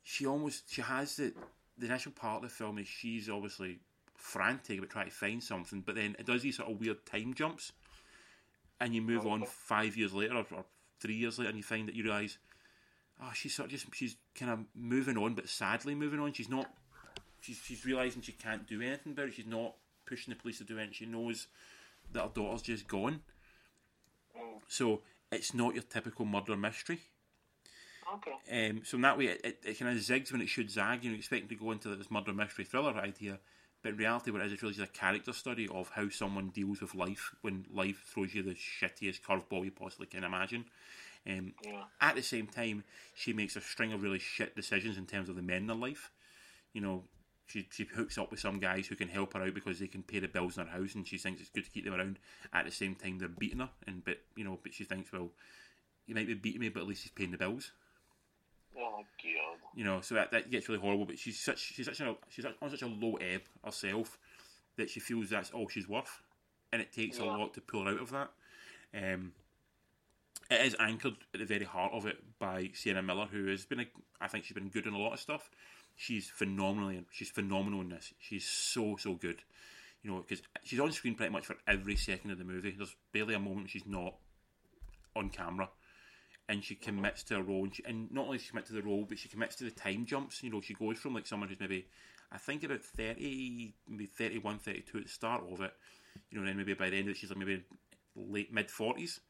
She 0.02 0.26
almost 0.26 0.70
she 0.72 0.82
has 0.82 1.16
the 1.16 1.32
the 1.78 1.86
initial 1.86 2.12
part 2.12 2.42
of 2.42 2.50
the 2.50 2.54
film 2.54 2.78
is 2.78 2.86
she's 2.86 3.28
obviously 3.28 3.80
frantic 4.16 4.78
about 4.78 4.90
trying 4.90 5.06
to 5.06 5.12
find 5.12 5.42
something, 5.42 5.80
but 5.80 5.94
then 5.94 6.16
it 6.18 6.26
does 6.26 6.42
these 6.42 6.56
sort 6.56 6.70
of 6.70 6.80
weird 6.80 7.04
time 7.06 7.34
jumps, 7.34 7.72
and 8.80 8.94
you 8.94 9.02
move 9.02 9.26
on 9.26 9.44
five 9.44 9.96
years 9.96 10.12
later 10.12 10.34
or, 10.34 10.46
or 10.54 10.64
three 11.00 11.14
years 11.14 11.38
later, 11.38 11.50
and 11.50 11.58
you 11.58 11.64
find 11.64 11.88
that 11.88 11.94
you 11.94 12.04
realise, 12.04 12.38
oh, 13.22 13.30
she's 13.34 13.54
sort 13.54 13.66
of 13.66 13.72
just 13.72 13.86
she's 13.94 14.16
kind 14.34 14.50
of 14.50 14.60
moving 14.74 15.16
on, 15.16 15.34
but 15.34 15.48
sadly 15.48 15.94
moving 15.94 16.20
on. 16.20 16.32
She's 16.32 16.48
not. 16.48 16.70
She's 17.40 17.60
she's 17.64 17.84
realising 17.84 18.22
she 18.22 18.32
can't 18.32 18.66
do 18.66 18.80
anything 18.80 19.12
about 19.12 19.28
it. 19.28 19.34
She's 19.34 19.46
not 19.46 19.74
pushing 20.06 20.32
the 20.32 20.40
police 20.40 20.58
to 20.58 20.64
do 20.64 20.78
anything. 20.78 20.94
She 20.94 21.06
knows 21.06 21.46
that 22.12 22.22
her 22.22 22.30
daughter's 22.32 22.62
just 22.62 22.88
gone. 22.88 23.20
So 24.68 25.02
it's 25.32 25.54
not 25.54 25.74
your 25.74 25.82
typical 25.82 26.24
murder 26.24 26.56
mystery. 26.56 27.00
Okay. 28.14 28.68
Um, 28.68 28.82
so 28.84 28.96
in 28.96 29.02
that 29.02 29.18
way, 29.18 29.26
it, 29.26 29.40
it, 29.44 29.58
it 29.64 29.78
kind 29.78 29.96
of 29.96 30.02
zigs 30.02 30.32
when 30.32 30.40
it 30.40 30.48
should 30.48 30.70
zag. 30.70 31.04
You 31.04 31.10
know, 31.10 31.16
expecting 31.16 31.48
to 31.48 31.54
go 31.56 31.72
into 31.72 31.94
this 31.96 32.10
murder 32.10 32.32
mystery 32.32 32.64
thriller 32.64 32.94
idea, 32.96 33.38
but 33.82 33.90
in 33.92 33.98
reality, 33.98 34.30
what 34.30 34.40
it 34.40 34.46
is, 34.46 34.52
it's 34.54 34.62
really 34.62 34.74
just 34.74 34.90
a 34.90 34.92
character 34.92 35.32
study 35.32 35.68
of 35.68 35.90
how 35.90 36.08
someone 36.08 36.48
deals 36.50 36.80
with 36.80 36.94
life 36.94 37.34
when 37.42 37.66
life 37.72 38.02
throws 38.06 38.34
you 38.34 38.42
the 38.42 38.54
shittiest 38.56 39.22
curveball 39.22 39.64
you 39.64 39.70
possibly 39.70 40.06
can 40.06 40.24
imagine. 40.24 40.64
Um, 41.26 41.54
Yeah. 41.64 41.84
At 42.00 42.14
the 42.16 42.22
same 42.22 42.46
time, 42.46 42.84
she 43.14 43.32
makes 43.32 43.56
a 43.56 43.60
string 43.60 43.92
of 43.92 44.02
really 44.02 44.18
shit 44.18 44.54
decisions 44.56 44.96
in 44.98 45.06
terms 45.06 45.28
of 45.28 45.36
the 45.36 45.42
men 45.42 45.62
in 45.62 45.68
her 45.68 45.74
life. 45.74 46.10
You 46.72 46.80
know, 46.80 47.04
she 47.46 47.68
she 47.70 47.84
hooks 47.84 48.18
up 48.18 48.30
with 48.30 48.40
some 48.40 48.58
guys 48.58 48.86
who 48.86 48.96
can 48.96 49.08
help 49.08 49.34
her 49.34 49.42
out 49.42 49.54
because 49.54 49.78
they 49.78 49.86
can 49.88 50.02
pay 50.02 50.18
the 50.20 50.28
bills 50.28 50.58
in 50.58 50.66
her 50.66 50.78
house, 50.78 50.94
and 50.94 51.06
she 51.06 51.18
thinks 51.18 51.40
it's 51.40 51.50
good 51.50 51.64
to 51.64 51.70
keep 51.70 51.84
them 51.84 51.94
around. 51.94 52.18
At 52.52 52.64
the 52.66 52.70
same 52.72 52.94
time, 52.94 53.18
they're 53.18 53.28
beating 53.28 53.60
her, 53.60 53.70
and 53.86 54.04
but 54.04 54.18
you 54.36 54.44
know, 54.44 54.58
but 54.62 54.74
she 54.74 54.84
thinks, 54.84 55.12
well, 55.12 55.30
you 56.06 56.14
might 56.14 56.26
be 56.26 56.34
beating 56.34 56.60
me, 56.60 56.68
but 56.68 56.80
at 56.82 56.86
least 56.88 57.02
he's 57.02 57.12
paying 57.12 57.30
the 57.32 57.38
bills. 57.38 57.72
Oh 58.78 58.98
god. 58.98 59.58
You 59.74 59.84
know, 59.84 60.00
so 60.00 60.14
that, 60.16 60.30
that 60.32 60.50
gets 60.50 60.68
really 60.68 60.80
horrible. 60.80 61.06
But 61.06 61.18
she's 61.18 61.40
such 61.40 61.58
she's 61.58 61.86
such 61.86 62.00
a 62.00 62.14
she's 62.28 62.44
on 62.44 62.70
such 62.70 62.82
a 62.82 62.86
low 62.86 63.14
ebb 63.14 63.42
herself 63.64 64.18
that 64.76 64.90
she 64.90 65.00
feels 65.00 65.30
that's 65.30 65.50
all 65.50 65.68
she's 65.68 65.88
worth, 65.88 66.22
and 66.72 66.82
it 66.82 66.92
takes 66.92 67.18
a 67.18 67.24
lot 67.24 67.54
to 67.54 67.60
pull 67.60 67.84
her 67.84 67.92
out 67.92 68.00
of 68.00 68.10
that. 68.10 68.30
Um, 68.94 69.32
it 70.50 70.64
is 70.64 70.76
anchored 70.78 71.16
at 71.34 71.40
the 71.40 71.46
very 71.46 71.64
heart 71.64 71.92
of 71.92 72.06
it 72.06 72.18
by 72.38 72.70
Sienna 72.74 73.02
Miller, 73.02 73.26
who 73.26 73.46
has 73.46 73.64
been 73.64 73.80
a, 73.80 73.86
I 74.20 74.28
think 74.28 74.44
she's 74.44 74.54
been 74.54 74.68
good 74.68 74.86
in 74.86 74.94
a 74.94 74.98
lot 74.98 75.14
of 75.14 75.20
stuff. 75.20 75.50
She's 75.96 76.28
phenomenally 76.28 77.04
she's 77.10 77.30
phenomenal 77.30 77.80
in 77.80 77.88
this. 77.88 78.12
She's 78.18 78.46
so 78.46 78.96
so 78.96 79.14
good. 79.14 79.42
You 80.02 80.10
know, 80.10 80.18
because 80.18 80.42
she's 80.62 80.78
on 80.78 80.92
screen 80.92 81.14
pretty 81.14 81.32
much 81.32 81.46
for 81.46 81.56
every 81.66 81.96
second 81.96 82.30
of 82.30 82.38
the 82.38 82.44
movie. 82.44 82.74
There's 82.76 82.94
barely 83.12 83.34
a 83.34 83.40
moment 83.40 83.70
she's 83.70 83.86
not 83.86 84.14
on 85.16 85.30
camera 85.30 85.70
and 86.48 86.62
she 86.62 86.74
commits 86.74 87.22
to 87.24 87.36
a 87.36 87.42
role, 87.42 87.64
and, 87.64 87.74
she, 87.74 87.84
and 87.84 88.10
not 88.12 88.26
only 88.26 88.38
does 88.38 88.44
she 88.44 88.50
commit 88.50 88.66
to 88.66 88.72
the 88.72 88.82
role, 88.82 89.04
but 89.08 89.18
she 89.18 89.28
commits 89.28 89.56
to 89.56 89.64
the 89.64 89.70
time 89.70 90.06
jumps. 90.06 90.42
You 90.42 90.50
know, 90.50 90.60
she 90.60 90.74
goes 90.74 90.98
from 90.98 91.14
like 91.14 91.26
someone 91.26 91.48
who's 91.48 91.60
maybe, 91.60 91.86
I 92.30 92.38
think 92.38 92.62
about 92.62 92.82
30, 92.82 93.74
maybe 93.88 94.06
31, 94.06 94.58
32 94.58 94.98
at 94.98 95.04
the 95.04 95.10
start 95.10 95.42
of 95.50 95.60
it, 95.60 95.72
you 96.30 96.38
know, 96.38 96.42
and 96.42 96.50
then 96.50 96.56
maybe 96.56 96.74
by 96.74 96.90
the 96.90 96.96
end 96.96 97.08
of 97.08 97.12
it, 97.12 97.16
she's 97.18 97.30
like 97.30 97.38
maybe 97.38 97.64
late 98.14 98.52
mid 98.52 98.68
40s. 98.68 99.20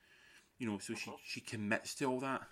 You 0.58 0.68
know, 0.68 0.78
so 0.78 0.94
she, 0.94 1.10
she 1.24 1.40
commits 1.40 1.94
to 1.96 2.06
all 2.06 2.20
that. 2.20 2.42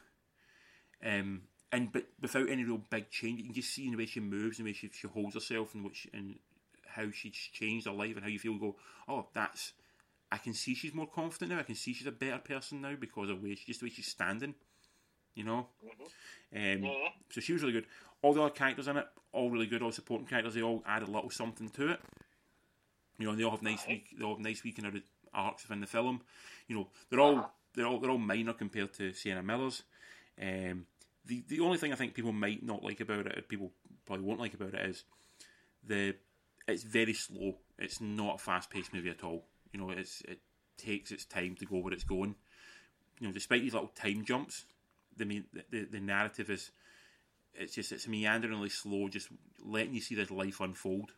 Um, 1.05 1.43
and 1.73 1.93
but 1.93 2.05
without 2.21 2.49
any 2.49 2.65
real 2.65 2.81
big 2.91 3.11
change, 3.11 3.39
you 3.39 3.47
can 3.47 3.55
just 3.55 3.75
see 3.75 3.87
in 3.87 3.93
the 3.93 3.99
way 3.99 4.07
she 4.07 4.21
moves, 4.21 4.59
and 4.59 4.67
the 4.67 4.71
way 4.71 4.75
she, 4.75 4.91
she 4.93 5.09
holds 5.09 5.35
herself, 5.35 5.75
and 5.75 5.85
which 5.85 6.07
and 6.13 6.37
how 6.87 7.11
she's 7.11 7.33
changed 7.33 7.87
her 7.87 7.93
life, 7.93 8.15
and 8.15 8.23
how 8.23 8.31
you 8.31 8.39
feel. 8.39 8.57
Go, 8.59 8.77
oh, 9.09 9.27
that's 9.35 9.73
I 10.35 10.39
can 10.39 10.53
see 10.53 10.75
she's 10.75 10.93
more 10.95 11.07
confident 11.07 11.53
now. 11.53 11.61
I 11.61 11.63
can 11.63 11.77
see 11.77 11.93
she's 11.95 12.07
a 12.09 12.13
better 12.13 12.39
person 12.39 12.81
now 12.81 12.97
because 12.99 13.31
of 13.31 13.41
the 13.41 13.49
way 13.49 13.55
she, 13.55 13.67
just 13.67 13.81
the 13.81 13.87
way 13.87 13.91
she's 13.91 14.09
standing. 14.09 14.55
You 15.37 15.45
know, 15.45 15.69
um, 16.55 16.83
Yeah. 16.85 17.09
so 17.31 17.41
she 17.41 17.53
was 17.53 17.63
really 17.63 17.73
good. 17.75 17.87
All 18.23 18.35
the 18.35 18.43
other 18.43 18.55
characters 18.55 18.89
in 18.89 18.97
it, 18.97 19.07
all 19.33 19.51
really 19.51 19.67
good. 19.67 19.83
All 19.83 19.93
supporting 19.93 20.27
characters, 20.27 20.55
they 20.55 20.63
all 20.63 20.83
add 20.87 21.03
a 21.03 21.07
little 21.07 21.31
something 21.31 21.69
to 21.71 21.93
it. 21.93 22.01
You 23.19 23.27
know, 23.27 23.37
they 23.37 23.45
all 23.45 23.53
have 23.53 23.63
nice, 23.63 23.81
Right. 23.87 23.89
week, 24.11 24.19
they 24.19 24.25
all 24.25 24.35
have 24.35 24.45
nice 24.45 24.63
week 24.65 24.79
of 24.79 25.03
arcs 25.33 25.63
within 25.65 25.81
the 25.81 25.87
film. 25.87 26.23
You 26.69 26.77
know, 26.77 26.91
they're 27.11 27.21
all 27.21 27.53
they're 27.75 27.87
all 27.87 28.01
they're 28.01 28.11
all 28.11 28.19
minor 28.19 28.53
compared 28.55 28.93
to 28.95 29.13
Sienna 29.13 29.43
Miller's. 29.43 29.83
Um, 30.41 30.87
the 31.25 31.45
the 31.49 31.61
only 31.61 31.79
thing 31.79 31.93
I 31.93 31.97
think 31.97 32.15
people 32.15 32.33
might 32.33 32.63
not 32.63 32.83
like 32.83 33.01
about 33.01 33.27
it, 33.27 33.39
or 33.39 33.43
people 33.43 33.73
probably 34.07 34.25
won't 34.25 34.41
like 34.41 34.55
about 34.55 34.75
it, 34.75 34.89
is 34.91 35.05
the 35.85 36.17
it's 36.67 36.83
very 36.83 37.15
slow. 37.15 37.59
It's 37.79 38.01
not 38.01 38.37
a 38.37 38.39
fast 38.39 38.71
paced 38.71 38.93
movie 38.95 39.11
at 39.11 39.23
all. 39.25 39.45
You 39.75 39.81
know, 39.81 39.91
it's 39.91 40.23
it 40.23 40.39
takes 40.79 41.11
its 41.11 41.25
time 41.25 41.57
to 41.57 41.67
go 41.67 41.79
where 41.79 41.93
it's 41.93 42.05
going. 42.05 42.37
You 43.19 43.27
know, 43.27 43.33
despite 43.33 43.63
these 43.63 43.75
little 43.75 43.89
time 43.89 44.25
jumps, 44.25 44.65
the 45.17 45.25
main, 45.25 45.45
the, 45.71 45.85
the 45.85 46.01
narrative 46.01 46.49
is 46.49 46.71
it's 47.55 47.75
just 47.75 47.91
it's 47.91 48.07
meanderingly 48.07 48.69
slow, 48.69 49.09
just 49.09 49.29
letting 49.65 49.95
you 49.95 50.01
see 50.01 50.15
this 50.15 50.31
life 50.31 50.61
unfold. 50.61 51.11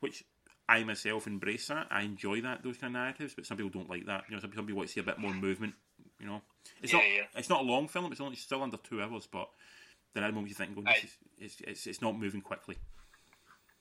Which 0.00 0.24
I 0.68 0.84
myself 0.84 1.26
embrace 1.26 1.68
that. 1.68 1.86
I 1.90 2.02
enjoy 2.02 2.42
that 2.42 2.62
those 2.62 2.76
kind 2.76 2.94
of 2.94 3.00
narratives, 3.00 3.34
but 3.34 3.46
some 3.46 3.56
people 3.56 3.70
don't 3.70 3.88
like 3.88 4.06
that. 4.06 4.24
You 4.28 4.36
know, 4.36 4.40
some, 4.40 4.52
some 4.54 4.66
people 4.66 4.76
want 4.76 4.88
to 4.90 4.92
see 4.94 5.00
a 5.00 5.04
bit 5.04 5.18
more 5.18 5.32
movement. 5.32 5.74
You 6.20 6.26
know, 6.26 6.42
it's 6.82 6.92
Yeah, 6.92 6.98
not 6.98 7.08
yeah. 7.08 7.22
it's 7.34 7.48
not 7.48 7.60
a 7.62 7.64
long 7.64 7.88
film. 7.88 8.12
It's 8.12 8.20
only 8.20 8.34
it's 8.34 8.42
still 8.42 8.62
under 8.62 8.76
two 8.76 9.00
hours, 9.02 9.26
but 9.26 9.48
then 10.12 10.22
at 10.22 10.26
the 10.26 10.32
moment 10.34 10.50
you 10.50 10.54
think, 10.54 10.74
going, 10.74 10.84
this 10.84 10.96
Aye. 10.96 11.04
is, 11.04 11.16
it's, 11.38 11.60
it's 11.62 11.86
it's 11.86 12.02
not 12.02 12.18
moving 12.18 12.42
quickly. 12.42 12.76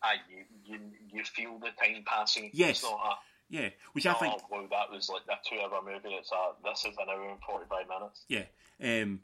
Aye, 0.02 0.16
you, 0.30 0.46
you 0.74 0.80
you 1.12 1.24
feel 1.26 1.60
the 1.60 1.72
time 1.72 2.04
passing. 2.06 2.50
Yes. 2.54 2.70
It's 2.70 2.84
not 2.84 3.00
a 3.04 3.16
Yeah, 3.50 3.70
which 3.94 4.06
I 4.06 4.14
think 4.14 4.36
oh 4.52 4.68
that 4.70 4.92
was 4.92 5.10
like 5.10 5.24
a 5.28 5.38
two 5.48 5.60
hour 5.60 5.82
movie. 5.84 6.16
It's 6.16 6.32
a 6.32 6.52
this 6.64 6.86
is 6.86 6.96
an 6.98 7.10
hour 7.10 7.30
and 7.30 7.42
forty 7.42 7.66
five 7.68 7.88
minutes. 7.88 8.26
Yeah, 8.28 8.44
um, 8.84 9.22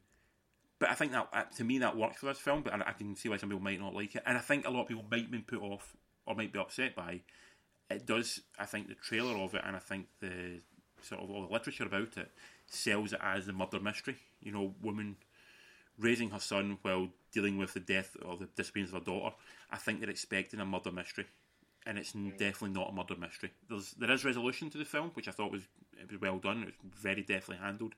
but 0.80 0.90
I 0.90 0.96
think 0.96 1.12
that 1.12 1.30
uh, 1.32 1.44
to 1.58 1.64
me 1.64 1.80
that 1.80 1.96
works 1.96 2.18
for 2.18 2.26
this 2.26 2.40
film. 2.40 2.64
But 2.64 2.74
I, 2.74 2.90
I 2.90 2.94
can 2.94 3.16
see 3.16 3.30
why 3.30 3.38
some 3.38 3.50
people 3.50 3.64
might 3.64 3.80
not 3.80 3.94
like 3.94 4.16
it, 4.16 4.24
and 4.26 4.38
I 4.38 4.42
think 4.42 4.66
a 4.66 4.72
lot 4.72 4.84
of 4.84 4.88
people 4.88 5.06
might 5.10 5.30
be 5.30 5.40
put 5.40 5.62
off 5.62 5.96
or 6.26 6.36
might 6.36 6.52
be 6.52 6.60
upset 6.60 6.96
by. 6.96 7.22
It 7.90 8.08
does. 8.08 8.42
I 8.58 8.66
think 8.66 8.88
the 8.88 8.96
trailer 8.96 9.38
of 9.38 9.54
it, 9.54 9.62
and 9.64 9.76
I 9.76 9.80
think 9.80 10.08
the 10.20 10.62
sort 11.04 11.22
of 11.22 11.30
all 11.30 11.46
the 11.46 11.54
literature 11.54 11.86
about 11.86 12.18
it 12.18 12.32
sells 12.66 13.14
it 13.14 13.20
as 13.22 13.48
a 13.48 13.54
murder 13.54 13.80
mystery. 13.80 14.18
You 14.42 14.52
know, 14.52 14.74
woman 14.82 15.18
raising 16.00 16.32
her 16.32 16.40
son 16.40 16.78
while 16.82 17.10
dealing 17.32 17.58
with 17.58 17.74
the 17.74 17.80
death 17.80 18.18
or 18.26 18.38
the 18.38 18.48
disappearance 18.56 18.92
of 18.92 19.00
her 19.00 19.06
daughter. 19.06 19.36
I 19.72 19.78
think 19.78 20.00
they're 20.00 20.10
expecting 20.10 20.60
a 20.60 20.66
murder 20.66 20.92
mystery, 20.92 21.26
and 21.86 21.98
it's 21.98 22.14
definitely 22.14 22.72
not 22.72 22.90
a 22.90 22.94
murder 22.94 23.16
mystery. 23.16 23.52
There's 23.70 23.92
there 23.92 24.12
is 24.12 24.26
resolution 24.26 24.70
to 24.72 24.78
the 24.78 24.86
film, 24.86 25.12
which 25.14 25.28
I 25.28 25.32
thought 25.32 25.52
was 25.52 25.64
it 26.00 26.12
was 26.12 26.22
well 26.22 26.40
done. 26.40 26.64
It 26.64 26.66
was 26.66 26.76
very 27.02 27.24
deftly 27.24 27.58
handled 27.58 27.96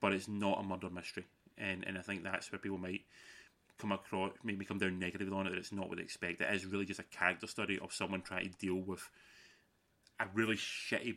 but 0.00 0.12
it's 0.12 0.28
not 0.28 0.60
a 0.60 0.62
murder 0.62 0.90
mystery. 0.90 1.26
And 1.58 1.84
and 1.86 1.98
I 1.98 2.02
think 2.02 2.24
that's 2.24 2.50
where 2.50 2.58
people 2.58 2.78
might 2.78 3.02
come 3.78 3.92
across, 3.92 4.32
maybe 4.42 4.64
come 4.64 4.78
down 4.78 4.98
negatively 4.98 5.34
on 5.34 5.46
it, 5.46 5.50
that 5.50 5.58
it's 5.58 5.72
not 5.72 5.88
what 5.88 5.98
they 5.98 6.04
expect. 6.04 6.40
It 6.40 6.54
is 6.54 6.66
really 6.66 6.84
just 6.84 7.00
a 7.00 7.04
character 7.04 7.46
study 7.46 7.78
of 7.78 7.92
someone 7.92 8.22
trying 8.22 8.50
to 8.50 8.58
deal 8.58 8.76
with 8.76 9.08
a 10.18 10.26
really 10.34 10.56
shitty 10.56 11.16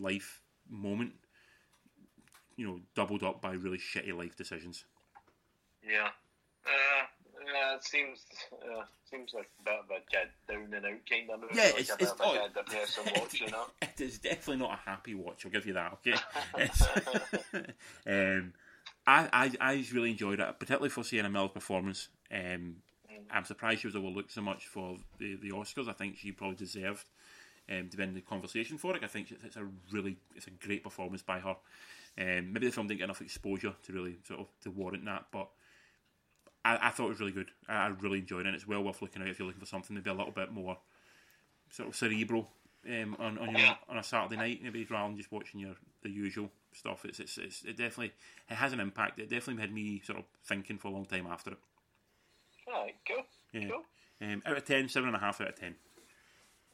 life 0.00 0.40
moment, 0.68 1.12
you 2.56 2.66
know, 2.66 2.80
doubled 2.94 3.22
up 3.22 3.40
by 3.40 3.52
really 3.52 3.78
shitty 3.78 4.16
life 4.16 4.36
decisions. 4.36 4.84
Yeah. 5.88 6.10
Uh, 6.66 7.06
yeah, 7.52 7.74
it 7.76 7.84
seems 7.84 8.24
uh, 8.52 8.82
seems 9.10 9.32
like 9.34 9.48
a 9.60 9.64
bit 9.64 9.74
of 9.74 9.90
a 9.90 10.52
down 10.52 10.74
and 10.74 10.84
out 10.86 11.00
kind 11.08 11.30
of 11.30 11.40
movie. 11.40 11.54
Yeah, 11.54 11.62
like 11.64 11.80
it's- 11.80 11.90
a 11.90 11.96
bit 11.96 12.08
it's- 12.08 12.12
of 12.12 12.20
a 12.20 12.40
oh, 12.42 12.48
depressing 12.54 13.12
watch, 13.20 13.40
you 13.40 13.50
know. 13.50 13.64
it 13.82 14.00
is 14.00 14.18
definitely 14.18 14.56
not 14.56 14.72
a 14.78 14.88
happy 14.90 15.14
watch. 15.14 15.44
I'll 15.44 15.50
give 15.52 15.66
you 15.66 15.74
that. 15.74 15.92
Okay. 15.94 16.14
Um, 18.06 18.52
I, 19.06 19.28
I 19.32 19.52
I 19.72 19.84
really 19.92 20.10
enjoyed 20.10 20.40
it, 20.40 20.58
particularly 20.58 20.90
for 20.90 21.02
Sienna 21.04 21.30
Miller's 21.30 21.50
performance. 21.52 22.08
Um, 22.32 22.76
I'm 23.30 23.44
surprised 23.44 23.80
she 23.80 23.86
was 23.86 23.96
overlooked 23.96 24.32
so 24.32 24.40
much 24.40 24.66
for 24.66 24.96
the, 25.18 25.36
the 25.36 25.50
Oscars. 25.50 25.88
I 25.88 25.92
think 25.92 26.16
she 26.16 26.32
probably 26.32 26.56
deserved 26.56 27.04
um, 27.70 27.88
to 27.90 27.96
be 27.96 28.02
in 28.02 28.14
the 28.14 28.20
conversation 28.20 28.78
for 28.78 28.96
it. 28.96 29.04
I 29.04 29.06
think 29.06 29.30
it's, 29.30 29.44
it's 29.44 29.56
a 29.56 29.66
really 29.90 30.16
it's 30.34 30.46
a 30.46 30.50
great 30.50 30.82
performance 30.84 31.22
by 31.22 31.38
her. 31.40 31.56
Um, 32.20 32.52
maybe 32.52 32.66
the 32.66 32.72
film 32.72 32.86
didn't 32.86 32.98
get 32.98 33.04
enough 33.04 33.20
exposure 33.22 33.74
to 33.84 33.92
really 33.92 34.16
sort 34.26 34.40
of 34.40 34.46
to 34.62 34.70
warrant 34.70 35.04
that, 35.06 35.26
but 35.32 35.48
I, 36.76 36.88
I 36.88 36.90
thought 36.90 37.06
it 37.06 37.10
was 37.10 37.20
really 37.20 37.32
good. 37.32 37.50
I, 37.68 37.74
I 37.74 37.86
really 38.00 38.18
enjoyed 38.18 38.40
it. 38.40 38.46
and 38.46 38.54
It's 38.56 38.66
well 38.66 38.82
worth 38.82 39.02
looking 39.02 39.22
at 39.22 39.28
if 39.28 39.38
you're 39.38 39.46
looking 39.46 39.60
for 39.60 39.66
something 39.66 39.96
to 39.96 40.02
be 40.02 40.10
a 40.10 40.14
little 40.14 40.32
bit 40.32 40.52
more 40.52 40.78
sort 41.70 41.88
of 41.88 41.96
cerebral 41.96 42.48
um, 42.86 43.16
on 43.18 43.38
on, 43.38 43.56
your, 43.56 43.76
on 43.88 43.98
a 43.98 44.02
Saturday 44.02 44.36
night, 44.36 44.60
maybe 44.62 44.86
rather 44.90 45.08
than 45.08 45.16
just 45.16 45.32
watching 45.32 45.60
your 45.60 45.74
the 46.02 46.10
usual 46.10 46.50
stuff. 46.72 47.04
It's, 47.04 47.20
it's 47.20 47.38
it's 47.38 47.64
it 47.64 47.76
definitely 47.76 48.12
it 48.50 48.54
has 48.54 48.72
an 48.72 48.80
impact. 48.80 49.18
It 49.18 49.30
definitely 49.30 49.60
had 49.60 49.72
me 49.72 50.00
sort 50.04 50.18
of 50.18 50.24
thinking 50.44 50.78
for 50.78 50.88
a 50.88 50.90
long 50.92 51.06
time 51.06 51.26
after 51.26 51.50
it. 51.52 51.58
Alright, 52.72 52.96
cool. 53.06 53.24
Yeah. 53.52 53.68
Cool. 53.68 53.82
Um, 54.20 54.42
out 54.44 54.56
of 54.56 54.64
10, 54.64 54.88
seven 54.88 55.08
and 55.08 55.16
a 55.16 55.20
half 55.20 55.40
out 55.40 55.48
of 55.48 55.56
ten. 55.56 55.74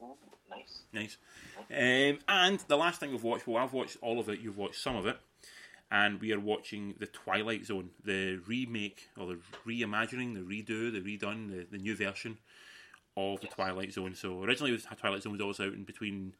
Ooh, 0.01 0.15
nice. 0.49 0.81
Nice. 0.91 1.17
Um, 1.71 2.19
and 2.27 2.59
the 2.67 2.75
last 2.75 2.99
thing 2.99 3.11
we've 3.11 3.23
watched, 3.23 3.47
well, 3.47 3.63
I've 3.63 3.71
watched 3.71 3.97
all 4.01 4.19
of 4.19 4.27
it. 4.29 4.39
You've 4.39 4.57
watched 4.57 4.81
some 4.81 4.95
of 4.95 5.05
it, 5.05 5.17
and 5.91 6.19
we 6.19 6.33
are 6.33 6.39
watching 6.39 6.95
the 6.99 7.05
Twilight 7.05 7.65
Zone, 7.65 7.91
the 8.03 8.41
remake 8.47 9.09
or 9.17 9.27
the 9.27 9.39
reimagining, 9.67 10.33
the 10.33 10.41
redo, 10.41 10.91
the 10.91 11.01
redone, 11.01 11.49
the, 11.49 11.77
the 11.77 11.81
new 11.81 11.95
version 11.95 12.37
of 13.15 13.41
the 13.41 13.47
Twilight 13.47 13.93
Zone. 13.93 14.15
So 14.15 14.43
originally, 14.43 14.71
was, 14.71 14.85
Twilight 14.99 15.23
Zone 15.23 15.33
was 15.33 15.41
always 15.41 15.59
out 15.59 15.73
in 15.73 15.83
between 15.83 16.33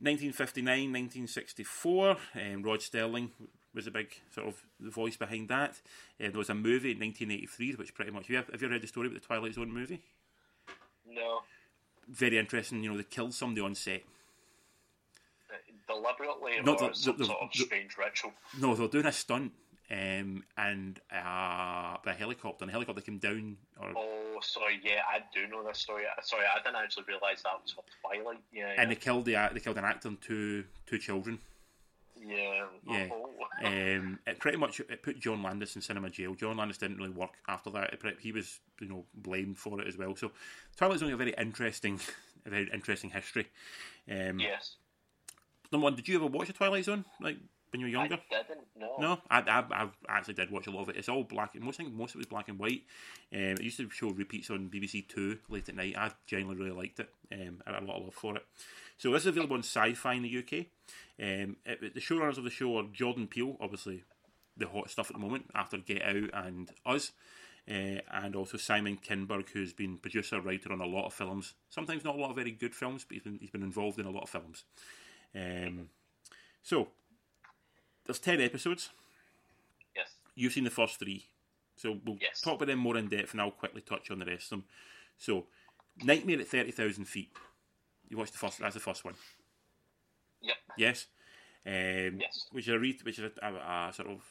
1959, 0.00 0.66
1964. 0.92 2.10
Um, 2.34 2.62
Rod 2.62 2.80
Serling 2.80 3.30
was 3.74 3.86
a 3.86 3.90
big 3.90 4.08
sort 4.32 4.48
of 4.48 4.62
the 4.78 4.90
voice 4.90 5.16
behind 5.16 5.48
that. 5.48 5.80
Uh, 6.20 6.30
there 6.30 6.32
was 6.32 6.50
a 6.50 6.54
movie 6.54 6.92
in 6.92 6.98
1983, 6.98 7.74
which 7.74 7.94
pretty 7.94 8.10
much. 8.10 8.26
Have 8.26 8.30
you, 8.30 8.52
have 8.52 8.62
you 8.62 8.68
read 8.68 8.82
the 8.82 8.86
story 8.86 9.06
about 9.06 9.20
the 9.20 9.26
Twilight 9.26 9.54
Zone 9.54 9.72
movie? 9.72 10.02
No. 11.08 11.40
Very 12.08 12.38
interesting. 12.38 12.82
You 12.82 12.90
know, 12.90 12.96
they 12.96 13.04
killed 13.04 13.34
somebody 13.34 13.64
on 13.64 13.74
set. 13.74 14.02
Deliberately 16.02 16.60
Not 16.62 16.80
or 16.82 16.88
the- 16.90 16.94
some 16.94 17.16
the- 17.16 17.24
sort 17.26 17.38
of 17.42 17.50
the- 17.52 17.64
strange 17.64 17.96
ritual. 17.96 18.32
No, 18.60 18.74
they 18.74 18.82
were 18.82 18.88
doing 18.88 19.06
a 19.06 19.12
stunt, 19.12 19.52
um, 19.90 20.44
and 20.56 21.00
uh, 21.12 21.96
a 22.04 22.14
helicopter, 22.16 22.64
and 22.64 22.68
the 22.68 22.72
helicopter 22.72 23.02
came 23.02 23.18
down. 23.18 23.56
Or 23.80 23.92
Oh, 23.96 24.38
sorry, 24.42 24.80
yeah, 24.82 25.02
I 25.08 25.20
do 25.34 25.46
know 25.46 25.62
this 25.66 25.78
story. 25.78 26.04
Sorry, 26.22 26.44
I 26.46 26.58
didn't 26.62 26.76
actually 26.76 27.04
realise 27.08 27.42
that 27.42 27.62
was 27.62 27.72
for 27.72 27.84
Twilight. 28.02 28.40
Yeah, 28.52 28.68
and 28.70 28.78
yeah. 28.78 28.84
they 28.86 28.94
killed 28.96 29.24
the 29.26 29.50
they 29.52 29.60
killed 29.60 29.78
an 29.78 29.84
actor 29.84 30.08
and 30.08 30.20
two 30.20 30.64
two 30.86 30.98
children. 30.98 31.38
yeah. 32.20 32.66
Yeah. 32.86 33.08
Oh. 33.12 33.30
Um, 33.64 34.18
it 34.26 34.40
pretty 34.40 34.58
much 34.58 34.80
it 34.80 35.00
put 35.02 35.20
John 35.20 35.40
Landis 35.40 35.76
in 35.76 35.80
cinema 35.80 36.10
jail. 36.10 36.34
John 36.34 36.56
Landis 36.56 36.76
didn't 36.76 36.96
really 36.96 37.10
work 37.10 37.30
after 37.46 37.70
that. 37.70 37.92
It, 37.94 38.02
he 38.20 38.32
was 38.32 38.58
you 38.80 38.88
know 38.88 39.06
blamed 39.14 39.58
for 39.58 39.80
it 39.80 39.86
as 39.86 39.96
well. 39.96 40.16
So 40.16 40.32
Twilight's 40.76 41.02
only 41.02 41.14
a 41.14 41.16
very 41.16 41.34
interesting, 41.38 42.00
a 42.46 42.50
very 42.50 42.68
interesting 42.74 43.10
history. 43.10 43.46
Um, 44.10 44.40
yes. 44.40 44.74
Number 45.74 45.86
one, 45.86 45.96
did 45.96 46.06
you 46.06 46.14
ever 46.14 46.26
watch 46.26 46.46
the 46.46 46.52
Twilight 46.52 46.84
Zone 46.84 47.04
like 47.20 47.36
when 47.70 47.80
you 47.80 47.86
were 47.86 47.90
younger? 47.90 48.16
I 48.30 48.42
didn't 48.46 48.60
know. 48.78 48.94
No, 49.00 49.18
I, 49.28 49.40
I, 49.40 49.64
I 49.82 49.88
actually 50.08 50.34
did 50.34 50.52
watch 50.52 50.68
a 50.68 50.70
lot 50.70 50.82
of 50.82 50.90
it. 50.90 50.96
It's 50.96 51.08
all 51.08 51.24
black. 51.24 51.60
Most 51.60 51.80
I 51.80 51.82
think 51.82 51.96
most 51.96 52.10
of 52.10 52.14
it 52.14 52.18
was 52.18 52.26
black 52.26 52.48
and 52.48 52.60
white. 52.60 52.84
Um, 53.32 53.40
it 53.40 53.62
used 53.62 53.78
to 53.78 53.90
show 53.90 54.10
repeats 54.10 54.50
on 54.50 54.70
BBC 54.72 55.08
Two 55.08 55.38
late 55.48 55.68
at 55.68 55.74
night. 55.74 55.96
I 55.98 56.12
genuinely 56.28 56.62
really 56.62 56.76
liked 56.76 57.00
it. 57.00 57.08
Um, 57.32 57.60
I 57.66 57.72
had 57.72 57.82
a 57.82 57.86
lot 57.86 57.96
of 57.96 58.04
love 58.04 58.14
for 58.14 58.36
it. 58.36 58.46
So 58.98 59.10
this 59.10 59.22
is 59.22 59.26
available 59.26 59.54
on 59.54 59.64
Sci-Fi 59.64 60.14
in 60.14 60.22
the 60.22 60.38
UK. 60.38 60.66
Um, 61.20 61.56
it, 61.66 61.92
the 61.92 62.00
showrunners 62.00 62.38
of 62.38 62.44
the 62.44 62.50
show 62.50 62.78
are 62.78 62.84
Jordan 62.92 63.26
Peele, 63.26 63.56
obviously 63.60 64.04
the 64.56 64.68
hot 64.68 64.88
stuff 64.90 65.10
at 65.10 65.14
the 65.14 65.22
moment 65.22 65.46
after 65.56 65.76
Get 65.78 66.02
Out 66.04 66.30
and 66.32 66.70
Us, 66.86 67.10
uh, 67.68 67.98
and 68.12 68.36
also 68.36 68.56
Simon 68.56 68.96
Kinberg, 69.04 69.48
who's 69.48 69.72
been 69.72 69.98
producer 69.98 70.40
writer 70.40 70.72
on 70.72 70.80
a 70.80 70.86
lot 70.86 71.06
of 71.06 71.14
films. 71.14 71.54
Sometimes 71.70 72.04
not 72.04 72.14
a 72.14 72.20
lot 72.20 72.30
of 72.30 72.36
very 72.36 72.52
good 72.52 72.76
films, 72.76 73.04
but 73.04 73.14
he's 73.14 73.24
been, 73.24 73.38
he's 73.40 73.50
been 73.50 73.64
involved 73.64 73.98
in 73.98 74.06
a 74.06 74.10
lot 74.10 74.22
of 74.22 74.30
films. 74.30 74.62
Um, 75.34 75.88
so 76.62 76.88
there's 78.06 78.18
ten 78.18 78.40
episodes. 78.40 78.90
Yes. 79.96 80.08
You've 80.34 80.52
seen 80.52 80.64
the 80.64 80.70
first 80.70 80.98
three, 80.98 81.26
so 81.76 81.98
we'll 82.04 82.18
Yes. 82.20 82.40
talk 82.40 82.56
about 82.56 82.66
them 82.68 82.78
more 82.78 82.96
in 82.96 83.08
depth, 83.08 83.32
and 83.32 83.40
I'll 83.40 83.50
quickly 83.50 83.80
touch 83.82 84.10
on 84.10 84.18
the 84.18 84.24
rest 84.26 84.44
of 84.44 84.50
them. 84.50 84.64
So, 85.18 85.46
Nightmare 86.02 86.40
at 86.40 86.48
thirty 86.48 86.70
thousand 86.72 87.04
feet. 87.06 87.30
You 88.08 88.16
watched 88.18 88.32
the 88.32 88.38
first. 88.38 88.58
That's 88.58 88.74
the 88.74 88.80
first 88.80 89.04
one. 89.04 89.14
Yep. 90.42 90.56
Yes. 90.76 91.06
Um, 91.66 92.18
Yes. 92.20 92.46
Which 92.52 92.68
is 92.68 92.74
a 92.74 92.78
read, 92.78 93.02
which 93.04 93.18
is 93.18 93.30
a, 93.40 93.46
a, 93.46 93.88
a 93.88 93.92
sort 93.94 94.08
of. 94.08 94.22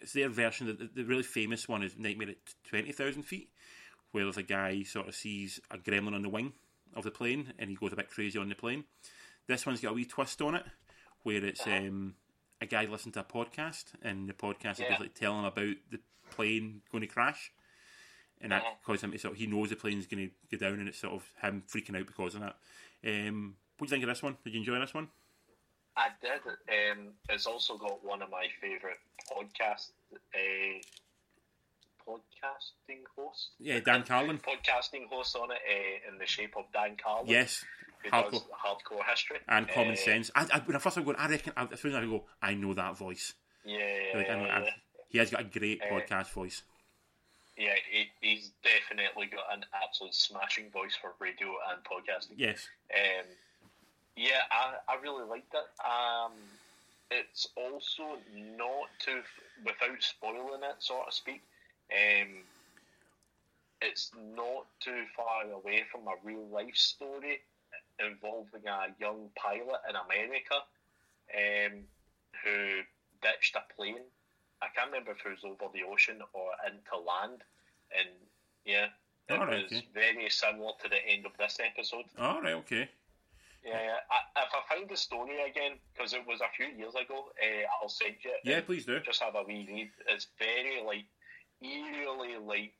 It's 0.00 0.12
their 0.14 0.28
version. 0.30 0.66
The, 0.66 0.88
the 0.94 1.04
really 1.04 1.22
famous 1.22 1.68
one 1.68 1.82
is 1.82 1.96
Nightmare 1.98 2.30
at 2.30 2.36
twenty 2.68 2.92
thousand 2.92 3.22
feet, 3.24 3.50
where 4.12 4.24
there's 4.24 4.36
a 4.38 4.42
guy 4.42 4.82
sort 4.82 5.08
of 5.08 5.14
sees 5.14 5.60
a 5.70 5.76
gremlin 5.78 6.14
on 6.14 6.22
the 6.22 6.28
wing 6.28 6.52
of 6.94 7.04
the 7.04 7.10
plane, 7.10 7.52
and 7.58 7.70
he 7.70 7.76
goes 7.76 7.92
a 7.92 7.96
bit 7.96 8.10
crazy 8.10 8.38
on 8.38 8.48
the 8.48 8.54
plane. 8.54 8.84
This 9.46 9.66
one's 9.66 9.80
got 9.80 9.90
a 9.92 9.94
wee 9.94 10.04
twist 10.04 10.40
on 10.42 10.54
it, 10.54 10.64
where 11.22 11.44
it's 11.44 11.60
Uh-huh. 11.66 11.76
um, 11.76 12.14
a 12.60 12.66
guy 12.66 12.84
listening 12.84 13.12
to 13.14 13.20
a 13.20 13.24
podcast, 13.24 13.94
and 14.02 14.28
the 14.28 14.32
podcast 14.34 14.72
is 14.72 14.80
Yeah. 14.80 14.88
basically 14.90 15.08
telling 15.10 15.40
him 15.40 15.44
about 15.46 15.76
the 15.90 16.00
plane 16.30 16.82
going 16.92 17.02
to 17.02 17.06
crash, 17.06 17.52
and 18.40 18.52
that 18.52 18.62
Uh-huh. 18.62 18.74
causes 18.84 19.04
him 19.04 19.12
to 19.12 19.18
sort 19.18 19.32
of, 19.32 19.38
he 19.38 19.46
knows 19.46 19.70
the 19.70 19.76
plane's 19.76 20.06
going 20.06 20.28
to 20.30 20.56
go 20.56 20.68
down, 20.68 20.78
and 20.78 20.88
it's 20.88 20.98
sort 20.98 21.14
of 21.14 21.32
him 21.42 21.62
freaking 21.62 21.98
out 21.98 22.06
because 22.06 22.34
of 22.34 22.42
that. 22.42 22.56
Um, 23.04 23.56
what 23.78 23.88
do 23.88 23.94
you 23.94 23.96
think 23.96 24.04
of 24.04 24.08
this 24.08 24.22
one? 24.22 24.36
Did 24.44 24.52
you 24.54 24.60
enjoy 24.60 24.78
this 24.78 24.94
one? 24.94 25.10
I 25.96 26.10
did. 26.20 26.40
Um, 26.46 27.14
it's 27.28 27.46
also 27.46 27.76
got 27.76 28.04
one 28.04 28.22
of 28.22 28.30
my 28.30 28.48
favourite 28.60 28.98
podcasts. 29.30 29.92
uh, 30.34 30.80
podcasting 32.06 33.02
hosts. 33.16 33.48
Yeah, 33.58 33.80
Dan 33.80 34.02
Carlin. 34.02 34.38
Podcasting 34.46 35.08
hosts 35.10 35.34
on 35.34 35.50
it 35.50 35.58
uh, 35.68 36.12
in 36.12 36.18
the 36.18 36.26
shape 36.26 36.54
of 36.56 36.64
Dan 36.72 36.96
Carlin. 37.02 37.26
Yes, 37.28 37.64
who 38.04 38.10
hardcore. 38.10 38.30
does 38.32 38.42
hardcore 38.64 39.04
history 39.08 39.38
and 39.48 39.68
common 39.68 39.92
Uh, 39.92 39.96
sense. 39.96 40.30
I, 40.34 40.46
I, 40.52 40.58
when 40.60 40.76
I 40.76 40.78
first 40.78 40.94
started 40.94 41.04
going, 41.04 41.16
I 41.18 41.28
reckon. 41.28 41.52
I, 41.56 41.66
as 41.72 41.80
soon 41.80 41.92
as 41.92 41.96
I 41.98 42.04
go, 42.06 42.24
I 42.42 42.54
know 42.54 42.74
that 42.74 42.96
voice. 42.96 43.34
Yeah, 43.64 43.76
yeah, 43.78 44.18
Like, 44.18 44.30
I 44.30 44.34
know, 44.36 44.46
yeah, 44.46 44.58
I- 44.58 44.74
he 45.10 45.18
has 45.18 45.30
got 45.30 45.40
a 45.40 45.44
great 45.44 45.82
Uh, 45.82 45.86
podcast 45.94 46.30
voice. 46.32 46.62
yeah. 47.56 47.74
He, 47.90 48.06
he's 48.20 48.52
definitely 48.62 49.26
got 49.26 49.44
an 49.52 49.64
absolute 49.84 50.14
smashing 50.14 50.70
voice 50.70 50.96
for 51.00 51.12
radio 51.18 51.48
and 51.70 51.82
podcasting. 51.84 52.34
Yes. 52.36 52.68
Um, 52.94 53.26
yeah, 54.16 54.42
I, 54.50 54.74
I 54.92 55.00
really 55.02 55.24
liked 55.24 55.52
it. 55.52 55.84
Um, 55.84 56.32
it's 57.10 57.48
also 57.56 58.18
not 58.56 58.88
too, 59.00 59.20
without 59.64 60.00
spoiling 60.00 60.62
it, 60.62 60.76
so 60.78 61.02
to 61.04 61.12
speak, 61.12 61.42
um, 61.92 62.44
it's 63.82 64.12
not 64.36 64.66
too 64.80 65.04
far 65.16 65.50
away 65.50 65.84
from 65.90 66.02
a 66.08 66.14
real 66.22 66.46
life 66.48 66.76
story 66.76 67.40
involving 67.98 68.66
a 68.66 68.94
young 68.98 69.28
pilot 69.36 69.80
in 69.88 69.96
America 69.96 70.56
um, 71.36 71.84
who 72.44 72.80
ditched 73.22 73.56
a 73.56 73.74
plane. 73.74 74.04
I 74.62 74.66
can't 74.74 74.90
remember 74.90 75.12
if 75.12 75.24
it 75.24 75.30
was 75.30 75.44
over 75.44 75.72
the 75.72 75.84
ocean 75.90 76.20
or 76.32 76.50
into 76.66 76.96
land. 76.96 77.42
And 77.96 78.08
yeah, 78.64 78.88
it 79.28 79.38
was 79.38 79.72
okay. 79.72 79.86
very 79.94 80.28
similar 80.30 80.72
to 80.82 80.88
the 80.88 81.04
end 81.06 81.26
of 81.26 81.32
this 81.38 81.58
episode. 81.60 82.04
All 82.18 82.42
right. 82.42 82.54
Okay. 82.54 82.88
Yeah, 83.64 83.72
yeah. 83.72 83.96
I, 84.10 84.42
if 84.42 84.52
I 84.54 84.74
find 84.74 84.88
the 84.88 84.96
story 84.96 85.36
again, 85.48 85.72
because 85.92 86.14
it 86.14 86.26
was 86.26 86.40
a 86.40 86.48
few 86.56 86.66
years 86.66 86.94
ago, 86.94 87.32
uh, 87.42 87.64
I'll 87.82 87.88
send 87.88 88.16
you. 88.24 88.32
Yeah, 88.44 88.60
please 88.60 88.86
do. 88.86 89.00
Just 89.00 89.22
have 89.22 89.34
a 89.34 89.42
wee 89.42 89.66
read. 89.68 89.90
It's 90.08 90.28
very 90.38 90.82
like 90.84 91.04
eerily 91.62 92.36
like 92.44 92.72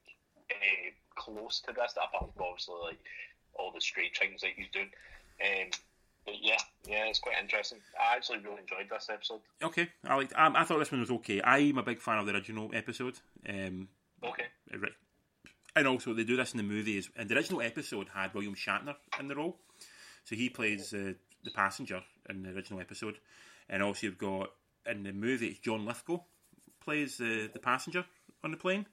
uh, 0.51 0.91
close 1.17 1.61
to 1.67 1.73
this. 1.73 1.93
Apart 1.97 2.33
from 2.35 2.45
obviously 2.45 2.75
like 2.85 2.99
all 3.55 3.73
the 3.73 3.81
strange 3.81 4.19
things 4.19 4.41
that 4.43 4.51
he's 4.57 4.69
doing. 4.73 4.91
Um, 5.45 5.71
but 6.27 6.35
yeah, 6.41 6.59
yeah, 6.87 7.07
it's 7.07 7.19
quite 7.19 7.37
interesting. 7.41 7.79
I 7.99 8.17
actually 8.17 8.39
really 8.39 8.61
enjoyed 8.61 8.89
this 8.91 9.09
episode. 9.11 9.41
Okay. 9.63 9.89
I 10.07 10.15
liked. 10.17 10.33
Um, 10.37 10.55
I 10.57 10.65
thought 10.65 10.79
this 10.79 10.93
one 10.93 11.01
was 11.01 11.11
okay. 11.11 11.41
I'm 11.43 11.79
a 11.79 11.83
big 11.83 12.01
fan 12.01 12.19
of 12.19 12.27
the 12.27 12.33
original 12.35 12.71
episode. 12.75 13.19
Um, 13.49 13.89
Okay. 14.23 14.45
ri- 14.71 14.93
and 15.75 15.87
also 15.87 16.13
they 16.13 16.25
do 16.25 16.37
this 16.37 16.53
in 16.53 16.59
the 16.59 16.63
movies. 16.63 17.09
And 17.17 17.29
the 17.29 17.37
original 17.37 17.63
episode 17.63 18.09
had 18.15 18.35
William 18.35 18.55
Shatner 18.55 18.97
in 19.19 19.29
the 19.29 19.35
role, 19.37 19.57
so 20.25 20.37
he 20.37 20.51
plays 20.51 20.93
uh, 20.93 21.15
the 21.43 21.51
passenger 21.55 22.03
in 22.29 22.43
the 22.43 22.51
original 22.51 22.81
episode, 22.81 23.17
and 23.71 23.83
also 23.83 24.07
you've 24.07 24.19
got 24.19 24.51
in 24.87 25.05
the 25.05 25.13
movie 25.13 25.47
it's 25.49 25.59
John 25.59 25.87
Lithgow 25.87 26.19
plays 26.81 27.17
the 27.19 27.49
the 27.53 27.59
passenger 27.59 28.05
on 28.45 28.51
the 28.51 28.57
plane. 28.57 28.87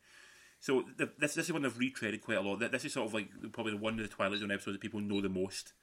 So 0.60 0.84
the, 0.98 1.10
this 1.20 1.36
this 1.36 1.46
is 1.46 1.54
one 1.54 1.62
they've 1.62 1.74
retreaded 1.74 2.22
quite 2.22 2.38
a 2.38 2.42
lot. 2.42 2.60
This 2.72 2.86
is 2.86 2.94
sort 2.94 3.08
of 3.08 3.14
like 3.14 3.30
probably 3.52 3.74
the 3.74 3.78
one 3.78 3.94
of 3.94 4.00
the 4.00 4.08
Twilight 4.08 4.40
Zone 4.40 4.52
episodes 4.52 4.76
that 4.76 4.82
people 4.82 5.00
know 5.00 5.22
the 5.22 5.30
most. 5.30 5.74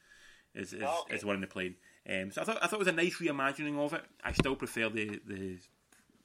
Is 0.55 0.73
is, 0.73 0.83
Oh, 0.85 1.03
okay. 1.07 1.17
is 1.17 1.25
one 1.25 1.35
in 1.37 1.41
the 1.41 1.47
plane. 1.47 1.75
Um, 2.09 2.31
so 2.31 2.43
I 2.43 2.45
thought 2.45 2.59
I 2.63 2.67
thought 2.67 2.77
it 2.77 2.79
was 2.81 2.89
a 2.89 2.93
nice 2.93 3.17
reimagining 3.19 3.79
of 3.79 3.93
it. 3.95 4.03
I 4.23 4.33
still 4.33 4.57
prefer 4.57 4.89
the 4.89 5.21
the 5.27 5.59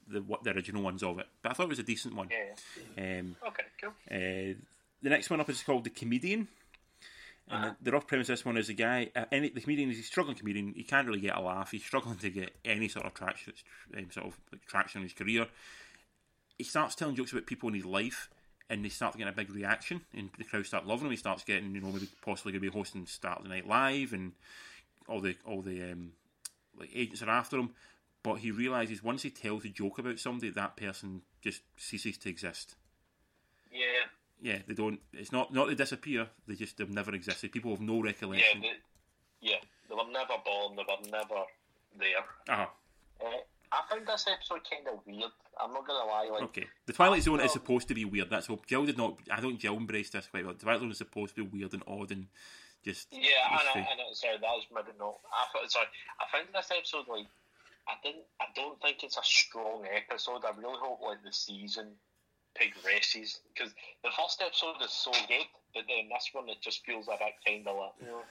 the 0.08 0.22
what 0.24 0.44
the 0.44 0.52
original 0.52 0.82
ones 0.84 1.04
of 1.04 1.20
it, 1.20 1.28
but 1.42 1.52
I 1.52 1.54
thought 1.54 1.64
it 1.64 1.70
was 1.70 1.80
a 1.80 1.84
decent 1.84 2.16
one. 2.16 2.30
Yeah. 2.32 3.20
Um, 3.20 3.36
Okay. 3.48 3.64
Cool. 3.82 3.90
uh, 4.12 4.56
the 5.02 5.10
next 5.10 5.30
one 5.30 5.40
up 5.40 5.50
is 5.50 5.62
called 5.64 5.84
the 5.84 5.90
comedian. 5.92 6.48
And 7.52 7.72
the, 7.72 7.76
the 7.86 7.92
rough 7.94 8.06
premise 8.06 8.30
of 8.30 8.34
this 8.34 8.46
one 8.46 8.58
is 8.58 8.70
a 8.70 8.74
guy. 8.76 9.10
Uh, 9.16 9.26
any, 9.32 9.50
the 9.50 9.62
comedian 9.62 9.90
is 9.90 9.98
a 9.98 10.04
struggling 10.04 10.36
comedian. 10.38 10.74
He 10.76 10.84
can't 10.84 11.08
really 11.08 11.20
get 11.22 11.36
a 11.36 11.42
laugh. 11.42 11.72
He's 11.72 11.84
struggling 11.84 12.18
to 12.18 12.30
get 12.30 12.52
any 12.64 12.88
sort 12.88 13.08
of 13.08 13.16
traction, 13.16 13.54
um, 13.98 14.12
sort 14.12 14.28
of 14.28 14.40
like 14.52 14.64
traction 14.68 15.02
in 15.02 15.06
his 15.08 15.14
career. 15.14 15.48
He 16.60 16.64
starts 16.66 16.94
telling 16.94 17.16
jokes 17.16 17.32
about 17.32 17.48
people 17.48 17.70
in 17.70 17.76
his 17.76 17.86
life, 17.86 18.30
and 18.70 18.86
they 18.86 18.90
start 18.90 19.14
getting 19.18 19.34
a 19.34 19.36
big 19.36 19.50
reaction, 19.50 20.02
and 20.14 20.30
the 20.38 20.44
crowd 20.44 20.66
start 20.68 20.86
loving 20.86 21.06
him. 21.08 21.12
He 21.12 21.18
starts 21.18 21.44
getting, 21.44 21.74
you 21.74 21.82
know, 21.82 21.88
maybe 21.88 22.08
possibly 22.22 22.52
going 22.52 22.62
to 22.62 22.70
be 22.70 22.78
hosting 22.78 23.08
Saturday 23.08 23.50
Night 23.50 23.68
Live, 23.68 24.14
and 24.14 24.34
all 25.08 25.22
the 25.22 25.36
all 25.46 25.62
the 25.64 25.92
um, 25.92 26.12
like 26.78 26.92
agents 26.94 27.24
are 27.24 27.30
after 27.30 27.58
him. 27.58 27.72
But 28.22 28.36
he 28.36 28.52
realizes 28.52 29.02
once 29.02 29.24
he 29.24 29.30
tells 29.32 29.64
a 29.66 29.70
joke 29.70 29.98
about 29.98 30.20
somebody, 30.20 30.52
that 30.52 30.76
person 30.76 31.22
just 31.42 31.62
ceases 31.78 32.18
to 32.20 32.30
exist 32.30 32.76
Yeah. 33.72 34.08
yeah, 34.42 34.58
they 34.68 34.74
don't. 34.74 35.00
It's 35.14 35.32
not 35.32 35.54
not 35.54 35.70
they 35.70 35.76
disappear. 35.76 36.28
They 36.46 36.56
just 36.56 36.78
they've 36.78 36.90
never 36.90 37.16
existed. 37.16 37.52
People 37.54 37.72
have 37.72 37.80
no 37.82 38.02
recollection. 38.02 38.62
Yeah. 38.62 38.70
recollection. 38.70 38.84
The, 39.42 39.48
yeah. 39.50 39.58
They 39.88 39.96
were 39.96 40.12
never 40.12 40.34
born. 40.46 40.76
They 40.76 40.84
were 40.84 41.10
never 41.10 41.44
there. 41.98 42.26
Uh-huh. 42.50 42.66
Uh, 43.26 43.30
I 43.72 43.82
found 43.90 44.08
this 44.08 44.26
episode 44.32 44.62
kind 44.70 44.88
of 44.88 45.06
weird. 45.06 45.32
I'm 45.62 45.74
not 45.74 45.86
gonna 45.86 46.06
lie. 46.10 46.30
Like, 46.32 46.44
Okay. 46.44 46.68
The 46.86 46.94
Twilight 46.94 47.24
Zone 47.24 47.40
is 47.42 47.52
supposed 47.54 47.88
to 47.90 47.94
be 47.94 48.06
weird. 48.06 48.30
That's 48.30 48.50
all. 48.50 48.62
Jill 48.66 48.86
did 48.86 48.98
not. 48.98 49.18
I 49.32 49.40
don't. 49.42 49.60
Jill 49.60 49.78
embraced 49.78 50.14
this 50.14 50.28
quite 50.28 50.46
well. 50.46 50.54
The 50.54 50.60
Twilight 50.60 50.82
Zone 50.82 50.92
is 50.92 50.98
supposed 50.98 51.36
to 51.36 51.44
be 51.44 51.60
weird 51.60 51.74
and 51.74 51.84
odd 51.88 52.12
and 52.12 52.28
just. 52.84 53.08
Yeah, 53.12 53.22
I 53.52 53.58
just 53.58 53.66
know, 53.66 53.74
fake. 53.74 53.86
I 53.92 53.96
know. 53.98 54.14
Sorry, 54.14 54.38
that 54.38 54.42
was 54.42 54.66
maybe 54.74 54.98
not. 54.98 55.20
I 55.32 55.46
thought, 55.54 55.72
sorry, 55.72 55.88
I 56.20 56.26
found 56.32 56.48
this 56.54 56.72
episode 56.76 57.06
like 57.08 57.28
I 57.88 57.94
didn't. 58.04 58.26
I 58.42 58.46
don't 58.56 58.82
think 58.82 59.04
it's 59.04 59.18
a 59.18 59.24
strong 59.24 59.86
episode. 59.86 60.44
I 60.46 60.58
really 60.58 60.80
hope 60.82 61.02
like 61.02 61.24
the 61.24 61.34
season 61.34 61.90
progresses 62.56 63.40
because 63.54 63.74
the 64.04 64.10
first 64.18 64.42
episode 64.46 64.76
is 64.84 64.92
so 64.92 65.12
good, 65.28 65.46
but 65.74 65.84
then 65.88 66.10
this 66.10 66.30
one 66.34 66.50
it 66.50 66.58
just 66.62 66.86
feels 66.86 67.08
a 67.08 67.12
bit 67.12 67.34
kind 67.46 67.68
of 67.68 67.76
like 67.78 67.92
you 68.02 68.08
know, 68.08 68.22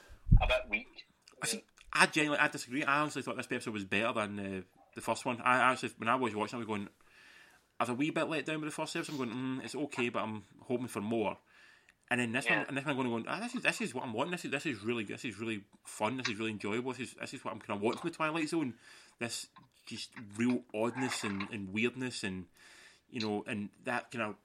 a 0.43 0.47
bit 0.47 0.69
weak. 0.69 1.05
I 1.43 1.47
see. 1.47 1.65
I 1.93 2.07
genuinely, 2.07 2.43
I 2.45 2.49
disagree. 2.49 2.85
I 2.85 3.01
honestly 3.01 3.23
thought 3.23 3.37
this 3.37 3.47
episode 3.51 3.73
was 3.75 3.85
better 3.85 4.13
than 4.13 4.39
uh, 4.39 4.78
the 4.95 5.01
first 5.01 5.25
one. 5.25 5.41
I 5.43 5.73
actually, 5.73 5.91
when 5.99 6.09
I 6.09 6.17
was 6.17 6.35
watching, 6.35 6.57
I 6.57 6.59
was 6.59 6.67
going, 6.67 6.89
I 7.79 7.85
was 7.85 7.91
a 7.91 7.95
wee 7.95 8.11
bit 8.11 8.29
let 8.29 8.47
down 8.47 8.61
with 8.61 8.69
the 8.71 8.75
first 8.75 8.97
episode. 8.97 9.13
I'm 9.13 9.19
going, 9.19 9.31
mm, 9.31 9.65
it's 9.65 9.75
okay, 9.75 10.09
but 10.09 10.23
I'm 10.23 10.45
hoping 10.63 10.89
for 10.89 11.01
more. 11.01 11.37
And 12.11 12.21
then 12.21 12.33
this 12.33 12.47
Yeah. 12.47 12.59
one, 12.59 12.67
and 12.69 12.77
this 12.77 12.85
one, 12.85 12.97
I'm 12.97 13.03
going, 13.03 13.11
going 13.11 13.25
ah, 13.29 13.41
this 13.41 13.55
is 13.55 13.63
this 13.63 13.81
is 13.83 13.95
what 13.95 14.05
I'm 14.05 14.13
wanting. 14.15 14.33
This 14.33 14.45
is 14.47 14.51
this 14.51 14.67
is 14.67 14.83
really 14.83 15.05
this 15.05 15.25
is 15.25 15.39
really 15.39 15.65
fun. 15.85 16.17
This 16.17 16.29
is 16.29 16.39
really 16.39 16.53
enjoyable. 16.53 16.93
This 16.93 17.11
is 17.11 17.15
this 17.21 17.35
is 17.35 17.45
what 17.45 17.53
I'm 17.53 17.61
kind 17.61 17.77
of 17.77 17.83
wanting 17.83 18.01
the 18.03 18.11
Twilight 18.11 18.49
Zone. 18.49 18.75
This 19.19 19.47
just 19.87 20.11
real 20.37 20.63
oddness 20.75 21.25
and, 21.25 21.49
and 21.51 21.73
weirdness 21.73 22.23
and 22.23 22.47
you 23.11 23.21
know 23.21 23.43
and 23.47 23.71
that 23.85 24.11
kind 24.11 24.23
of 24.25 24.37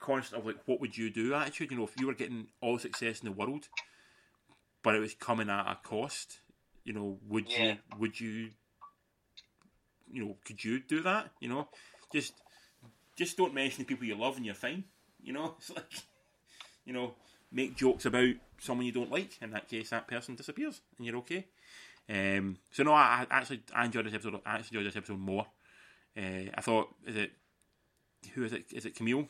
constant 0.00 0.40
of 0.40 0.46
like 0.46 0.56
what 0.66 0.80
would 0.80 0.96
you 0.96 1.10
do 1.10 1.34
attitude. 1.34 1.70
You 1.70 1.76
know, 1.78 1.84
if 1.84 1.98
you 1.98 2.06
were 2.06 2.14
getting 2.14 2.48
all 2.62 2.78
success 2.78 3.20
in 3.20 3.26
the 3.26 3.32
world, 3.32 3.68
but 4.82 4.94
it 4.94 5.00
was 5.00 5.14
coming 5.14 5.50
at 5.50 5.70
a 5.70 5.78
cost. 5.82 6.40
You 6.84 6.94
know, 6.94 7.18
would 7.28 7.50
Yeah. 7.50 7.64
you 7.74 7.78
would 7.98 8.20
you 8.20 8.50
you 10.12 10.24
know 10.24 10.36
could 10.44 10.62
you 10.62 10.80
do 10.80 11.02
that? 11.02 11.30
You 11.40 11.48
know, 11.48 11.68
just 12.12 12.34
just 13.16 13.36
don't 13.36 13.54
mention 13.54 13.80
the 13.80 13.86
people 13.86 14.06
you 14.06 14.14
love 14.14 14.36
and 14.36 14.46
you're 14.46 14.54
fine. 14.54 14.84
You 15.22 15.32
know, 15.32 15.54
it's 15.58 15.70
like 15.70 16.02
you 16.84 16.92
know 16.92 17.14
make 17.50 17.76
jokes 17.76 18.06
about 18.06 18.34
someone 18.58 18.86
you 18.86 18.92
don't 18.92 19.10
like. 19.10 19.38
In 19.40 19.50
that 19.50 19.68
case, 19.68 19.90
that 19.90 20.08
person 20.08 20.34
disappears 20.34 20.80
and 20.96 21.06
you're 21.06 21.18
okay. 21.18 21.46
Um, 22.08 22.58
so 22.70 22.82
no, 22.82 22.92
I, 22.92 23.26
I 23.30 23.36
actually 23.38 23.62
I 23.74 23.84
enjoyed 23.84 24.06
this 24.06 24.14
episode. 24.14 24.40
I 24.44 24.56
actually 24.56 24.78
enjoyed 24.78 24.92
this 24.92 24.96
episode 24.96 25.18
more. 25.18 25.46
Uh, 26.16 26.50
I 26.54 26.60
thought 26.60 26.94
is 27.06 27.16
it 27.16 27.32
who 28.34 28.44
is 28.44 28.52
it? 28.52 28.66
Is 28.72 28.86
it 28.86 28.94
Kumail? 28.94 29.28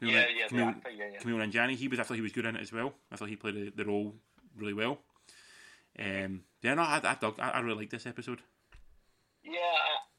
Kumail, 0.00 0.12
Yeah, 0.12 0.26
yeah, 0.36 0.48
Kumail, 0.48 0.68
actor, 0.68 0.90
yeah, 0.90 1.04
yeah. 1.12 1.20
Kumail 1.20 1.50
Nanjiani. 1.50 1.74
He 1.74 1.88
was. 1.88 1.98
I 1.98 2.02
thought 2.02 2.14
he 2.14 2.20
was 2.20 2.32
good 2.32 2.46
in 2.46 2.56
it 2.56 2.62
as 2.62 2.72
well. 2.72 2.92
I 3.10 3.16
thought 3.16 3.28
he 3.28 3.36
played 3.36 3.54
the, 3.54 3.72
the 3.74 3.84
role 3.84 4.14
really 4.56 4.74
well. 4.74 4.98
Um, 5.98 6.42
yeah, 6.62 6.74
no, 6.74 6.82
I, 6.82 7.00
I, 7.02 7.16
dug, 7.20 7.38
I, 7.40 7.50
I 7.50 7.60
really 7.60 7.78
liked 7.78 7.90
this 7.90 8.06
episode. 8.06 8.40
Yeah, 9.50 9.58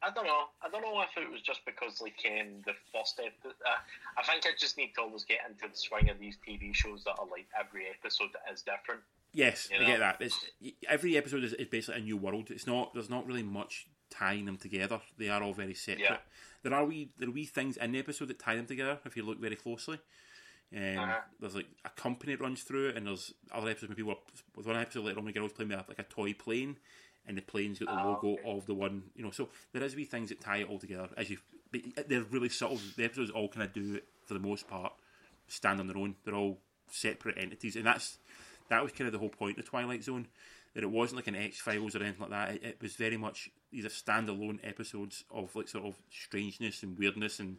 I, 0.02 0.08
I 0.08 0.10
don't 0.12 0.26
know. 0.26 0.44
I 0.62 0.68
don't 0.70 0.82
know 0.82 1.00
if 1.02 1.16
it 1.16 1.30
was 1.30 1.40
just 1.40 1.60
because 1.64 2.00
like 2.00 2.18
um, 2.26 2.62
the 2.66 2.72
first 2.92 3.20
episode. 3.20 3.54
Uh, 3.64 3.78
I 4.18 4.22
think 4.24 4.44
I 4.46 4.50
just 4.58 4.76
need 4.76 4.92
to 4.96 5.02
always 5.02 5.24
get 5.24 5.38
into 5.48 5.68
the 5.70 5.76
swing 5.76 6.10
of 6.10 6.18
these 6.18 6.36
TV 6.46 6.74
shows 6.74 7.04
that 7.04 7.16
are 7.18 7.26
like 7.30 7.46
every 7.58 7.84
episode 7.88 8.30
is 8.52 8.62
different. 8.62 9.00
Yes, 9.32 9.68
You 9.70 9.84
I 9.84 9.86
get 9.86 9.98
that. 10.00 10.16
It's, 10.20 10.44
every 10.88 11.16
episode 11.16 11.44
is, 11.44 11.52
is 11.52 11.68
basically 11.68 12.00
a 12.00 12.04
new 12.04 12.16
world. 12.16 12.50
It's 12.50 12.66
not. 12.66 12.92
There's 12.94 13.10
not 13.10 13.26
really 13.26 13.44
much 13.44 13.86
tying 14.10 14.46
them 14.46 14.56
together. 14.56 15.00
They 15.18 15.28
are 15.28 15.42
all 15.42 15.52
very 15.52 15.74
separate. 15.74 16.02
Yeah. 16.02 16.16
There 16.62 16.74
are 16.74 16.84
wee 16.84 17.10
there 17.18 17.28
are 17.28 17.32
wee 17.32 17.46
things 17.46 17.76
in 17.76 17.92
the 17.92 17.98
episode 18.00 18.28
that 18.28 18.38
tie 18.40 18.56
them 18.56 18.66
together 18.66 18.98
if 19.04 19.16
you 19.16 19.22
look 19.24 19.40
very 19.40 19.56
closely. 19.56 19.98
Um, 20.74 20.98
Uh-huh. 20.98 21.20
There's 21.40 21.54
like 21.54 21.68
a 21.84 21.90
company 21.90 22.34
that 22.34 22.42
runs 22.42 22.62
through 22.62 22.88
it, 22.90 22.96
and 22.96 23.06
there's 23.06 23.32
other 23.52 23.70
episodes 23.70 23.90
where 23.90 23.96
people 23.96 24.12
are. 24.12 24.18
With 24.56 24.66
one 24.66 24.76
episode 24.76 25.04
later 25.04 25.18
on, 25.18 25.24
the 25.26 25.32
girls 25.32 25.52
playing 25.52 25.70
with 25.70 25.88
like 25.88 25.98
a 25.98 26.04
toy 26.04 26.32
plane, 26.34 26.76
and 27.30 27.38
the 27.38 27.42
plane's 27.42 27.78
got 27.78 27.86
the 27.86 27.94
Ah, 27.94 28.08
logo 28.08 28.32
okay. 28.34 28.42
of 28.50 28.66
the 28.66 28.74
one. 28.74 29.04
You 29.14 29.22
know, 29.24 29.30
so 29.30 29.48
there 29.72 29.82
is 29.82 29.94
wee 29.94 30.04
things 30.04 30.28
that 30.30 30.40
tie 30.40 30.58
it 30.58 30.68
all 30.68 30.78
together. 30.80 31.08
As 31.16 31.30
you, 31.30 31.38
but 31.70 31.80
they're 32.08 32.24
really 32.24 32.48
subtle. 32.48 32.78
The 32.96 33.04
episodes 33.04 33.30
all 33.30 33.48
kind 33.48 33.62
of 33.62 33.72
do 33.72 33.94
it 33.94 34.04
for 34.26 34.34
the 34.34 34.40
most 34.40 34.66
part. 34.68 34.92
Stand 35.48 35.78
on 35.80 35.86
their 35.86 35.96
own. 35.96 36.16
They're 36.24 36.34
all 36.34 36.58
separate 36.90 37.38
entities, 37.38 37.76
and 37.76 37.86
that's 37.86 38.18
that 38.68 38.82
was 38.82 38.92
kind 38.92 39.06
of 39.06 39.12
the 39.12 39.18
whole 39.18 39.28
point 39.28 39.58
of 39.58 39.64
Twilight 39.64 40.02
Zone. 40.04 40.26
That 40.74 40.82
it 40.84 40.90
wasn't 40.90 41.16
like 41.16 41.26
an 41.26 41.34
X 41.36 41.60
Files 41.60 41.94
or 41.96 42.02
anything 42.02 42.20
like 42.20 42.30
that. 42.30 42.54
It, 42.54 42.64
it 42.64 42.76
was 42.82 42.94
very 42.96 43.16
much 43.16 43.50
these 43.72 43.84
are 43.84 43.88
standalone 43.88 44.58
episodes 44.62 45.24
of 45.30 45.54
like 45.56 45.68
sort 45.68 45.84
of 45.84 45.96
strangeness 46.10 46.82
and 46.82 46.98
weirdness, 46.98 47.38
and 47.40 47.56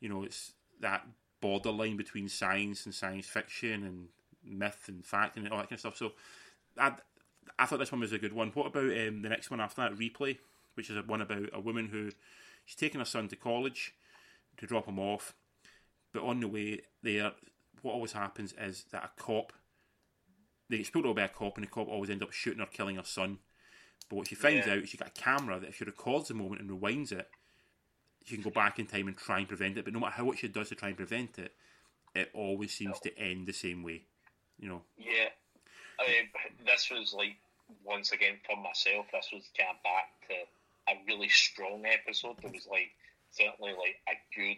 you 0.00 0.08
know 0.08 0.22
it's 0.22 0.52
that 0.80 1.06
borderline 1.40 1.96
between 1.96 2.28
science 2.28 2.84
and 2.86 2.94
science 2.94 3.26
fiction 3.26 3.84
and 3.84 4.08
myth 4.46 4.84
and 4.88 5.04
fact 5.04 5.36
and 5.36 5.48
all 5.48 5.58
that 5.58 5.68
kind 5.70 5.72
of 5.72 5.80
stuff. 5.80 5.96
So 5.96 6.12
I, 6.78 6.92
I 7.58 7.66
thought 7.66 7.78
this 7.78 7.92
one 7.92 8.00
was 8.00 8.12
a 8.12 8.18
good 8.18 8.32
one. 8.32 8.50
What 8.50 8.66
about 8.66 8.84
um, 8.84 9.22
the 9.22 9.28
next 9.28 9.50
one 9.50 9.60
after 9.60 9.82
that, 9.82 9.94
Replay, 9.96 10.38
which 10.74 10.90
is 10.90 10.96
a 10.96 11.02
one 11.02 11.20
about 11.20 11.50
a 11.52 11.60
woman 11.60 11.88
who 11.88 12.10
she's 12.64 12.76
taking 12.76 13.00
her 13.00 13.04
son 13.04 13.28
to 13.28 13.36
college 13.36 13.94
to 14.56 14.66
drop 14.66 14.86
him 14.86 14.98
off, 14.98 15.34
but 16.12 16.22
on 16.22 16.40
the 16.40 16.48
way 16.48 16.80
there, 17.02 17.32
what 17.82 17.92
always 17.92 18.12
happens 18.12 18.54
is 18.60 18.84
that 18.92 19.04
a 19.04 19.20
cop 19.20 19.52
they 20.68 20.78
get 20.78 20.92
pulled 20.92 21.06
over 21.06 21.14
by 21.14 21.24
a 21.24 21.28
cop, 21.28 21.56
and 21.56 21.66
the 21.66 21.70
cop 21.70 21.88
always 21.88 22.10
ends 22.10 22.22
up 22.22 22.32
shooting 22.32 22.60
or 22.60 22.66
killing 22.66 22.96
her 22.96 23.04
son. 23.04 23.38
But 24.08 24.16
what 24.16 24.28
she 24.28 24.34
finds 24.34 24.66
Yeah. 24.66 24.74
out, 24.74 24.88
she 24.88 24.96
got 24.96 25.08
a 25.08 25.20
camera 25.20 25.60
that 25.60 25.68
if 25.68 25.76
she 25.76 25.84
records 25.84 26.28
the 26.28 26.34
moment 26.34 26.60
and 26.60 26.70
rewinds 26.70 27.12
it, 27.12 27.28
she 28.24 28.36
can 28.36 28.42
go 28.44 28.50
back 28.50 28.78
in 28.78 28.86
time 28.86 29.06
and 29.08 29.16
try 29.16 29.38
and 29.38 29.48
prevent 29.48 29.76
it. 29.76 29.84
But 29.84 29.92
no 29.92 30.00
matter 30.00 30.14
how 30.14 30.24
much 30.24 30.38
she 30.38 30.48
does 30.48 30.70
to 30.70 30.74
try 30.74 30.88
and 30.88 30.96
prevent 30.96 31.38
it, 31.38 31.52
it 32.14 32.30
always 32.32 32.72
seems 32.72 33.00
to 33.00 33.16
end 33.18 33.46
the 33.46 33.52
same 33.52 33.82
way. 33.82 34.02
You 34.58 34.68
know, 34.68 34.82
Yeah, 34.96 35.28
uh, 35.98 36.04
this 36.64 36.90
was 36.90 37.12
like 37.12 37.36
once 37.84 38.12
again 38.12 38.38
for 38.46 38.56
myself. 38.56 39.06
This 39.12 39.28
was 39.32 39.48
kind 39.56 39.70
of 39.76 39.82
back 39.82 40.10
to 40.28 40.34
a 40.92 40.94
really 41.06 41.28
strong 41.28 41.84
episode. 41.86 42.36
There 42.42 42.50
was 42.52 42.66
like 42.70 42.90
certainly 43.30 43.72
like 43.72 43.96
a 44.08 44.14
good, 44.36 44.56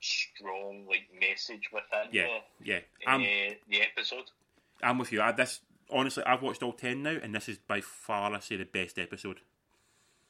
strong 0.00 0.86
like 0.88 1.08
message 1.18 1.70
within 1.72 2.08
yeah, 2.12 2.38
yeah. 2.62 2.80
the, 3.00 3.08
I'm, 3.10 3.20
uh, 3.22 3.54
the 3.68 3.82
episode. 3.82 4.30
I'm 4.82 4.98
with 4.98 5.12
you. 5.12 5.20
I, 5.22 5.32
this 5.32 5.60
honestly, 5.90 6.24
I've 6.24 6.42
watched 6.42 6.62
all 6.62 6.72
ten 6.72 7.02
now, 7.02 7.16
and 7.22 7.34
this 7.34 7.48
is 7.48 7.58
by 7.58 7.80
far, 7.80 8.34
I 8.34 8.40
say, 8.40 8.56
the 8.56 8.64
best 8.64 8.98
episode. 8.98 9.40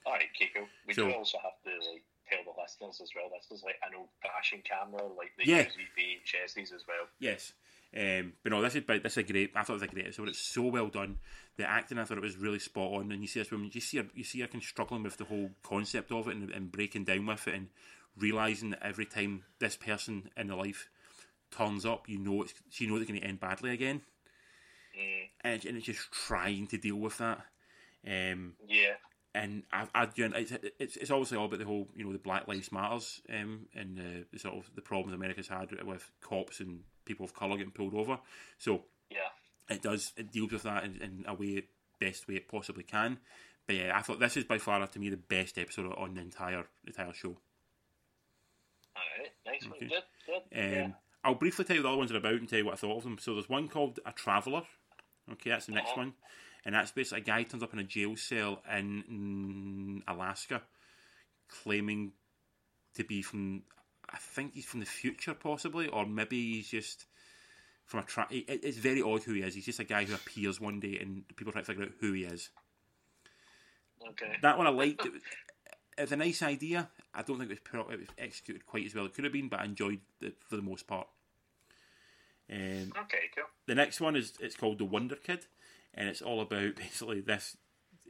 All 0.06 0.12
right, 0.12 0.26
okay, 0.36 0.50
cool. 0.54 0.68
We 0.86 0.94
So- 0.94 1.08
do 1.08 1.14
also 1.14 1.38
have 1.38 1.60
to 1.64 1.90
like 1.90 2.02
tell 2.30 2.40
the 2.44 2.60
listeners 2.60 3.00
as 3.02 3.10
well. 3.16 3.30
This 3.36 3.50
is 3.58 3.64
like 3.64 3.76
an 3.86 3.94
old-fashioned 3.98 4.64
camera, 4.64 5.02
like 5.08 5.32
they 5.38 5.44
Yeah. 5.44 5.64
use 5.64 5.76
VHSs 5.98 6.72
as 6.74 6.84
well. 6.86 7.08
Yes. 7.18 7.52
Um, 7.96 8.32
but 8.42 8.50
no, 8.50 8.60
this 8.60 8.74
is 8.74 8.82
by- 8.82 8.98
this 8.98 9.12
is 9.12 9.18
a 9.18 9.22
great. 9.22 9.52
I 9.54 9.62
thought 9.62 9.74
it 9.74 9.80
was 9.80 9.82
a 9.82 9.86
great 9.88 10.06
episode. 10.06 10.28
It's 10.28 10.38
so 10.40 10.62
well 10.62 10.88
done. 10.88 11.18
The 11.56 11.68
acting, 11.68 11.98
I 11.98 12.04
thought 12.04 12.18
it 12.18 12.22
was 12.24 12.36
really 12.36 12.58
spot 12.58 12.92
on. 12.92 13.12
And 13.12 13.22
you 13.22 13.28
see 13.28 13.38
this 13.40 13.50
woman, 13.52 13.70
you 13.72 13.80
see 13.80 13.98
her, 13.98 14.06
you 14.14 14.24
see 14.24 14.40
her 14.40 14.48
kind 14.48 14.62
of 14.62 14.66
struggling 14.68 15.04
with 15.04 15.16
the 15.16 15.24
whole 15.24 15.50
concept 15.62 16.10
of 16.10 16.26
it 16.28 16.34
and, 16.34 16.50
and 16.50 16.72
breaking 16.72 17.04
down 17.04 17.26
with 17.26 17.46
it 17.46 17.54
and 17.54 17.68
realizing 18.18 18.70
that 18.70 18.82
every 18.84 19.06
time 19.06 19.44
this 19.60 19.76
person 19.76 20.30
in 20.36 20.48
the 20.48 20.56
life 20.56 20.88
turns 21.52 21.86
up, 21.86 22.08
you 22.08 22.18
know 22.18 22.42
it's 22.42 22.54
she 22.68 22.86
knows 22.86 23.00
it's 23.02 23.08
going 23.10 23.20
to 23.20 23.26
end 23.26 23.38
badly 23.40 23.70
again, 23.70 24.02
Mm, 24.98 25.28
and, 25.42 25.54
it's- 25.54 25.68
and 25.68 25.76
it's 25.76 25.86
just 25.86 26.10
trying 26.12 26.66
to 26.68 26.78
deal 26.78 26.96
with 26.96 27.18
that. 27.18 27.44
Um, 28.06 28.54
yeah, 28.68 28.94
and 29.34 29.62
I, 29.72 29.86
I, 29.94 30.08
it's, 30.16 30.52
it's 30.78 30.96
it's 30.96 31.10
obviously 31.10 31.38
all 31.38 31.46
about 31.46 31.58
the 31.60 31.64
whole 31.64 31.88
you 31.94 32.04
know 32.04 32.12
the 32.12 32.18
Black 32.18 32.46
Lives 32.48 32.70
Matters 32.72 33.20
um, 33.32 33.66
and 33.74 33.98
uh, 33.98 34.24
the 34.32 34.38
sort 34.38 34.54
of 34.56 34.70
the 34.74 34.82
problems 34.82 35.14
America's 35.14 35.48
had 35.48 35.70
with 35.84 36.10
cops 36.20 36.60
and 36.60 36.80
people 37.04 37.24
of 37.24 37.34
color 37.34 37.56
getting 37.56 37.72
pulled 37.72 37.94
over. 37.94 38.18
So 38.58 38.82
yeah. 39.10 39.30
it 39.68 39.82
does 39.82 40.12
it 40.16 40.32
deals 40.32 40.52
with 40.52 40.62
that 40.62 40.84
in, 40.84 40.96
in 41.02 41.24
a 41.26 41.34
way 41.34 41.64
best 42.00 42.28
way 42.28 42.36
it 42.36 42.48
possibly 42.48 42.82
can. 42.84 43.18
But 43.66 43.76
yeah, 43.76 43.96
I 43.96 44.02
thought 44.02 44.20
this 44.20 44.36
is 44.36 44.44
by 44.44 44.58
far 44.58 44.86
to 44.86 44.98
me 44.98 45.08
the 45.08 45.16
best 45.16 45.58
episode 45.58 45.92
on 45.96 46.14
the 46.14 46.20
entire 46.20 46.64
entire 46.86 47.12
show. 47.12 47.36
All 48.96 49.02
right, 49.18 49.30
nice 49.46 49.68
one. 49.68 49.78
Good, 49.80 50.02
good. 50.26 50.34
Um, 50.58 50.72
yeah. 50.72 50.88
I'll 51.24 51.34
briefly 51.34 51.64
tell 51.64 51.76
you 51.76 51.82
the 51.82 51.88
other 51.88 51.96
ones 51.96 52.12
are 52.12 52.16
about 52.18 52.34
and 52.34 52.48
tell 52.48 52.58
you 52.58 52.66
what 52.66 52.74
I 52.74 52.76
thought 52.76 52.98
of 52.98 53.04
them. 53.04 53.16
So 53.18 53.32
there's 53.34 53.48
one 53.48 53.68
called 53.68 53.98
A 54.04 54.12
Traveller. 54.12 54.62
Okay, 55.32 55.50
that's 55.50 55.66
the 55.66 55.72
next 55.72 55.92
Uh-huh. 55.92 56.02
one. 56.02 56.14
And 56.66 56.74
that's 56.74 56.92
basically 56.92 57.22
a 57.22 57.24
guy 57.24 57.42
turns 57.42 57.62
up 57.62 57.72
in 57.72 57.78
a 57.78 57.84
jail 57.84 58.16
cell 58.16 58.62
in 58.70 60.02
mm, 60.06 60.12
Alaska 60.14 60.62
claiming 61.48 62.12
to 62.94 63.04
be 63.04 63.22
from, 63.22 63.62
I 64.14 64.18
think 64.18 64.54
he's 64.54 64.64
from 64.64 64.80
the 64.80 64.86
future 64.86 65.34
possibly, 65.34 65.88
or 65.88 66.06
maybe 66.06 66.54
he's 66.54 66.68
just 66.68 67.06
from 67.84 68.00
a 68.00 68.04
track. 68.04 68.30
it- 68.30 68.48
It's 68.64 68.78
very 68.78 69.02
odd 69.02 69.24
who 69.24 69.34
he 69.34 69.42
is. 69.42 69.54
He's 69.54 69.64
just 69.64 69.80
a 69.80 69.84
guy 69.84 70.04
who 70.04 70.14
appears 70.14 70.60
one 70.60 70.78
day 70.80 70.98
and 71.00 71.24
people 71.36 71.52
try 71.52 71.62
to 71.62 71.66
figure 71.66 71.82
out 71.84 71.92
who 72.00 72.12
he 72.12 72.24
is. 72.24 72.50
Okay. 74.10 74.36
That 74.42 74.56
one 74.56 74.66
I 74.66 74.70
liked. 74.70 75.04
It 75.04 75.12
was, 75.12 75.22
it's 75.98 76.12
a 76.12 76.16
nice 76.16 76.42
idea. 76.42 76.88
I 77.12 77.22
don't 77.22 77.38
think 77.38 77.50
it 77.50 77.54
was, 77.54 77.84
put, 77.86 77.92
it 77.92 77.98
was 78.00 78.08
executed 78.18 78.66
quite 78.66 78.86
as 78.86 78.94
well 78.94 79.04
as 79.04 79.10
it 79.10 79.14
could 79.14 79.24
have 79.24 79.32
been, 79.32 79.48
but 79.48 79.60
I 79.60 79.64
enjoyed 79.64 80.00
it 80.20 80.36
for 80.48 80.56
the 80.56 80.62
most 80.62 80.86
part. 80.86 81.08
Um, 82.50 82.92
Okay, 83.02 83.30
cool. 83.34 83.44
the 83.66 83.74
next 83.74 84.00
one 84.00 84.16
is 84.16 84.34
it's 84.40 84.56
called 84.56 84.78
the 84.78 84.84
Wonder 84.84 85.16
Kid, 85.16 85.46
and 85.94 86.08
it's 86.08 86.22
all 86.22 86.40
about 86.40 86.76
basically 86.76 87.20
this 87.20 87.56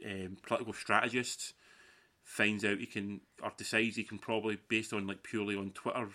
um, 0.05 0.37
political 0.45 0.73
strategist 0.73 1.53
finds 2.25 2.65
out 2.65 2.79
he 2.79 2.85
can 2.87 3.21
or 3.41 3.53
decides 3.55 3.95
he 3.95 4.03
can 4.03 4.17
probably 4.17 4.57
based 4.67 4.91
on 4.91 5.07
like 5.07 5.23
purely 5.23 5.55
on 5.55 5.69
Twitter 5.71 6.09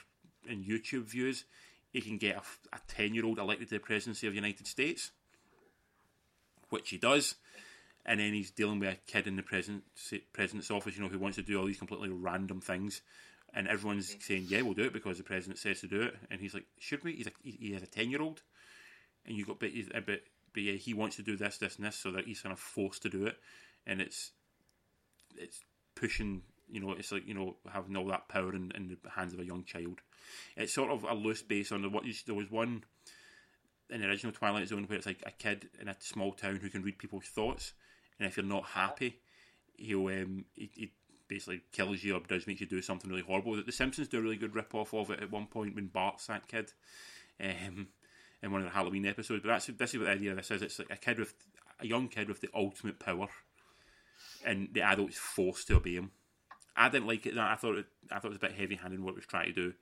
and 0.46 0.64
YouTube 0.66 1.04
views, 1.04 1.44
he 1.92 2.02
can 2.02 2.18
get 2.18 2.36
a 2.72 2.78
ten 2.88 3.14
year 3.14 3.24
old 3.24 3.38
elected 3.38 3.68
to 3.68 3.76
the 3.76 3.80
presidency 3.80 4.26
of 4.26 4.34
the 4.34 4.38
United 4.38 4.66
States. 4.66 5.12
which 6.70 6.90
he 6.90 6.98
does. 6.98 7.36
And 8.06 8.18
then 8.18 8.32
he's 8.32 8.50
dealing 8.50 8.78
with 8.78 8.88
a 8.88 8.96
kid 9.06 9.26
in 9.26 9.36
the 9.36 9.42
president's, 9.42 10.14
president's 10.32 10.70
office, 10.70 10.96
you 10.96 11.02
know, 11.02 11.08
who 11.08 11.18
wants 11.18 11.36
to 11.36 11.42
do 11.42 11.58
all 11.60 11.66
these 11.66 11.78
completely 11.78 12.08
random 12.08 12.60
things. 12.60 13.02
And 13.52 13.68
everyone's 13.68 14.16
saying, 14.20 14.46
yeah, 14.48 14.62
we'll 14.62 14.74
do 14.74 14.84
it 14.84 14.92
because 14.92 15.18
the 15.18 15.24
president 15.24 15.58
says 15.58 15.80
to 15.80 15.86
do 15.86 16.02
it. 16.02 16.14
And 16.30 16.40
he's 16.40 16.54
like, 16.54 16.64
should 16.78 17.04
we? 17.04 17.12
He's 17.12 17.26
like, 17.26 17.36
he 17.42 17.72
has 17.72 17.82
a 17.82 17.86
10 17.86 18.10
year 18.10 18.22
old. 18.22 18.42
And 19.26 19.36
you 19.36 19.44
got, 19.44 19.60
but, 19.60 19.70
but, 20.06 20.20
but 20.54 20.62
yeah, 20.62 20.74
he 20.74 20.94
wants 20.94 21.16
to 21.16 21.22
do 21.22 21.36
this, 21.36 21.58
this, 21.58 21.76
and 21.76 21.84
this, 21.84 21.96
so 21.96 22.10
that 22.12 22.24
he's 22.24 22.40
kind 22.40 22.52
of 22.52 22.58
forced 22.58 23.02
to 23.02 23.10
do 23.10 23.26
it. 23.26 23.36
And 23.86 24.00
it's, 24.00 24.30
it's 25.36 25.60
pushing, 26.00 26.42
you 26.70 26.80
know, 26.80 26.92
it's 26.92 27.12
like, 27.12 27.28
you 27.28 27.34
know, 27.34 27.56
having 27.70 27.96
all 27.96 28.06
that 28.06 28.28
power 28.28 28.54
in, 28.54 28.72
in 28.74 28.88
the 28.88 29.10
hands 29.10 29.34
of 29.34 29.40
a 29.40 29.44
young 29.44 29.64
child. 29.64 30.00
It's 30.56 30.72
sort 30.72 30.90
of 30.90 31.04
a 31.04 31.14
loose 31.14 31.42
base 31.42 31.70
on 31.72 31.82
the, 31.82 31.90
what 31.90 32.06
you, 32.06 32.14
there 32.26 32.34
was 32.34 32.50
one 32.50 32.84
in 33.90 34.00
the 34.00 34.08
original 34.08 34.32
Twilight 34.32 34.68
Zone 34.68 34.84
where 34.86 34.96
it's 34.96 35.06
like 35.06 35.22
a 35.26 35.30
kid 35.30 35.68
in 35.80 35.88
a 35.88 35.96
small 35.98 36.32
town 36.32 36.56
who 36.56 36.70
can 36.70 36.82
read 36.82 36.98
people's 36.98 37.26
thoughts, 37.26 37.74
and 38.18 38.26
if 38.26 38.36
you're 38.36 38.46
not 38.46 38.64
happy, 38.64 39.18
he'll 39.76 40.06
um, 40.06 40.44
he, 40.54 40.70
he 40.74 40.92
basically 41.28 41.62
kills 41.72 42.02
you 42.02 42.16
or 42.16 42.20
does 42.20 42.46
make 42.46 42.60
you 42.60 42.66
do 42.66 42.82
something 42.82 43.10
really 43.10 43.22
horrible. 43.22 43.60
The 43.62 43.72
Simpsons 43.72 44.08
do 44.08 44.18
a 44.18 44.22
really 44.22 44.36
good 44.36 44.54
rip 44.54 44.74
off 44.74 44.94
of 44.94 45.10
it 45.10 45.22
at 45.22 45.30
one 45.30 45.46
point 45.46 45.74
when 45.74 45.86
Bart's 45.86 46.26
that 46.26 46.48
kid, 46.48 46.72
um, 47.40 47.88
in 48.42 48.52
one 48.52 48.62
of 48.62 48.66
the 48.66 48.74
Halloween 48.74 49.06
episodes. 49.06 49.42
But 49.42 49.50
that's 49.50 49.66
this 49.66 49.94
is 49.94 49.98
what 49.98 50.06
the 50.06 50.12
idea 50.12 50.30
of 50.32 50.36
this 50.36 50.50
is. 50.50 50.62
It's 50.62 50.78
like 50.78 50.90
a 50.90 50.96
kid 50.96 51.18
with 51.18 51.34
a 51.80 51.86
young 51.86 52.08
kid 52.08 52.28
with 52.28 52.40
the 52.40 52.50
ultimate 52.54 52.98
power, 52.98 53.28
and 54.44 54.68
the 54.72 54.82
adult's 54.82 55.16
forced 55.18 55.68
to 55.68 55.76
obey 55.76 55.94
him. 55.94 56.10
I 56.76 56.88
didn't 56.88 57.08
like 57.08 57.26
it. 57.26 57.36
I 57.36 57.56
thought 57.56 57.76
it, 57.78 57.86
I 58.10 58.16
thought 58.18 58.26
it 58.26 58.30
was 58.30 58.36
a 58.38 58.40
bit 58.40 58.52
heavy 58.52 58.76
handed 58.76 58.98
in 58.98 59.04
what 59.04 59.12
it 59.12 59.16
was 59.16 59.26
trying 59.26 59.52
to 59.52 59.52
do. 59.52 59.72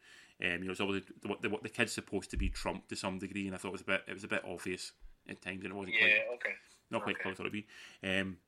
Um, 0.40 0.62
you 0.62 0.64
know, 0.66 0.70
it's 0.72 0.80
obviously 0.80 1.14
the, 1.22 1.48
the, 1.48 1.58
the 1.62 1.68
kid's 1.68 1.92
supposed 1.92 2.30
to 2.30 2.36
be 2.36 2.48
Trump 2.48 2.88
to 2.88 2.96
some 2.96 3.18
degree, 3.18 3.46
and 3.46 3.54
I 3.54 3.58
thought 3.58 3.68
it 3.68 3.72
was 3.72 3.80
a 3.82 3.84
bit 3.84 4.02
it 4.06 4.14
was 4.14 4.24
a 4.24 4.28
bit 4.28 4.44
obvious 4.46 4.92
at 5.28 5.42
times, 5.42 5.64
and 5.64 5.72
it 5.72 5.76
wasn't 5.76 5.96
quite 5.98 6.10
Yeah, 6.10 6.34
okay. 6.34 6.54
not 6.90 7.02
quite 7.02 7.16
Okay. 7.16 7.22
close 7.22 7.36
to 7.36 7.42
what 7.42 7.52
it'd 7.52 7.64
be. 8.02 8.08
Um, 8.08 8.38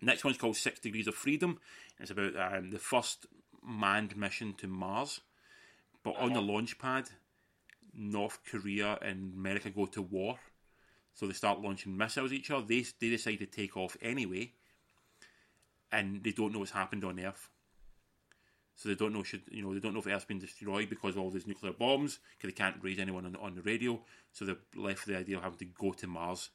next 0.00 0.24
one's 0.24 0.36
called 0.38 0.56
Six 0.56 0.80
Degrees 0.80 1.08
of 1.08 1.14
Freedom. 1.14 1.58
It's 1.98 2.10
about 2.10 2.36
um, 2.36 2.70
the 2.70 2.78
first 2.78 3.26
manned 3.66 4.16
mission 4.16 4.54
to 4.58 4.66
Mars, 4.66 5.20
but 6.02 6.16
on 6.16 6.34
the 6.34 6.42
launch 6.42 6.78
pad, 6.78 7.08
North 7.94 8.40
Korea 8.50 8.98
and 9.00 9.34
America 9.34 9.70
go 9.70 9.86
to 9.86 10.02
war, 10.02 10.38
so 11.14 11.26
they 11.26 11.32
start 11.32 11.60
launching 11.60 11.96
missiles 11.96 12.32
at 12.32 12.38
each 12.38 12.50
other. 12.50 12.66
They 12.66 12.84
they 13.00 13.08
decide 13.10 13.38
to 13.38 13.46
take 13.46 13.76
off 13.76 13.96
anyway, 14.02 14.52
and 15.94 16.24
they 16.24 16.32
don't 16.32 16.52
know 16.52 16.58
what's 16.58 16.72
happened 16.72 17.04
on 17.04 17.20
Earth. 17.20 17.48
So 18.74 18.88
they 18.88 18.96
don't 18.96 19.12
know 19.12 19.22
should 19.22 19.42
you 19.50 19.62
know 19.62 19.72
they 19.72 19.78
don't 19.78 19.94
know 19.94 20.00
if 20.00 20.06
Earth's 20.08 20.24
been 20.24 20.40
destroyed 20.40 20.90
because 20.90 21.14
of 21.14 21.22
all 21.22 21.30
these 21.30 21.46
nuclear 21.46 21.72
bombs 21.72 22.18
because 22.36 22.52
they 22.52 22.58
can't 22.58 22.82
raise 22.82 22.98
anyone 22.98 23.24
on, 23.24 23.36
on 23.36 23.54
the 23.54 23.62
radio. 23.62 24.00
So 24.32 24.44
they're 24.44 24.56
left 24.74 25.06
with 25.06 25.14
the 25.14 25.20
idea 25.20 25.36
of 25.36 25.44
having 25.44 25.58
to 25.58 25.64
go 25.66 25.92
to 25.92 26.06
Mars. 26.08 26.50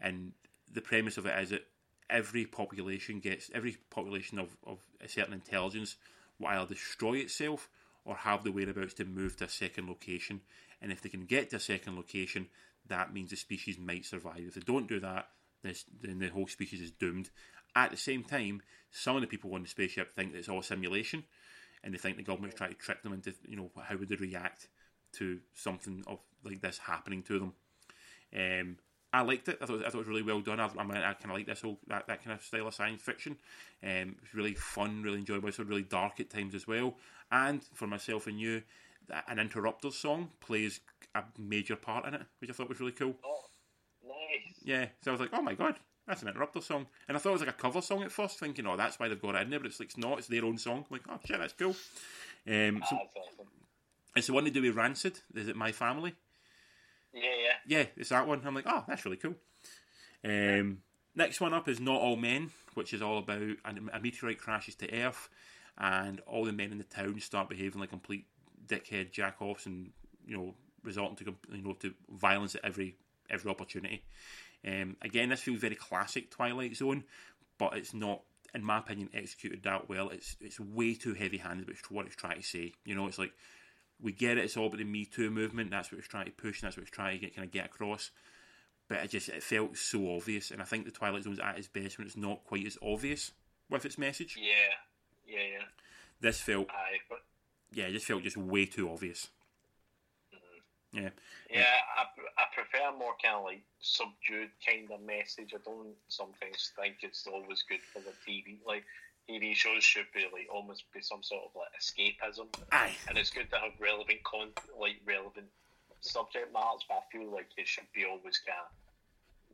And 0.00 0.32
the 0.70 0.80
premise 0.80 1.16
of 1.16 1.26
it 1.26 1.38
is 1.40 1.50
that 1.50 1.66
every 2.10 2.44
population 2.44 3.20
gets 3.20 3.48
every 3.54 3.76
population 3.90 4.40
of, 4.40 4.56
of 4.66 4.80
a 5.00 5.08
certain 5.08 5.34
intelligence 5.34 5.96
will 6.40 6.48
either 6.48 6.74
destroy 6.74 7.14
itself 7.18 7.68
or 8.04 8.16
have 8.16 8.42
the 8.42 8.52
whereabouts 8.52 8.94
to 8.94 9.04
move 9.04 9.36
to 9.36 9.44
a 9.44 9.48
second 9.48 9.88
location. 9.88 10.40
And 10.82 10.90
if 10.90 11.00
they 11.00 11.08
can 11.08 11.26
get 11.26 11.50
to 11.50 11.56
a 11.56 11.60
second 11.60 11.94
location, 11.94 12.48
that 12.88 13.14
means 13.14 13.30
the 13.30 13.36
species 13.36 13.78
might 13.78 14.04
survive. 14.04 14.40
If 14.40 14.54
they 14.54 14.60
don't 14.60 14.88
do 14.88 15.00
that, 15.00 15.28
then 15.62 16.18
the 16.18 16.28
whole 16.28 16.46
species 16.46 16.80
is 16.80 16.90
doomed. 16.90 17.30
At 17.74 17.90
the 17.90 17.96
same 17.96 18.24
time, 18.24 18.62
some 18.90 19.16
of 19.16 19.22
the 19.22 19.28
people 19.28 19.54
on 19.54 19.62
the 19.62 19.68
spaceship 19.68 20.14
think 20.14 20.32
that 20.32 20.38
it's 20.38 20.48
all 20.48 20.60
a 20.60 20.64
simulation, 20.64 21.24
and 21.84 21.92
they 21.92 21.98
think 21.98 22.16
the 22.16 22.22
government's 22.22 22.56
trying 22.56 22.70
to 22.70 22.76
trick 22.76 23.02
them 23.02 23.12
into, 23.12 23.34
you 23.46 23.56
know, 23.56 23.70
how 23.82 23.96
would 23.96 24.08
they 24.08 24.16
react 24.16 24.68
to 25.12 25.40
something 25.54 26.04
of 26.06 26.18
like 26.44 26.60
this 26.60 26.78
happening 26.78 27.22
to 27.24 27.38
them. 27.38 27.52
Um, 28.34 28.76
I 29.12 29.22
liked 29.22 29.48
it. 29.48 29.58
I 29.62 29.66
thought, 29.66 29.80
I 29.80 29.88
thought 29.88 29.94
it 29.94 29.98
was 29.98 30.08
really 30.08 30.22
well 30.22 30.40
done. 30.40 30.60
I, 30.60 30.68
I, 30.76 30.84
mean, 30.84 30.96
I 30.96 31.14
kind 31.14 31.30
of 31.30 31.36
like 31.36 31.46
this 31.46 31.62
whole 31.62 31.78
that, 31.86 32.06
that 32.06 32.22
kind 32.22 32.36
of 32.36 32.44
style 32.44 32.66
of 32.66 32.74
science 32.74 33.00
fiction. 33.00 33.36
Um, 33.82 33.90
it 33.90 34.20
was 34.20 34.34
really 34.34 34.54
fun, 34.54 35.02
really 35.02 35.18
enjoyable. 35.18 35.48
It's 35.48 35.58
really 35.58 35.82
dark 35.82 36.20
at 36.20 36.30
times 36.30 36.54
as 36.54 36.66
well. 36.66 36.96
And 37.30 37.62
for 37.72 37.86
myself 37.86 38.26
and 38.26 38.38
you, 38.38 38.62
an 39.28 39.38
Interrupters 39.38 39.96
song 39.96 40.30
plays 40.40 40.80
a 41.14 41.22
major 41.38 41.76
part 41.76 42.06
in 42.06 42.14
it, 42.14 42.22
which 42.40 42.50
I 42.50 42.52
thought 42.52 42.68
was 42.68 42.80
really 42.80 42.92
cool. 42.92 43.14
Oh. 43.24 43.44
Yeah, 44.66 44.86
so 45.00 45.10
I 45.10 45.12
was 45.12 45.20
like, 45.20 45.30
oh 45.32 45.40
my 45.40 45.54
god, 45.54 45.76
that's 46.06 46.22
an 46.22 46.28
Interrupter 46.28 46.60
song. 46.60 46.86
And 47.08 47.16
I 47.16 47.20
thought 47.20 47.30
it 47.30 47.34
was 47.34 47.40
like 47.42 47.50
a 47.50 47.54
cover 47.54 47.80
song 47.80 48.02
at 48.02 48.10
first, 48.12 48.38
thinking, 48.38 48.66
oh, 48.66 48.76
that's 48.76 48.98
why 48.98 49.08
they've 49.08 49.20
got 49.22 49.36
it 49.36 49.42
in 49.42 49.50
there, 49.50 49.60
but 49.60 49.66
it's 49.66 49.80
like, 49.80 49.88
it's 49.90 49.96
not, 49.96 50.18
it's 50.18 50.26
their 50.28 50.44
own 50.44 50.58
song. 50.58 50.78
I'm 50.78 50.84
like, 50.90 51.02
oh 51.08 51.18
shit, 51.24 51.38
that's 51.38 51.52
cool. 51.54 51.76
Um, 52.48 52.82
so 52.88 52.96
That's 52.96 53.14
awesome. 53.16 53.46
it's 54.16 54.26
the 54.26 54.32
one 54.32 54.44
they 54.44 54.50
do 54.50 54.62
with 54.62 54.74
Rancid. 54.76 55.20
Is 55.34 55.48
it 55.48 55.56
My 55.56 55.72
Family? 55.72 56.14
Yeah, 57.14 57.22
yeah. 57.22 57.78
Yeah, 57.78 57.86
it's 57.96 58.10
that 58.10 58.26
one. 58.26 58.42
I'm 58.44 58.54
like, 58.54 58.66
oh, 58.68 58.84
that's 58.86 59.04
really 59.04 59.16
cool. 59.16 59.34
Um, 60.24 60.78
next 61.14 61.40
one 61.40 61.54
up 61.54 61.68
is 61.68 61.80
Not 61.80 62.00
All 62.00 62.16
Men, 62.16 62.50
which 62.74 62.92
is 62.92 63.02
all 63.02 63.18
about 63.18 63.40
an- 63.64 63.90
a 63.92 64.00
meteorite 64.00 64.38
crashes 64.38 64.74
to 64.76 64.92
Earth, 64.92 65.28
and 65.78 66.20
all 66.26 66.44
the 66.44 66.52
men 66.52 66.72
in 66.72 66.78
the 66.78 66.84
town 66.84 67.18
start 67.20 67.48
behaving 67.48 67.80
like 67.80 67.90
complete 67.90 68.26
dickhead 68.66 69.12
jack-offs, 69.12 69.66
and 69.66 69.90
you 70.26 70.36
know, 70.36 70.54
resorting 70.82 71.16
to 71.16 71.34
you 71.56 71.62
know 71.62 71.72
to 71.74 71.94
violence 72.10 72.54
at 72.54 72.64
every 72.64 72.96
every 73.30 73.50
opportunity. 73.50 74.04
Um, 74.66 74.96
again, 75.02 75.28
this 75.28 75.40
feels 75.40 75.60
very 75.60 75.74
classic 75.74 76.30
Twilight 76.30 76.76
Zone, 76.76 77.04
but 77.58 77.76
it's 77.76 77.94
not, 77.94 78.22
in 78.54 78.64
my 78.64 78.78
opinion, 78.78 79.10
executed 79.14 79.62
that 79.64 79.88
well. 79.88 80.08
It's 80.10 80.36
it's 80.40 80.60
way 80.60 80.94
too 80.94 81.14
heavy-handed 81.14 81.68
with 81.68 81.90
what 81.90 82.06
it's 82.06 82.16
trying 82.16 82.40
to 82.40 82.46
say. 82.46 82.72
You 82.84 82.94
know, 82.94 83.06
it's 83.06 83.18
like 83.18 83.32
we 84.00 84.12
get 84.12 84.38
it. 84.38 84.44
It's 84.44 84.56
all 84.56 84.66
about 84.66 84.78
the 84.78 84.84
Me 84.84 85.04
Too 85.04 85.30
movement. 85.30 85.70
That's 85.70 85.90
what 85.90 85.98
it's 85.98 86.08
trying 86.08 86.26
to 86.26 86.32
push, 86.32 86.60
and 86.60 86.66
that's 86.66 86.76
what 86.76 86.82
it's 86.82 86.90
trying 86.90 87.18
to 87.18 87.24
get, 87.24 87.34
kind 87.34 87.46
of 87.46 87.52
get 87.52 87.66
across. 87.66 88.10
But 88.88 88.98
it 88.98 89.10
just 89.10 89.28
it 89.28 89.42
felt 89.42 89.76
so 89.76 90.14
obvious, 90.14 90.50
and 90.50 90.62
I 90.62 90.64
think 90.64 90.84
the 90.84 90.90
Twilight 90.90 91.24
Zone's 91.24 91.40
at 91.40 91.58
its 91.58 91.68
best 91.68 91.98
when 91.98 92.06
it's 92.06 92.16
not 92.16 92.44
quite 92.44 92.66
as 92.66 92.78
obvious 92.82 93.32
with 93.68 93.84
its 93.84 93.98
message. 93.98 94.36
Yeah, 94.38 94.74
yeah, 95.26 95.44
yeah. 95.52 95.64
This 96.20 96.40
felt, 96.40 96.70
Aye, 96.70 96.98
but 97.08 97.18
yeah, 97.72 97.84
it 97.86 97.92
just 97.92 98.06
felt 98.06 98.22
just 98.22 98.36
way 98.36 98.66
too 98.66 98.88
obvious. 98.88 99.28
Yeah, 100.96 101.10
yeah, 101.50 101.78
I, 101.96 102.04
I 102.40 102.44
prefer 102.54 102.96
more 102.96 103.14
kind 103.22 103.36
of 103.36 103.44
like 103.44 103.62
subdued 103.80 104.50
kind 104.66 104.90
of 104.90 105.00
message. 105.04 105.52
I 105.54 105.60
don't 105.64 105.94
sometimes 106.08 106.72
think 106.74 106.96
it's 107.02 107.26
always 107.26 107.62
good 107.68 107.84
for 107.92 108.00
the 108.00 108.14
TV. 108.26 108.58
Like 108.66 108.84
TV 109.28 109.54
shows 109.54 109.84
should 109.84 110.06
be 110.14 110.26
like 110.32 110.48
almost 110.52 110.84
be 110.92 111.02
some 111.02 111.22
sort 111.22 111.44
of 111.44 111.50
like 111.54 111.68
escapism, 111.78 112.48
aye, 112.72 112.96
and 113.08 113.18
it's 113.18 113.30
good 113.30 113.50
to 113.50 113.56
have 113.56 113.72
relevant 113.78 114.22
con 114.24 114.48
like 114.80 114.96
relevant 115.06 115.46
subject 116.00 116.52
matters. 116.52 116.84
But 116.88 117.04
I 117.04 117.12
feel 117.12 117.30
like 117.30 117.48
it 117.56 117.68
should 117.68 117.90
be 117.94 118.04
always 118.04 118.40
kind 118.40 118.58
of 118.64 118.85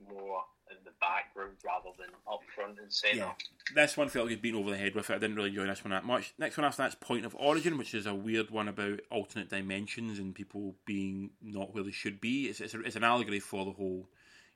more 0.09 0.43
in 0.71 0.77
the 0.85 0.91
background 1.01 1.53
rather 1.65 1.91
than 1.99 2.09
up 2.31 2.41
front 2.55 2.79
and 2.81 2.93
centre. 2.93 3.17
yeah. 3.17 3.33
This 3.75 3.97
one 3.97 4.09
felt 4.09 4.27
like 4.27 4.33
it'd 4.33 4.43
been 4.43 4.55
over 4.55 4.71
the 4.71 4.77
head 4.77 4.95
with 4.95 5.11
it. 5.11 5.15
I 5.15 5.19
didn't 5.19 5.37
really 5.37 5.51
enjoy 5.51 5.67
this 5.67 5.85
one 5.85 5.91
that 5.91 6.05
much. 6.05 6.33
Next 6.39 6.57
one 6.57 6.65
after 6.65 6.83
that's 6.83 6.95
Point 6.95 7.25
of 7.27 7.35
Origin, 7.39 7.77
which 7.79 7.95
is 7.95 8.07
a 8.07 8.15
weird 8.15 8.51
one 8.51 8.69
about 8.69 9.01
alternate 9.11 9.51
dimensions 9.51 10.19
and 10.19 10.35
people 10.35 10.75
being 10.87 11.31
not 11.43 11.75
where 11.75 11.85
they 11.85 11.91
should 11.91 12.21
be. 12.21 12.45
It's 12.47 12.61
it's, 12.61 12.75
a, 12.75 12.81
it's 12.81 12.97
an 12.97 13.05
allegory 13.05 13.41
for 13.41 13.65
the 13.65 13.73
whole, 13.73 14.09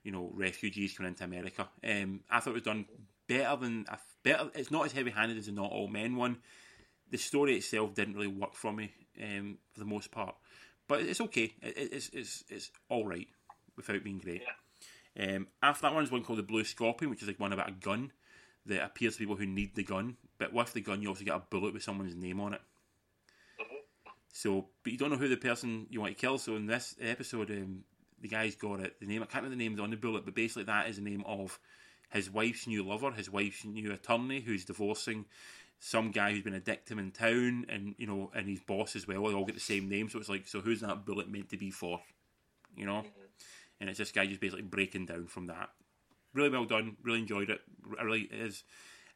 you 0.04 0.12
know, 0.12 0.30
refugees 0.34 0.96
coming 0.96 1.10
into 1.12 1.24
America. 1.24 1.68
Um, 1.84 2.20
I 2.30 2.40
thought 2.40 2.50
it 2.50 2.54
was 2.54 2.62
done 2.62 2.86
better 3.28 3.56
than 3.56 3.84
a- 3.88 3.98
better. 4.22 4.50
It's 4.54 4.70
not 4.70 4.86
as 4.86 4.92
heavy-handed 4.92 5.36
as 5.36 5.46
the 5.46 5.52
Not 5.52 5.70
All 5.70 5.88
Men 5.88 6.16
one. 6.16 6.38
The 7.10 7.18
story 7.18 7.56
itself 7.56 7.94
didn't 7.94 8.14
really 8.14 8.26
work 8.26 8.54
for 8.54 8.72
me 8.72 8.92
um, 9.22 9.58
for 9.72 9.80
the 9.80 9.86
most 9.86 10.10
part, 10.10 10.34
but 10.88 11.00
it's 11.00 11.20
okay. 11.20 11.52
It, 11.62 11.76
it- 11.76 11.92
it's 11.92 12.08
it's 12.12 12.44
it's 12.48 12.70
all 12.88 13.06
right 13.06 13.28
without 13.76 14.02
being 14.02 14.18
great. 14.18 14.42
Um, 15.18 15.48
after 15.62 15.82
that 15.82 15.94
one 15.94 16.04
is 16.04 16.10
one 16.10 16.22
called 16.22 16.38
the 16.38 16.44
Blue 16.44 16.64
Scorpion, 16.64 17.10
which 17.10 17.22
is 17.22 17.28
like 17.28 17.40
one 17.40 17.52
about 17.52 17.68
a 17.68 17.72
gun 17.72 18.12
that 18.66 18.84
appears 18.84 19.14
to 19.14 19.18
people 19.20 19.36
who 19.36 19.46
need 19.46 19.74
the 19.74 19.84
gun. 19.84 20.16
But 20.38 20.52
with 20.52 20.72
the 20.72 20.80
gun, 20.80 21.00
you 21.00 21.08
also 21.08 21.24
get 21.24 21.34
a 21.34 21.42
bullet 21.50 21.72
with 21.72 21.82
someone's 21.82 22.14
name 22.14 22.40
on 22.40 22.54
it. 22.54 22.60
So, 24.32 24.66
but 24.82 24.92
you 24.92 24.98
don't 24.98 25.10
know 25.10 25.16
who 25.16 25.28
the 25.28 25.36
person 25.36 25.86
you 25.88 26.00
want 26.00 26.14
to 26.14 26.20
kill. 26.20 26.36
So 26.36 26.56
in 26.56 26.66
this 26.66 26.94
episode, 27.00 27.50
um, 27.50 27.84
the 28.20 28.28
guy's 28.28 28.54
got 28.54 28.80
it. 28.80 29.00
The 29.00 29.06
name 29.06 29.22
I 29.22 29.26
can't 29.26 29.44
remember 29.44 29.56
the 29.56 29.68
name 29.68 29.80
on 29.80 29.90
the 29.90 29.96
bullet, 29.96 30.26
but 30.26 30.34
basically 30.34 30.64
that 30.64 30.88
is 30.88 30.96
the 30.96 31.02
name 31.02 31.24
of 31.26 31.58
his 32.10 32.30
wife's 32.30 32.66
new 32.66 32.82
lover, 32.82 33.10
his 33.12 33.30
wife's 33.30 33.64
new 33.64 33.92
attorney, 33.92 34.40
who's 34.40 34.64
divorcing 34.64 35.24
some 35.78 36.10
guy 36.10 36.32
who's 36.32 36.42
been 36.42 36.54
a 36.54 36.60
dick 36.60 36.86
to 36.86 36.94
him 36.94 36.98
in 36.98 37.10
town, 37.10 37.66
and 37.68 37.94
you 37.98 38.06
know, 38.06 38.30
and 38.34 38.48
his 38.48 38.60
boss 38.60 38.94
as 38.96 39.06
well. 39.08 39.24
They 39.24 39.34
all 39.34 39.44
get 39.44 39.54
the 39.54 39.60
same 39.60 39.88
name, 39.88 40.08
so 40.08 40.18
it's 40.18 40.28
like, 40.28 40.46
so 40.46 40.60
who's 40.60 40.80
that 40.80 41.04
bullet 41.04 41.30
meant 41.30 41.48
to 41.50 41.56
be 41.56 41.70
for? 41.70 42.00
You 42.76 42.86
know, 42.86 43.04
and 43.80 43.88
it's 43.90 43.98
this 43.98 44.12
guy 44.12 44.26
just 44.26 44.40
basically 44.40 44.62
breaking 44.62 45.06
down 45.06 45.26
from 45.26 45.46
that. 45.46 45.70
Really 46.34 46.50
well 46.50 46.64
done. 46.64 46.96
Really 47.02 47.20
enjoyed 47.20 47.50
it. 47.50 47.60
I 47.98 48.02
really 48.02 48.22
it 48.22 48.40
is. 48.40 48.64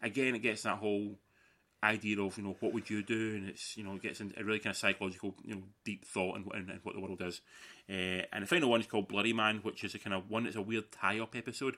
Again, 0.03 0.35
it 0.35 0.41
gets 0.41 0.63
that 0.63 0.79
whole 0.79 1.17
idea 1.83 2.21
of 2.21 2.37
you 2.37 2.45
know 2.45 2.57
what 2.61 2.73
would 2.75 2.91
you 2.91 3.03
do, 3.03 3.37
and 3.37 3.49
it's 3.49 3.77
you 3.77 3.85
know 3.85 3.95
it 3.95 4.03
gets 4.03 4.21
into 4.21 4.39
a 4.39 4.45
really 4.45 4.59
kind 4.59 4.73
of 4.73 4.77
psychological 4.77 5.35
you 5.45 5.55
know 5.55 5.63
deep 5.85 6.05
thought 6.05 6.37
and, 6.37 6.47
and, 6.53 6.71
and 6.71 6.81
what 6.83 6.95
the 6.95 7.01
world 7.01 7.21
is. 7.23 7.41
Uh, 7.89 8.25
and 8.33 8.43
the 8.43 8.47
final 8.47 8.71
one 8.71 8.81
is 8.81 8.87
called 8.87 9.09
Blurryman, 9.09 9.65
which 9.65 9.85
is 9.85 9.95
a 9.95 9.99
kind 9.99 10.15
of 10.15 10.31
one 10.31 10.45
that's 10.45 10.57
a 10.57 10.63
weird 10.63 10.93
tie-up 10.93 11.35
episode 11.35 11.77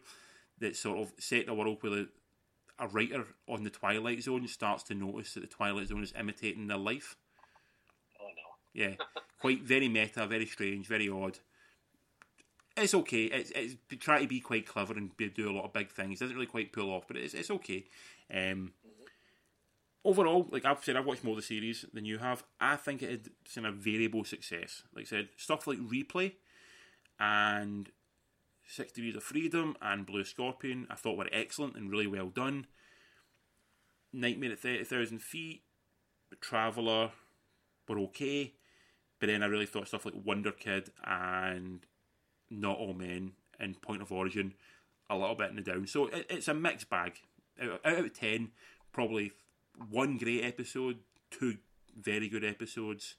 that's 0.58 0.78
sort 0.78 0.98
of 0.98 1.12
set 1.18 1.44
in 1.44 1.48
a 1.48 1.54
world 1.54 1.78
where 1.80 1.90
the, 1.90 2.08
a 2.78 2.86
writer 2.88 3.26
on 3.48 3.64
the 3.64 3.70
Twilight 3.70 4.22
Zone 4.22 4.46
starts 4.48 4.82
to 4.84 4.94
notice 4.94 5.34
that 5.34 5.40
the 5.40 5.46
Twilight 5.46 5.88
Zone 5.88 6.02
is 6.02 6.12
imitating 6.18 6.66
their 6.66 6.78
life. 6.78 7.16
Oh 8.20 8.26
no. 8.26 8.84
Yeah, 8.84 8.94
quite 9.40 9.62
very 9.62 9.88
meta, 9.88 10.26
very 10.26 10.46
strange, 10.46 10.86
very 10.86 11.08
odd. 11.08 11.38
It's 12.76 12.94
okay. 12.94 13.24
It's, 13.24 13.52
it's 13.54 13.76
try 14.00 14.22
to 14.22 14.28
be 14.28 14.40
quite 14.40 14.66
clever 14.66 14.94
and 14.94 15.16
be, 15.16 15.28
do 15.28 15.50
a 15.50 15.52
lot 15.52 15.64
of 15.64 15.72
big 15.72 15.90
things. 15.90 16.20
Doesn't 16.20 16.36
really 16.36 16.46
quite 16.46 16.72
pull 16.72 16.90
off, 16.90 17.06
but 17.06 17.16
it's 17.16 17.34
it's 17.34 17.50
okay. 17.50 17.84
Um, 18.32 18.72
overall, 20.04 20.48
like 20.50 20.64
I've 20.64 20.82
said, 20.84 20.96
I've 20.96 21.06
watched 21.06 21.24
more 21.24 21.32
of 21.32 21.36
the 21.36 21.42
series 21.42 21.84
than 21.92 22.04
you 22.04 22.18
have. 22.18 22.44
I 22.60 22.76
think 22.76 23.02
it 23.02 23.10
had 23.10 23.28
seen 23.46 23.64
a 23.64 23.72
variable 23.72 24.24
success. 24.24 24.82
Like 24.94 25.06
I 25.06 25.08
said, 25.08 25.28
stuff 25.36 25.66
like 25.66 25.78
Replay 25.78 26.32
and 27.20 27.90
Six 28.66 28.92
Degrees 28.92 29.16
of 29.16 29.22
Freedom 29.22 29.76
and 29.82 30.06
Blue 30.06 30.24
Scorpion, 30.24 30.86
I 30.90 30.94
thought 30.94 31.18
were 31.18 31.28
excellent 31.32 31.76
and 31.76 31.90
really 31.90 32.06
well 32.06 32.28
done. 32.28 32.66
Nightmare 34.12 34.52
at 34.52 34.60
Thirty 34.60 34.84
Thousand 34.84 35.22
Feet, 35.22 35.62
Traveller 36.40 37.10
were 37.88 37.98
okay, 37.98 38.54
but 39.20 39.26
then 39.26 39.42
I 39.42 39.46
really 39.46 39.66
thought 39.66 39.88
stuff 39.88 40.04
like 40.04 40.14
Wonder 40.24 40.52
Kid 40.52 40.90
and 41.04 41.86
Not 42.60 42.78
All 42.78 42.94
Men 42.94 43.32
and 43.58 43.80
Point 43.82 44.02
of 44.02 44.12
Origin 44.12 44.54
a 45.10 45.16
little 45.16 45.34
bit 45.34 45.50
in 45.50 45.56
the 45.56 45.62
down. 45.62 45.86
So 45.86 46.06
it, 46.06 46.26
it's 46.30 46.48
a 46.48 46.54
mixed 46.54 46.88
bag. 46.90 47.14
Out, 47.62 47.80
out 47.84 47.98
of 47.98 48.12
ten, 48.14 48.50
probably 48.92 49.32
one 49.90 50.16
great 50.18 50.44
episode, 50.44 50.98
two 51.30 51.58
very 51.98 52.28
good 52.28 52.44
episodes, 52.44 53.16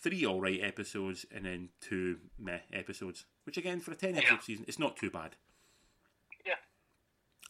three 0.00 0.24
all 0.24 0.40
right 0.40 0.60
episodes, 0.62 1.26
and 1.34 1.44
then 1.44 1.68
two 1.80 2.18
meh 2.38 2.60
episodes. 2.72 3.24
Which 3.44 3.56
again, 3.58 3.80
for 3.80 3.92
a 3.92 3.96
ten 3.96 4.16
episode 4.16 4.34
Yeah. 4.34 4.40
season, 4.40 4.64
it's 4.68 4.78
not 4.78 4.96
too 4.96 5.10
bad. 5.10 5.36
Yeah. 6.46 6.54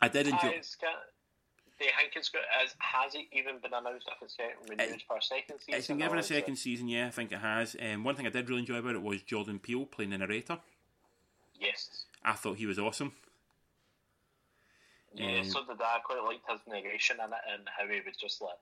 I 0.00 0.08
did 0.08 0.26
enjoy. 0.26 0.48
It's 0.48 0.74
got, 0.74 0.90
do 1.78 1.84
you 1.84 1.90
think 1.98 2.12
it's 2.16 2.28
got, 2.28 2.42
has, 2.58 2.74
has 2.78 3.14
it 3.14 3.26
even 3.32 3.58
been 3.62 3.72
announced 3.72 4.08
if 4.08 4.22
it's 4.22 4.36
getting 4.36 4.56
renewed 4.68 5.02
for 5.06 5.16
a 5.16 5.22
second 5.22 5.58
season? 5.60 5.74
It's 5.78 5.86
been 5.86 5.98
given 5.98 6.16
a 6.16 6.20
is 6.20 6.30
it- 6.30 6.34
second 6.34 6.56
season, 6.56 6.88
yeah, 6.88 7.06
I 7.06 7.10
think 7.10 7.30
it 7.32 7.38
has. 7.38 7.76
Um, 7.80 8.02
one 8.04 8.16
thing 8.16 8.26
I 8.26 8.30
did 8.30 8.48
really 8.48 8.60
enjoy 8.62 8.76
about 8.78 8.96
it 8.96 9.02
was 9.02 9.22
Jordan 9.22 9.58
Peele 9.60 9.86
playing 9.86 10.10
the 10.10 10.18
narrator. 10.18 10.58
Yes. 11.60 12.04
I 12.24 12.32
thought 12.34 12.56
he 12.58 12.66
was 12.66 12.78
awesome. 12.78 13.12
Yeah, 15.14 15.38
Um, 15.40 15.44
so 15.44 15.64
did 15.64 15.80
I. 15.80 15.96
I 15.96 16.00
quite 16.00 16.24
liked 16.24 16.50
his 16.50 16.60
narration 16.66 17.16
in 17.18 17.26
it 17.32 17.38
and 17.52 17.68
how 17.76 17.86
he 17.86 18.00
would 18.04 18.18
just 18.18 18.42
like 18.42 18.58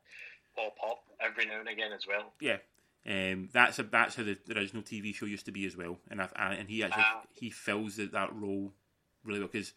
pop 0.57 0.75
up 0.87 1.03
every 1.21 1.47
now 1.47 1.61
and 1.61 1.69
again 1.69 1.93
as 1.93 2.07
well. 2.07 2.33
Yeah, 2.41 2.59
um, 3.07 3.49
that's 3.53 3.79
a, 3.79 3.85
that's 3.85 4.17
how 4.17 4.23
the, 4.25 4.37
the 4.47 4.59
original 4.59 4.83
TV 4.83 5.15
show 5.15 5.25
used 5.27 5.47
to 5.47 5.53
be 5.53 5.65
as 5.67 5.77
well, 5.77 5.99
and 6.11 6.21
I, 6.21 6.29
and 6.59 6.69
he 6.69 6.85
actually 6.85 7.05
Ah. 7.07 7.23
he 7.33 7.49
fills 7.51 7.97
that, 7.97 8.13
that 8.13 8.35
role 8.35 8.73
really 9.25 9.39
well 9.39 9.49
because 9.51 9.73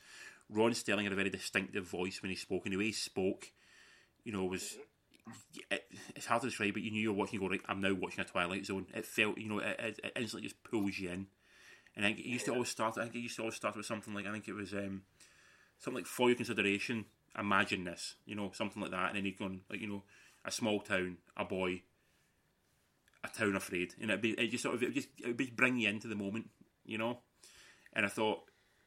Ron 0.50 0.72
Serling 0.72 1.04
had 1.04 1.14
a 1.14 1.16
very 1.16 1.30
distinctive 1.30 1.86
voice 1.88 2.22
when 2.22 2.30
he 2.30 2.36
spoke, 2.36 2.66
and 2.66 2.74
the 2.74 2.78
way 2.78 2.86
he 2.86 2.92
spoke, 2.92 3.52
you 4.26 4.34
know, 4.34 4.44
was 4.44 4.78
it, 5.72 5.86
it's 6.14 6.26
hard 6.26 6.42
to 6.42 6.50
describe, 6.50 6.74
but 6.74 6.84
you 6.84 6.92
knew 6.92 7.02
you 7.02 7.14
were 7.14 7.18
watching. 7.20 7.36
You 7.36 7.40
go 7.40 7.48
right, 7.52 7.62
I'm 7.70 7.80
now 7.80 7.94
watching 7.94 8.20
a 8.20 8.26
Twilight 8.26 8.66
Zone. 8.66 8.86
It 8.94 9.06
felt, 9.06 9.38
you 9.38 9.48
know, 9.48 9.60
it, 9.60 9.80
it, 9.80 10.00
it 10.04 10.12
instantly 10.18 10.50
just 10.50 10.62
pulls 10.64 11.00
you 11.00 11.10
in, 11.10 11.28
and 11.96 12.06
I 12.06 12.10
think 12.10 12.20
it 12.20 12.26
used 12.26 12.46
to 12.46 12.54
always 12.54 12.70
start. 12.70 12.98
I 12.98 13.04
think 13.04 13.16
it 13.16 13.20
used 13.20 13.38
to 13.38 13.44
always 13.44 13.56
start 13.56 13.76
with 13.76 13.86
something 13.86 14.14
like 14.14 14.26
I 14.26 14.32
think 14.32 14.48
it 14.48 14.54
was 14.54 14.74
um, 14.74 15.04
something 15.80 16.00
like 16.00 16.08
for 16.08 16.30
your 16.30 16.36
consideration. 16.36 17.06
Imagine 17.38 17.84
this, 17.84 18.16
you 18.26 18.36
know, 18.36 18.52
something 18.54 18.82
like 18.82 18.92
that, 18.92 19.10
and 19.10 19.18
then 19.18 19.26
he'd 19.26 19.40
gone 19.40 19.62
like 19.70 19.82
you 19.82 19.88
know, 19.88 20.04
a 20.44 20.52
small 20.52 20.80
town, 20.80 21.18
a 21.36 21.46
boy, 21.46 21.82
a 23.24 23.28
town 23.28 23.56
afraid, 23.56 23.94
and 24.00 24.10
it'd 24.10 24.22
be 24.22 24.32
it 24.32 24.52
just 24.52 24.64
sort 24.64 24.76
of 24.76 24.84
it 24.84 24.94
just 24.94 25.10
it 25.20 25.28
would 25.28 25.38
just 25.38 25.56
bring 25.56 25.78
you 25.78 25.90
into 25.90 26.08
the 26.08 26.16
moment, 26.16 26.50
you 26.86 26.98
know. 26.98 27.20
And 27.94 28.06
I 28.06 28.10
thought 28.10 28.44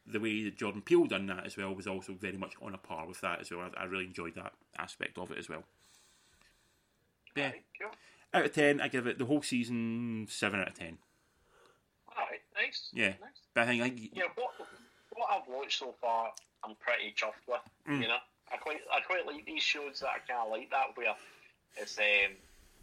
the 0.06 0.20
way 0.20 0.44
that 0.44 0.56
Jordan 0.56 0.82
Peele 0.82 1.06
done 1.06 1.26
that 1.26 1.46
as 1.46 1.56
well 1.56 1.74
was 1.74 1.86
also 1.86 2.14
very 2.14 2.36
much 2.36 2.54
on 2.62 2.74
a 2.74 2.78
par 2.78 3.06
with 3.06 3.20
that 3.20 3.40
as 3.40 3.50
well. 3.50 3.70
I, 3.76 3.82
I 3.82 3.84
really 3.84 4.06
enjoyed 4.06 4.34
that 4.34 4.52
aspect 4.78 5.18
of 5.18 5.30
it 5.30 5.38
as 5.38 5.48
well. 5.48 5.64
Yeah, 7.36 7.52
out 8.34 8.44
of 8.46 8.52
ten, 8.52 8.80
I 8.80 8.88
give 8.88 9.06
it 9.06 9.18
the 9.18 9.26
whole 9.26 9.42
season 9.42 10.26
seven 10.28 10.61
out 10.61 10.68
of 10.68 10.74
ten. 10.74 10.98
Nice. 12.55 12.91
Yeah. 12.93 13.09
Nice. 13.21 13.41
But 13.55 13.62
I 13.62 13.66
think, 13.66 13.83
I 13.83 13.93
Yeah, 14.12 14.25
what 14.35 14.51
what 15.14 15.29
I've 15.31 15.49
watched 15.49 15.79
so 15.79 15.95
far, 16.01 16.31
I'm 16.64 16.75
pretty 16.81 17.14
chuffed 17.16 17.47
with. 17.47 17.61
Mm. 17.89 18.03
You 18.03 18.09
know, 18.09 18.19
I 18.53 18.57
quite 18.57 18.81
I 18.93 19.01
quite 19.01 19.27
like 19.27 19.47
these 19.47 19.62
shows 19.62 20.01
that 20.01 20.09
are 20.09 20.23
kind 20.29 20.41
of 20.47 20.51
like 20.51 20.71
that, 20.71 20.97
where 20.97 21.14
it's 21.77 21.99
um 21.99 22.37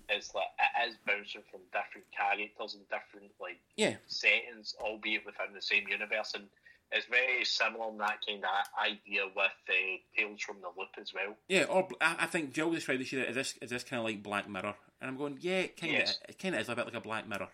it's 0.09 0.35
like 0.35 0.45
it 0.59 0.89
is 0.89 0.95
bouncing 1.05 1.41
from 1.49 1.61
different 1.73 2.05
characters 2.15 2.75
and 2.75 2.83
different 2.89 3.31
like 3.39 3.59
yeah, 3.75 3.95
settings, 4.07 4.75
albeit 4.79 5.25
within 5.25 5.53
the 5.53 5.61
same 5.61 5.87
universe, 5.87 6.33
and 6.35 6.45
it's 6.91 7.07
very 7.07 7.43
similar 7.43 7.89
in 7.89 7.97
that 7.97 8.19
kind 8.27 8.43
of 8.43 8.83
idea 8.85 9.25
with 9.35 9.51
uh, 9.67 9.73
Tales 10.15 10.41
from 10.41 10.57
the 10.61 10.69
Loop 10.77 10.89
as 11.01 11.11
well. 11.13 11.35
yeah. 11.47 11.63
Or 11.63 11.87
I, 11.99 12.15
I 12.19 12.25
think 12.27 12.53
Jill 12.53 12.71
described 12.71 13.01
this 13.01 13.11
year 13.11 13.23
is 13.23 13.35
this 13.35 13.55
is 13.61 13.69
this 13.71 13.83
kind 13.83 13.99
of 13.99 14.05
like 14.05 14.21
Black 14.21 14.47
Mirror, 14.47 14.75
and 15.01 15.09
I'm 15.09 15.17
going, 15.17 15.37
yeah, 15.41 15.67
kind 15.67 15.93
of 15.93 15.99
Yes. 16.01 16.19
it 16.29 16.37
kind 16.37 16.53
of 16.55 16.61
is 16.61 16.69
a 16.69 16.75
bit 16.75 16.85
like 16.85 16.93
a 16.95 17.01
Black 17.01 17.27
Mirror. 17.27 17.49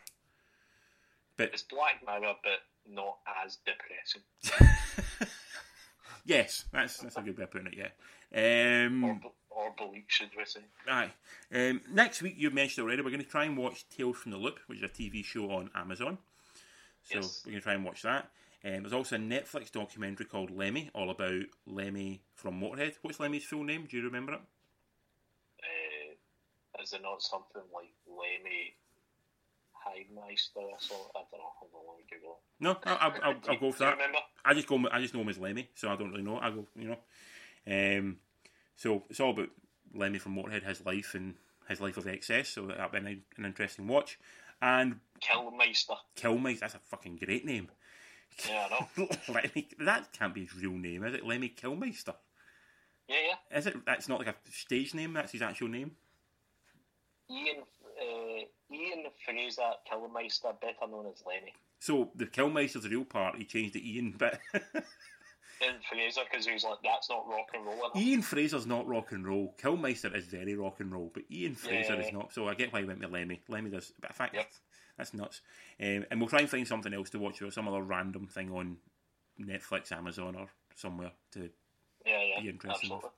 But 1.45 1.53
It's 1.53 1.63
Black 1.63 2.01
Mirror, 2.05 2.35
but 2.43 2.59
not 2.89 3.17
as 3.45 3.57
depressing. 3.65 4.21
yes, 6.25 6.65
that's 6.71 6.97
that's 6.97 7.17
a 7.17 7.21
good 7.21 7.37
way 7.37 7.43
of 7.43 7.51
putting 7.51 7.67
it. 7.73 7.77
Yeah. 8.33 8.85
Um, 8.87 9.03
Or, 9.03 9.19
or 9.49 9.73
bleak, 9.77 10.05
should 10.07 10.29
we 10.37 10.45
say. 10.45 10.61
Aye. 10.89 11.11
Um, 11.53 11.81
next 11.91 12.21
week, 12.21 12.35
you've 12.37 12.53
mentioned 12.53 12.83
already, 12.85 13.01
we're 13.01 13.09
going 13.11 13.23
to 13.23 13.29
try 13.29 13.43
and 13.45 13.57
watch 13.57 13.85
Tales 13.89 14.17
from 14.17 14.31
the 14.31 14.37
Loop, 14.37 14.59
which 14.67 14.79
is 14.79 14.83
a 14.83 14.87
TV 14.93 15.23
show 15.23 15.51
on 15.51 15.69
Amazon. 15.75 16.17
So 17.03 17.15
Yes. 17.19 17.41
we're 17.45 17.51
going 17.51 17.61
to 17.61 17.63
try 17.63 17.73
and 17.73 17.83
watch 17.83 18.01
that. 18.03 18.29
Um, 18.63 18.81
there's 18.83 18.93
also 18.93 19.15
a 19.15 19.19
Netflix 19.19 19.71
documentary 19.71 20.27
called 20.27 20.51
Lemmy, 20.51 20.91
all 20.93 21.09
about 21.09 21.43
Lemmy 21.65 22.21
from 22.35 22.61
Motorhead. 22.61 22.93
What's 23.01 23.19
Lemmy's 23.19 23.43
full 23.43 23.63
name? 23.63 23.87
Do 23.89 23.97
you 23.97 24.03
remember 24.03 24.33
it? 24.33 24.39
Uh, 25.63 26.81
is 26.83 26.93
it 26.93 27.01
not 27.01 27.21
something 27.23 27.61
like 27.73 27.89
Lemmy 28.07 28.75
Heidmeister 29.85 30.57
or 30.57 30.77
something? 30.79 31.07
I 31.15 31.23
don't 31.31 31.39
know. 31.39 31.51
On, 31.61 31.87
let 31.87 31.97
me 31.97 32.03
Google 32.09 32.31
it. 32.31 32.63
No, 32.63 32.77
I'll, 32.85 33.13
I'll, 33.23 33.35
I'll, 33.49 33.59
go 33.59 33.71
for 33.71 33.79
that. 33.79 33.93
remember? 33.93 34.19
I 34.45 34.53
just 34.53 34.67
go. 34.67 34.79
I 34.91 35.01
just 35.01 35.13
know 35.13 35.21
him 35.21 35.29
as 35.29 35.37
Lemmy, 35.37 35.69
so 35.75 35.89
I 35.89 35.95
don't 35.95 36.11
really 36.11 36.23
know. 36.23 36.37
I 36.37 36.49
go, 36.51 36.65
you 36.75 36.89
know. 36.89 36.97
Um, 37.67 38.17
so 38.75 39.03
it's 39.09 39.19
all 39.19 39.31
about 39.31 39.49
Lemmy 39.93 40.19
from 40.19 40.35
Motorhead, 40.35 40.63
his 40.63 40.85
life 40.85 41.13
and 41.15 41.35
his 41.67 41.81
life 41.81 41.97
of 41.97 42.07
excess. 42.07 42.49
So 42.49 42.67
that'll 42.67 42.89
be 42.89 42.97
an, 42.97 43.23
an 43.37 43.45
interesting 43.45 43.87
watch. 43.87 44.19
And 44.61 44.99
Kilmister. 45.21 45.97
Kilmister, 46.15 46.59
that's 46.59 46.75
a 46.75 46.79
fucking 46.79 47.19
great 47.23 47.45
name. 47.45 47.69
Yeah, 48.47 48.67
I 48.69 48.79
know. 48.99 49.07
Lemmy, 49.33 49.69
that 49.79 50.13
can't 50.13 50.33
be 50.33 50.41
his 50.41 50.55
real 50.55 50.71
name, 50.71 51.03
is 51.03 51.15
it? 51.15 51.25
Lemmy 51.25 51.49
Kilmister. 51.49 52.15
Yeah, 53.07 53.15
yeah. 53.29 53.57
Is 53.57 53.67
it? 53.67 53.85
That's 53.85 54.07
not 54.07 54.19
like 54.19 54.27
a 54.27 54.35
stage 54.51 54.93
name. 54.93 55.13
That's 55.13 55.31
his 55.31 55.41
actual 55.41 55.67
name. 55.67 55.91
Ian, 57.29 57.63
uh, 57.99 58.45
Ian 58.71 59.03
Fraser 59.25 59.71
Kilmister, 59.91 60.59
better 60.61 60.89
known 60.89 61.07
as 61.07 61.23
Lemmy. 61.25 61.53
So 61.79 62.11
the 62.15 62.25
Kilmister's 62.25 62.83
the 62.83 62.89
real 62.89 63.05
part. 63.05 63.37
He 63.37 63.45
changed 63.45 63.73
to 63.73 63.83
Ian, 63.85 64.15
but 64.17 64.39
Ian 65.61 65.75
Fraser, 65.89 66.21
because 66.29 66.45
he 66.45 66.53
was 66.53 66.63
like, 66.63 66.77
that's 66.83 67.09
not 67.09 67.27
rock 67.27 67.49
and 67.53 67.65
roll 67.65 67.75
enough. 67.75 67.95
Ian 67.95 68.21
Fraser's 68.21 68.65
not 68.65 68.87
rock 68.87 69.11
and 69.11 69.25
roll. 69.27 69.55
Kilmister 69.61 70.15
is 70.15 70.25
very 70.25 70.55
rock 70.55 70.79
and 70.79 70.91
roll, 70.91 71.11
but 71.13 71.23
Ian 71.31 71.55
Fraser 71.55 71.93
Yeah. 71.95 71.99
is 72.01 72.11
not. 72.13 72.33
So 72.33 72.47
I 72.47 72.53
get 72.53 72.71
why 72.73 72.79
he 72.81 72.85
went 72.85 72.99
with 73.01 73.11
Lemmy. 73.11 73.41
Lemmy 73.47 73.69
does, 73.69 73.91
but 73.99 74.11
in 74.11 74.15
fact, 74.15 74.35
Yep. 74.35 74.49
that's 74.97 75.13
nuts. 75.13 75.41
Um, 75.79 76.05
and 76.09 76.19
we'll 76.19 76.29
try 76.29 76.39
and 76.39 76.49
find 76.49 76.67
something 76.67 76.93
else 76.93 77.09
to 77.11 77.19
watch 77.19 77.41
or 77.41 77.51
some 77.51 77.67
other 77.67 77.81
random 77.81 78.27
thing 78.27 78.51
on 78.51 78.77
Netflix, 79.39 79.91
Amazon, 79.91 80.35
or 80.35 80.47
somewhere 80.75 81.11
to 81.33 81.49
Yeah, 82.05 82.21
yeah, 82.23 82.41
be 82.41 82.49
interesting. 82.49 82.91
absolutely. 82.91 83.09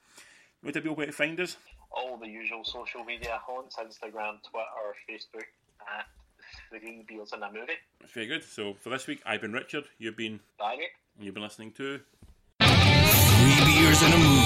Would 0.63 0.73
there 0.73 0.81
be 0.81 0.89
a 0.89 0.93
way 0.93 1.05
to 1.05 1.11
find 1.11 1.39
us? 1.39 1.57
All 1.93 2.17
the 2.17 2.27
usual 2.27 2.63
social 2.63 3.03
media 3.03 3.39
accounts, 3.43 3.75
Instagram, 3.77 4.37
Twitter, 4.43 4.95
Facebook, 5.09 5.45
at 5.81 6.07
Three 6.69 7.05
Beers 7.07 7.33
in 7.33 7.43
a 7.43 7.51
Movie. 7.51 7.73
Very 8.13 8.27
good. 8.27 8.43
So 8.43 8.73
for 8.79 8.89
this 8.89 9.07
week, 9.07 9.21
I've 9.25 9.41
been 9.41 9.53
Richard. 9.53 9.85
You've 9.97 10.17
been 10.17 10.39
Barry. 10.57 10.87
you've 11.19 11.33
been 11.33 11.43
listening 11.43 11.71
to 11.73 11.99
Three 12.59 13.65
beers 13.65 14.01
in 14.01 14.13
a 14.13 14.17
movie. 14.17 14.42